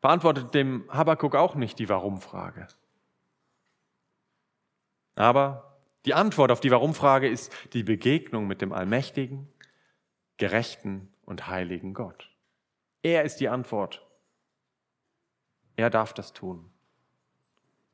beantwortet 0.00 0.54
dem 0.54 0.84
Habakkuk 0.88 1.34
auch 1.34 1.54
nicht 1.54 1.78
die 1.78 1.88
Warum-Frage. 1.88 2.66
Aber 5.16 5.78
die 6.04 6.14
Antwort 6.14 6.52
auf 6.52 6.60
die 6.60 6.70
Warum-Frage 6.70 7.28
ist 7.28 7.52
die 7.72 7.82
Begegnung 7.82 8.46
mit 8.46 8.60
dem 8.60 8.72
allmächtigen, 8.72 9.48
gerechten 10.36 11.12
und 11.24 11.48
heiligen 11.48 11.94
Gott. 11.94 12.30
Er 13.02 13.24
ist 13.24 13.40
die 13.40 13.48
Antwort. 13.48 14.06
Er 15.74 15.90
darf 15.90 16.12
das 16.12 16.32
tun. 16.32 16.70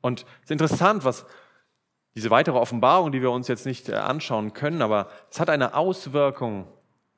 Und 0.01 0.21
es 0.21 0.43
ist 0.43 0.51
interessant, 0.51 1.05
was 1.05 1.25
diese 2.15 2.29
weitere 2.29 2.57
Offenbarung, 2.57 3.11
die 3.11 3.21
wir 3.21 3.31
uns 3.31 3.47
jetzt 3.47 3.65
nicht 3.65 3.89
äh, 3.89 3.95
anschauen 3.95 4.53
können, 4.53 4.81
aber 4.81 5.09
es 5.31 5.39
hat 5.39 5.49
eine 5.49 5.73
Auswirkung 5.73 6.67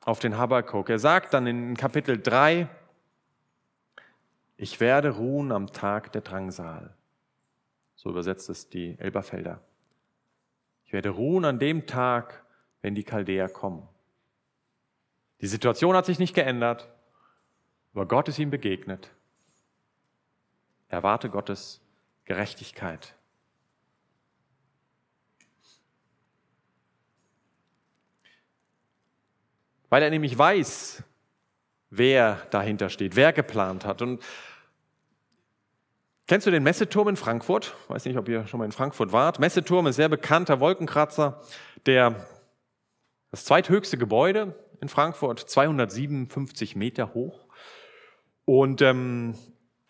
auf 0.04 0.20
den 0.20 0.38
Habakkuk. 0.38 0.88
Er 0.88 0.98
sagt 0.98 1.34
dann 1.34 1.46
in 1.46 1.76
Kapitel 1.76 2.20
3, 2.20 2.68
ich 4.56 4.80
werde 4.80 5.10
ruhen 5.10 5.52
am 5.52 5.66
Tag 5.66 6.12
der 6.12 6.22
Drangsal. 6.22 6.94
So 7.96 8.10
übersetzt 8.10 8.48
es 8.48 8.70
die 8.70 8.98
Elberfelder. 8.98 9.60
Ich 10.86 10.92
werde 10.92 11.10
ruhen 11.10 11.44
an 11.44 11.58
dem 11.58 11.86
Tag, 11.86 12.44
wenn 12.80 12.94
die 12.94 13.04
Chaldäer 13.04 13.48
kommen. 13.48 13.86
Die 15.40 15.48
Situation 15.48 15.96
hat 15.96 16.06
sich 16.06 16.18
nicht 16.18 16.34
geändert, 16.34 16.88
aber 17.92 18.06
Gott 18.06 18.28
ist 18.28 18.38
ihm 18.38 18.50
begegnet. 18.50 19.10
Erwarte 20.88 21.28
Gottes 21.28 21.80
Gerechtigkeit. 22.24 23.14
Weil 29.88 30.02
er 30.02 30.10
nämlich 30.10 30.36
weiß, 30.36 31.02
wer 31.90 32.36
dahinter 32.50 32.90
steht, 32.90 33.16
wer 33.16 33.32
geplant 33.32 33.84
hat. 33.84 34.02
Und 34.02 34.22
kennst 36.26 36.46
du 36.46 36.50
den 36.50 36.62
Messeturm 36.62 37.08
in 37.08 37.16
Frankfurt? 37.16 37.74
Weiß 37.88 38.04
nicht, 38.04 38.18
ob 38.18 38.28
ihr 38.28 38.46
schon 38.46 38.58
mal 38.58 38.64
in 38.64 38.72
Frankfurt 38.72 39.12
wart. 39.12 39.38
Messeturm 39.38 39.86
ist 39.86 39.96
sehr 39.96 40.08
bekannter 40.08 40.60
Wolkenkratzer, 40.60 41.40
der 41.86 42.26
das 43.30 43.44
zweithöchste 43.44 43.98
Gebäude 43.98 44.54
in 44.80 44.88
Frankfurt, 44.88 45.40
257 45.40 46.76
Meter 46.76 47.14
hoch. 47.14 47.46
Und 48.44 48.82
ähm, 48.82 49.34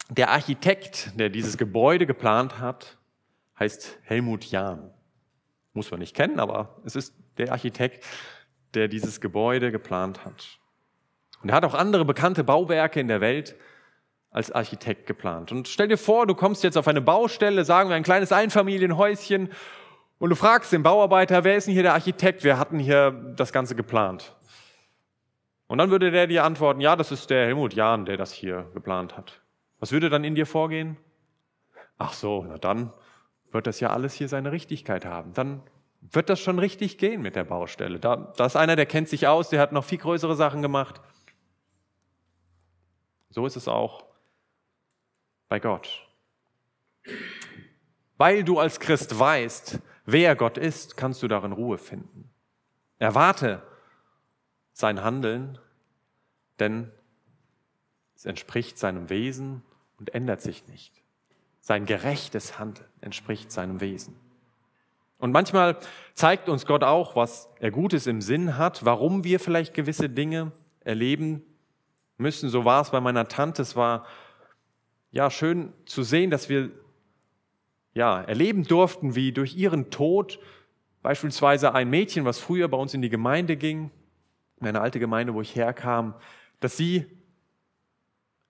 der 0.08 0.30
Architekt, 0.30 1.12
der 1.18 1.28
dieses 1.28 1.58
Gebäude 1.58 2.06
geplant 2.06 2.58
hat, 2.58 2.96
heißt 3.58 3.98
Helmut 4.02 4.44
Jahn. 4.46 4.90
Muss 5.72 5.90
man 5.90 6.00
nicht 6.00 6.14
kennen, 6.14 6.40
aber 6.40 6.80
es 6.84 6.96
ist 6.96 7.14
der 7.38 7.52
Architekt, 7.52 8.04
der 8.74 8.88
dieses 8.88 9.20
Gebäude 9.20 9.72
geplant 9.72 10.24
hat. 10.24 10.58
Und 11.42 11.50
er 11.50 11.56
hat 11.56 11.64
auch 11.64 11.74
andere 11.74 12.04
bekannte 12.04 12.44
Bauwerke 12.44 13.00
in 13.00 13.08
der 13.08 13.20
Welt 13.20 13.56
als 14.36 14.52
Architekt 14.52 15.06
geplant. 15.06 15.50
Und 15.50 15.66
stell 15.66 15.88
dir 15.88 15.96
vor, 15.96 16.26
du 16.26 16.34
kommst 16.34 16.62
jetzt 16.62 16.76
auf 16.76 16.86
eine 16.88 17.00
Baustelle, 17.00 17.64
sagen 17.64 17.88
wir 17.88 17.96
ein 17.96 18.02
kleines 18.02 18.32
Einfamilienhäuschen, 18.32 19.48
und 20.18 20.30
du 20.30 20.36
fragst 20.36 20.72
den 20.72 20.82
Bauarbeiter, 20.82 21.42
wer 21.44 21.56
ist 21.56 21.66
denn 21.66 21.74
hier 21.74 21.82
der 21.82 21.94
Architekt? 21.94 22.44
Wer 22.44 22.58
hat 22.58 22.70
denn 22.70 22.78
hier 22.78 23.10
das 23.36 23.52
Ganze 23.52 23.74
geplant? 23.74 24.34
Und 25.66 25.78
dann 25.78 25.90
würde 25.90 26.10
der 26.10 26.26
dir 26.26 26.44
antworten, 26.44 26.80
ja, 26.80 26.96
das 26.96 27.12
ist 27.12 27.30
der 27.30 27.46
Helmut 27.46 27.74
Jahn, 27.74 28.04
der 28.04 28.18
das 28.18 28.32
hier 28.32 28.70
geplant 28.74 29.16
hat. 29.16 29.40
Was 29.78 29.92
würde 29.92 30.10
dann 30.10 30.24
in 30.24 30.34
dir 30.34 30.46
vorgehen? 30.46 30.98
Ach 31.96 32.12
so, 32.12 32.44
na 32.46 32.58
dann 32.58 32.92
wird 33.52 33.66
das 33.66 33.80
ja 33.80 33.90
alles 33.90 34.12
hier 34.14 34.28
seine 34.28 34.52
Richtigkeit 34.52 35.06
haben. 35.06 35.32
Dann 35.32 35.62
wird 36.00 36.28
das 36.28 36.40
schon 36.40 36.58
richtig 36.58 36.98
gehen 36.98 37.22
mit 37.22 37.36
der 37.36 37.44
Baustelle. 37.44 37.98
Da, 37.98 38.32
da 38.36 38.46
ist 38.46 38.56
einer, 38.56 38.76
der 38.76 38.86
kennt 38.86 39.08
sich 39.08 39.28
aus, 39.28 39.48
der 39.48 39.60
hat 39.60 39.72
noch 39.72 39.84
viel 39.84 39.98
größere 39.98 40.36
Sachen 40.36 40.60
gemacht. 40.60 41.00
So 43.30 43.46
ist 43.46 43.56
es 43.56 43.68
auch 43.68 44.05
bei 45.48 45.60
Gott. 45.60 46.06
Weil 48.16 48.44
du 48.44 48.58
als 48.58 48.80
Christ 48.80 49.18
weißt, 49.18 49.78
wer 50.04 50.36
Gott 50.36 50.58
ist, 50.58 50.96
kannst 50.96 51.22
du 51.22 51.28
darin 51.28 51.52
Ruhe 51.52 51.78
finden. 51.78 52.30
Erwarte 52.98 53.62
sein 54.72 55.02
Handeln, 55.02 55.58
denn 56.58 56.90
es 58.14 58.24
entspricht 58.24 58.78
seinem 58.78 59.10
Wesen 59.10 59.62
und 59.98 60.14
ändert 60.14 60.40
sich 60.40 60.66
nicht. 60.68 60.92
Sein 61.60 61.84
gerechtes 61.84 62.58
Handeln 62.58 62.88
entspricht 63.00 63.52
seinem 63.52 63.80
Wesen. 63.80 64.16
Und 65.18 65.32
manchmal 65.32 65.78
zeigt 66.14 66.48
uns 66.48 66.66
Gott 66.66 66.84
auch, 66.84 67.16
was 67.16 67.50
er 67.58 67.70
Gutes 67.70 68.06
im 68.06 68.20
Sinn 68.20 68.58
hat, 68.58 68.84
warum 68.84 69.24
wir 69.24 69.40
vielleicht 69.40 69.74
gewisse 69.74 70.08
Dinge 70.10 70.52
erleben 70.80 71.42
müssen. 72.18 72.50
So 72.50 72.64
war 72.64 72.82
es 72.82 72.90
bei 72.90 73.00
meiner 73.00 73.26
Tante. 73.28 73.62
Es 73.62 73.76
war 73.76 74.06
ja 75.10 75.30
schön 75.30 75.72
zu 75.86 76.02
sehen, 76.02 76.30
dass 76.30 76.48
wir 76.48 76.70
ja 77.94 78.20
erleben 78.20 78.64
durften, 78.64 79.14
wie 79.14 79.32
durch 79.32 79.56
ihren 79.56 79.90
Tod 79.90 80.38
beispielsweise 81.02 81.74
ein 81.74 81.88
Mädchen, 81.88 82.24
was 82.24 82.38
früher 82.38 82.68
bei 82.68 82.76
uns 82.76 82.92
in 82.94 83.02
die 83.02 83.08
Gemeinde 83.08 83.56
ging, 83.56 83.90
in 84.60 84.66
eine 84.66 84.80
alte 84.80 84.98
Gemeinde, 84.98 85.34
wo 85.34 85.40
ich 85.40 85.54
herkam, 85.54 86.14
dass 86.60 86.76
sie 86.76 87.06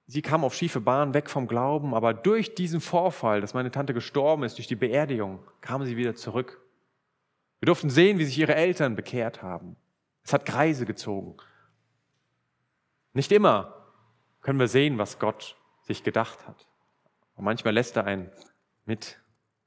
sie 0.07 0.23
kam 0.23 0.45
auf 0.45 0.55
schiefe 0.55 0.81
Bahn, 0.81 1.15
weg 1.15 1.29
vom 1.31 1.49
Glauben, 1.49 1.95
aber 1.95 2.15
durch 2.15 2.55
diesen 2.55 2.81
Vorfall, 2.81 3.41
dass 3.41 3.55
meine 3.55 3.71
Tante 3.71 3.95
gestorben 3.95 4.45
ist, 4.45 4.59
durch 4.59 4.69
die 4.69 4.77
Beerdigung, 4.77 5.41
kam 5.61 5.85
sie 5.85 5.97
wieder 5.97 6.15
zurück. 6.15 6.61
Wir 7.61 7.67
durften 7.67 7.91
sehen, 7.91 8.19
wie 8.19 8.25
sich 8.25 8.39
ihre 8.39 8.55
Eltern 8.55 8.97
bekehrt 8.97 9.43
haben. 9.43 9.77
Es 10.23 10.33
hat 10.33 10.47
Kreise 10.47 10.87
gezogen. 10.87 11.37
Nicht 13.13 13.33
immer 13.33 13.75
können 14.43 14.59
wir 14.59 14.69
sehen, 14.69 14.99
was 14.99 15.19
Gott 15.19 15.57
sich 15.87 16.03
gedacht 16.03 16.47
hat. 16.47 16.67
Und 17.37 17.45
manchmal 17.45 17.75
lässt 17.75 17.97
er 17.97 18.05
einen 18.05 18.31
mit 18.85 19.19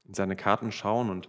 in 0.04 0.14
seine 0.14 0.36
Karten 0.36 0.72
schauen 0.72 1.10
und 1.10 1.28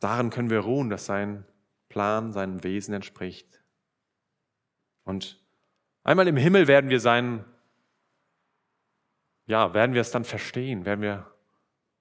darin 0.00 0.30
können 0.30 0.50
wir 0.50 0.60
ruhen, 0.60 0.90
dass 0.90 1.06
sein 1.06 1.44
Plan 1.88 2.32
seinem 2.32 2.62
Wesen 2.62 2.94
entspricht. 2.94 3.62
Und 5.04 5.40
einmal 6.02 6.28
im 6.28 6.36
Himmel 6.36 6.68
werden 6.68 6.90
wir 6.90 7.00
sein, 7.00 7.44
ja, 9.46 9.72
werden 9.74 9.94
wir 9.94 10.00
es 10.00 10.10
dann 10.10 10.24
verstehen, 10.24 10.84
werden 10.84 11.00
wir 11.00 11.30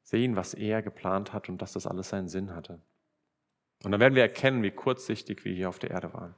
sehen, 0.01 0.35
was 0.35 0.53
er 0.53 0.81
geplant 0.81 1.33
hat 1.33 1.49
und 1.49 1.61
dass 1.61 1.73
das 1.73 1.87
alles 1.87 2.09
seinen 2.09 2.27
Sinn 2.27 2.53
hatte. 2.55 2.81
Und 3.83 3.91
dann 3.91 3.99
werden 3.99 4.15
wir 4.15 4.23
erkennen, 4.23 4.63
wie 4.63 4.71
kurzsichtig 4.71 5.45
wir 5.45 5.53
hier 5.53 5.69
auf 5.69 5.79
der 5.79 5.91
Erde 5.91 6.13
waren. 6.13 6.35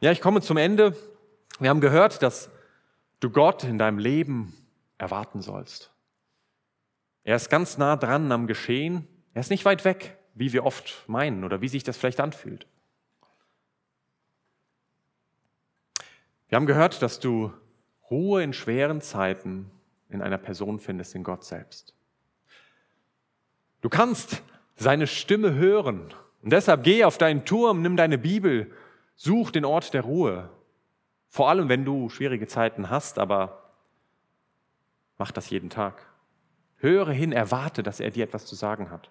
Ja, 0.00 0.12
ich 0.12 0.20
komme 0.20 0.42
zum 0.42 0.58
Ende. 0.58 0.94
Wir 1.58 1.70
haben 1.70 1.80
gehört, 1.80 2.22
dass 2.22 2.50
du 3.20 3.30
Gott 3.30 3.64
in 3.64 3.78
deinem 3.78 3.98
Leben 3.98 4.54
erwarten 4.98 5.42
sollst. 5.42 5.92
Er 7.24 7.36
ist 7.36 7.50
ganz 7.50 7.78
nah 7.78 7.96
dran 7.96 8.30
am 8.32 8.46
Geschehen. 8.46 9.06
Er 9.34 9.40
ist 9.40 9.50
nicht 9.50 9.64
weit 9.64 9.84
weg, 9.84 10.16
wie 10.34 10.52
wir 10.52 10.64
oft 10.64 11.08
meinen 11.08 11.44
oder 11.44 11.60
wie 11.60 11.68
sich 11.68 11.82
das 11.82 11.96
vielleicht 11.96 12.20
anfühlt. 12.20 12.66
Wir 16.48 16.56
haben 16.56 16.66
gehört, 16.66 17.02
dass 17.02 17.18
du 17.18 17.52
Ruhe 18.10 18.42
in 18.42 18.52
schweren 18.52 19.00
Zeiten 19.00 19.70
in 20.08 20.22
einer 20.22 20.38
Person 20.38 20.78
findest, 20.78 21.14
in 21.16 21.24
Gott 21.24 21.44
selbst. 21.44 21.94
Du 23.80 23.88
kannst 23.88 24.42
seine 24.76 25.06
Stimme 25.06 25.54
hören. 25.54 26.14
Und 26.42 26.52
deshalb 26.52 26.84
geh 26.84 27.04
auf 27.04 27.18
deinen 27.18 27.44
Turm, 27.44 27.82
nimm 27.82 27.96
deine 27.96 28.18
Bibel 28.18 28.70
Such 29.16 29.50
den 29.50 29.64
Ort 29.64 29.94
der 29.94 30.02
Ruhe. 30.02 30.50
Vor 31.36 31.50
allem, 31.50 31.68
wenn 31.68 31.84
du 31.84 32.08
schwierige 32.08 32.46
Zeiten 32.46 32.88
hast, 32.88 33.18
aber 33.18 33.70
mach 35.18 35.32
das 35.32 35.50
jeden 35.50 35.68
Tag. 35.68 36.06
Höre 36.76 37.12
hin, 37.12 37.30
erwarte, 37.30 37.82
dass 37.82 38.00
er 38.00 38.10
dir 38.10 38.24
etwas 38.24 38.46
zu 38.46 38.54
sagen 38.54 38.90
hat. 38.90 39.10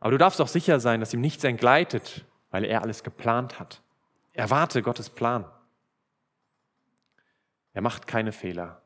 Aber 0.00 0.10
du 0.10 0.18
darfst 0.18 0.40
auch 0.40 0.48
sicher 0.48 0.80
sein, 0.80 0.98
dass 0.98 1.14
ihm 1.14 1.20
nichts 1.20 1.44
entgleitet, 1.44 2.26
weil 2.50 2.64
er 2.64 2.82
alles 2.82 3.04
geplant 3.04 3.60
hat. 3.60 3.84
Erwarte 4.32 4.82
Gottes 4.82 5.08
Plan. 5.08 5.44
Er 7.72 7.82
macht 7.82 8.08
keine 8.08 8.32
Fehler. 8.32 8.82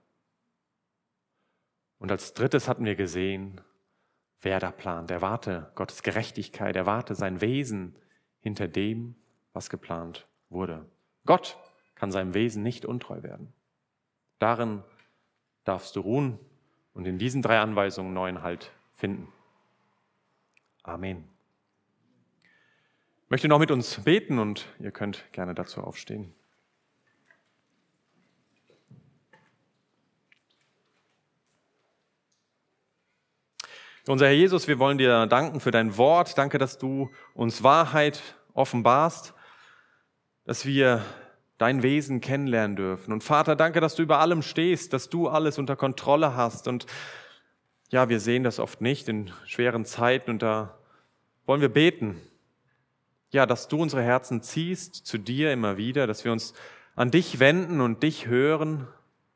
Und 1.99 2.13
als 2.13 2.35
drittes 2.35 2.69
hatten 2.69 2.85
wir 2.85 2.97
gesehen, 2.97 3.63
wer 4.43 4.61
da 4.61 4.73
plant. 4.73 5.11
Erwarte 5.11 5.73
Gottes 5.75 6.03
Gerechtigkeit, 6.03 6.77
erwarte 6.77 7.15
sein 7.15 7.41
Wesen, 7.41 7.97
hinter 8.41 8.69
dem, 8.69 9.17
was 9.55 9.71
geplant 9.71 10.29
wurde. 10.51 10.87
Gott 11.27 11.57
kann 11.95 12.13
seinem 12.13 12.35
Wesen 12.35 12.63
nicht 12.63 12.85
untreu 12.85 13.23
werden. 13.23 13.53
Darin 14.39 14.83
darfst 15.65 15.97
du 15.97 16.01
ruhen 16.01 16.39
und 16.93 17.07
in 17.07 17.19
diesen 17.19 17.43
drei 17.43 17.61
Anweisungen 17.61 18.13
neuen 18.13 18.43
Halt 18.43 18.73
finden. 18.95 19.33
Amen. 20.83 21.25
Ich 23.25 23.31
möchte 23.31 23.49
noch 23.49 23.59
mit 23.59 23.71
uns 23.71 24.05
beten 24.05 24.39
und 24.39 24.67
ihr 24.79 24.91
könnt 24.91 25.25
gerne 25.33 25.55
dazu 25.55 25.81
aufstehen. 25.81 26.35
Unser 34.07 34.27
Herr 34.27 34.35
Jesus, 34.35 34.69
wir 34.69 34.79
wollen 34.79 34.99
dir 34.99 35.27
danken 35.27 35.61
für 35.61 35.71
dein 35.71 35.97
Wort. 35.97 36.37
Danke, 36.37 36.59
dass 36.59 36.77
du 36.77 37.11
uns 37.33 37.63
Wahrheit 37.63 38.23
offenbarst, 38.53 39.33
dass 40.45 40.67
wir 40.67 41.05
dein 41.59 41.83
Wesen 41.83 42.21
kennenlernen 42.21 42.77
dürfen. 42.77 43.13
Und 43.13 43.23
Vater, 43.23 43.57
danke, 43.57 43.81
dass 43.81 43.95
du 43.95 44.03
über 44.03 44.19
allem 44.19 44.43
stehst, 44.43 44.93
dass 44.93 45.09
du 45.09 45.29
alles 45.29 45.59
unter 45.59 45.77
Kontrolle 45.77 46.37
hast. 46.37 46.69
Und 46.69 46.87
ja, 47.91 48.09
wir 48.09 48.21
sehen 48.21 48.45
das 48.45 48.59
oft 48.59 48.81
nicht 48.81 49.09
in 49.09 49.33
schweren 49.47 49.85
Zeiten 49.85 50.31
und 50.31 50.43
da 50.43 50.79
wollen 51.47 51.61
wir 51.61 51.69
beten. 51.69 52.21
Ja, 53.31 53.47
dass 53.47 53.69
du 53.69 53.81
unsere 53.81 54.03
Herzen 54.03 54.43
ziehst 54.43 55.07
zu 55.07 55.19
dir 55.19 55.53
immer 55.53 55.77
wieder, 55.77 56.07
dass 56.07 56.25
wir 56.25 56.33
uns 56.33 56.55
an 56.97 57.11
dich 57.11 57.41
wenden 57.41 57.81
und 57.81 58.03
dich 58.03 58.27
hören, 58.27 58.87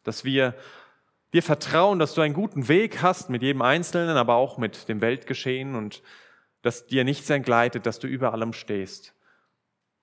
dass 0.04 0.24
wir 0.24 0.54
wir 1.30 1.42
vertrauen, 1.42 1.98
dass 1.98 2.14
du 2.14 2.22
einen 2.22 2.32
guten 2.32 2.68
Weg 2.68 3.02
hast 3.02 3.28
mit 3.28 3.42
jedem 3.42 3.60
Einzelnen, 3.60 4.16
aber 4.16 4.36
auch 4.36 4.56
mit 4.56 4.88
dem 4.88 5.02
Weltgeschehen 5.02 5.74
und 5.74 6.02
dass 6.62 6.86
dir 6.86 7.04
nichts 7.04 7.28
entgleitet, 7.28 7.84
dass 7.84 7.98
du 7.98 8.06
über 8.06 8.32
allem 8.32 8.54
stehst 8.54 9.14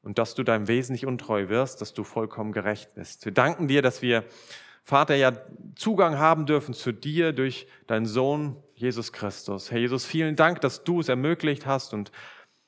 und 0.06 0.20
dass 0.20 0.36
du 0.36 0.44
deinem 0.44 0.68
Wesen 0.68 0.94
nicht 0.94 1.08
untreu 1.08 1.50
wirst, 1.50 1.82
dass 1.82 1.94
du 1.94 2.04
vollkommen 2.04 2.52
gerecht 2.52 2.94
bist. 2.94 3.26
Wir 3.26 3.34
danken 3.34 3.68
dir, 3.68 3.82
dass 3.82 4.02
wir, 4.02 4.24
Vater, 4.84 5.16
ja 5.16 5.34
Zugang 5.76 6.20
haben 6.20 6.46
dürfen 6.46 6.76
zu 6.76 6.94
dir 6.94 7.34
durch 7.34 7.68
deinen 7.88 8.06
Sohn 8.06 8.56
Jesus 8.76 9.12
Christus. 9.12 9.72
Herr 9.72 9.80
Jesus, 9.80 10.06
vielen 10.06 10.36
Dank, 10.36 10.62
dass 10.62 10.84
du 10.84 11.00
es 11.00 11.10
ermöglicht 11.10 11.66
hast 11.66 11.94
und 11.94 12.12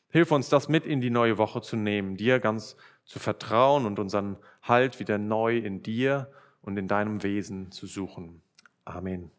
hilf 0.09 0.31
uns, 0.31 0.49
das 0.49 0.67
mit 0.67 0.85
in 0.85 0.99
die 0.99 1.11
neue 1.11 1.37
Woche 1.37 1.61
zu 1.61 1.75
nehmen, 1.75 2.17
dir 2.17 2.39
ganz 2.39 2.75
zu 3.05 3.19
vertrauen 3.19 3.85
und 3.85 3.99
unseren 3.99 4.37
Halt 4.63 4.99
wieder 4.99 5.17
neu 5.17 5.57
in 5.57 5.83
dir 5.83 6.31
und 6.61 6.75
in 6.77 6.87
deinem 6.87 7.21
Wesen 7.23 7.71
zu 7.71 7.85
suchen. 7.85 8.41
Amen. 8.83 9.36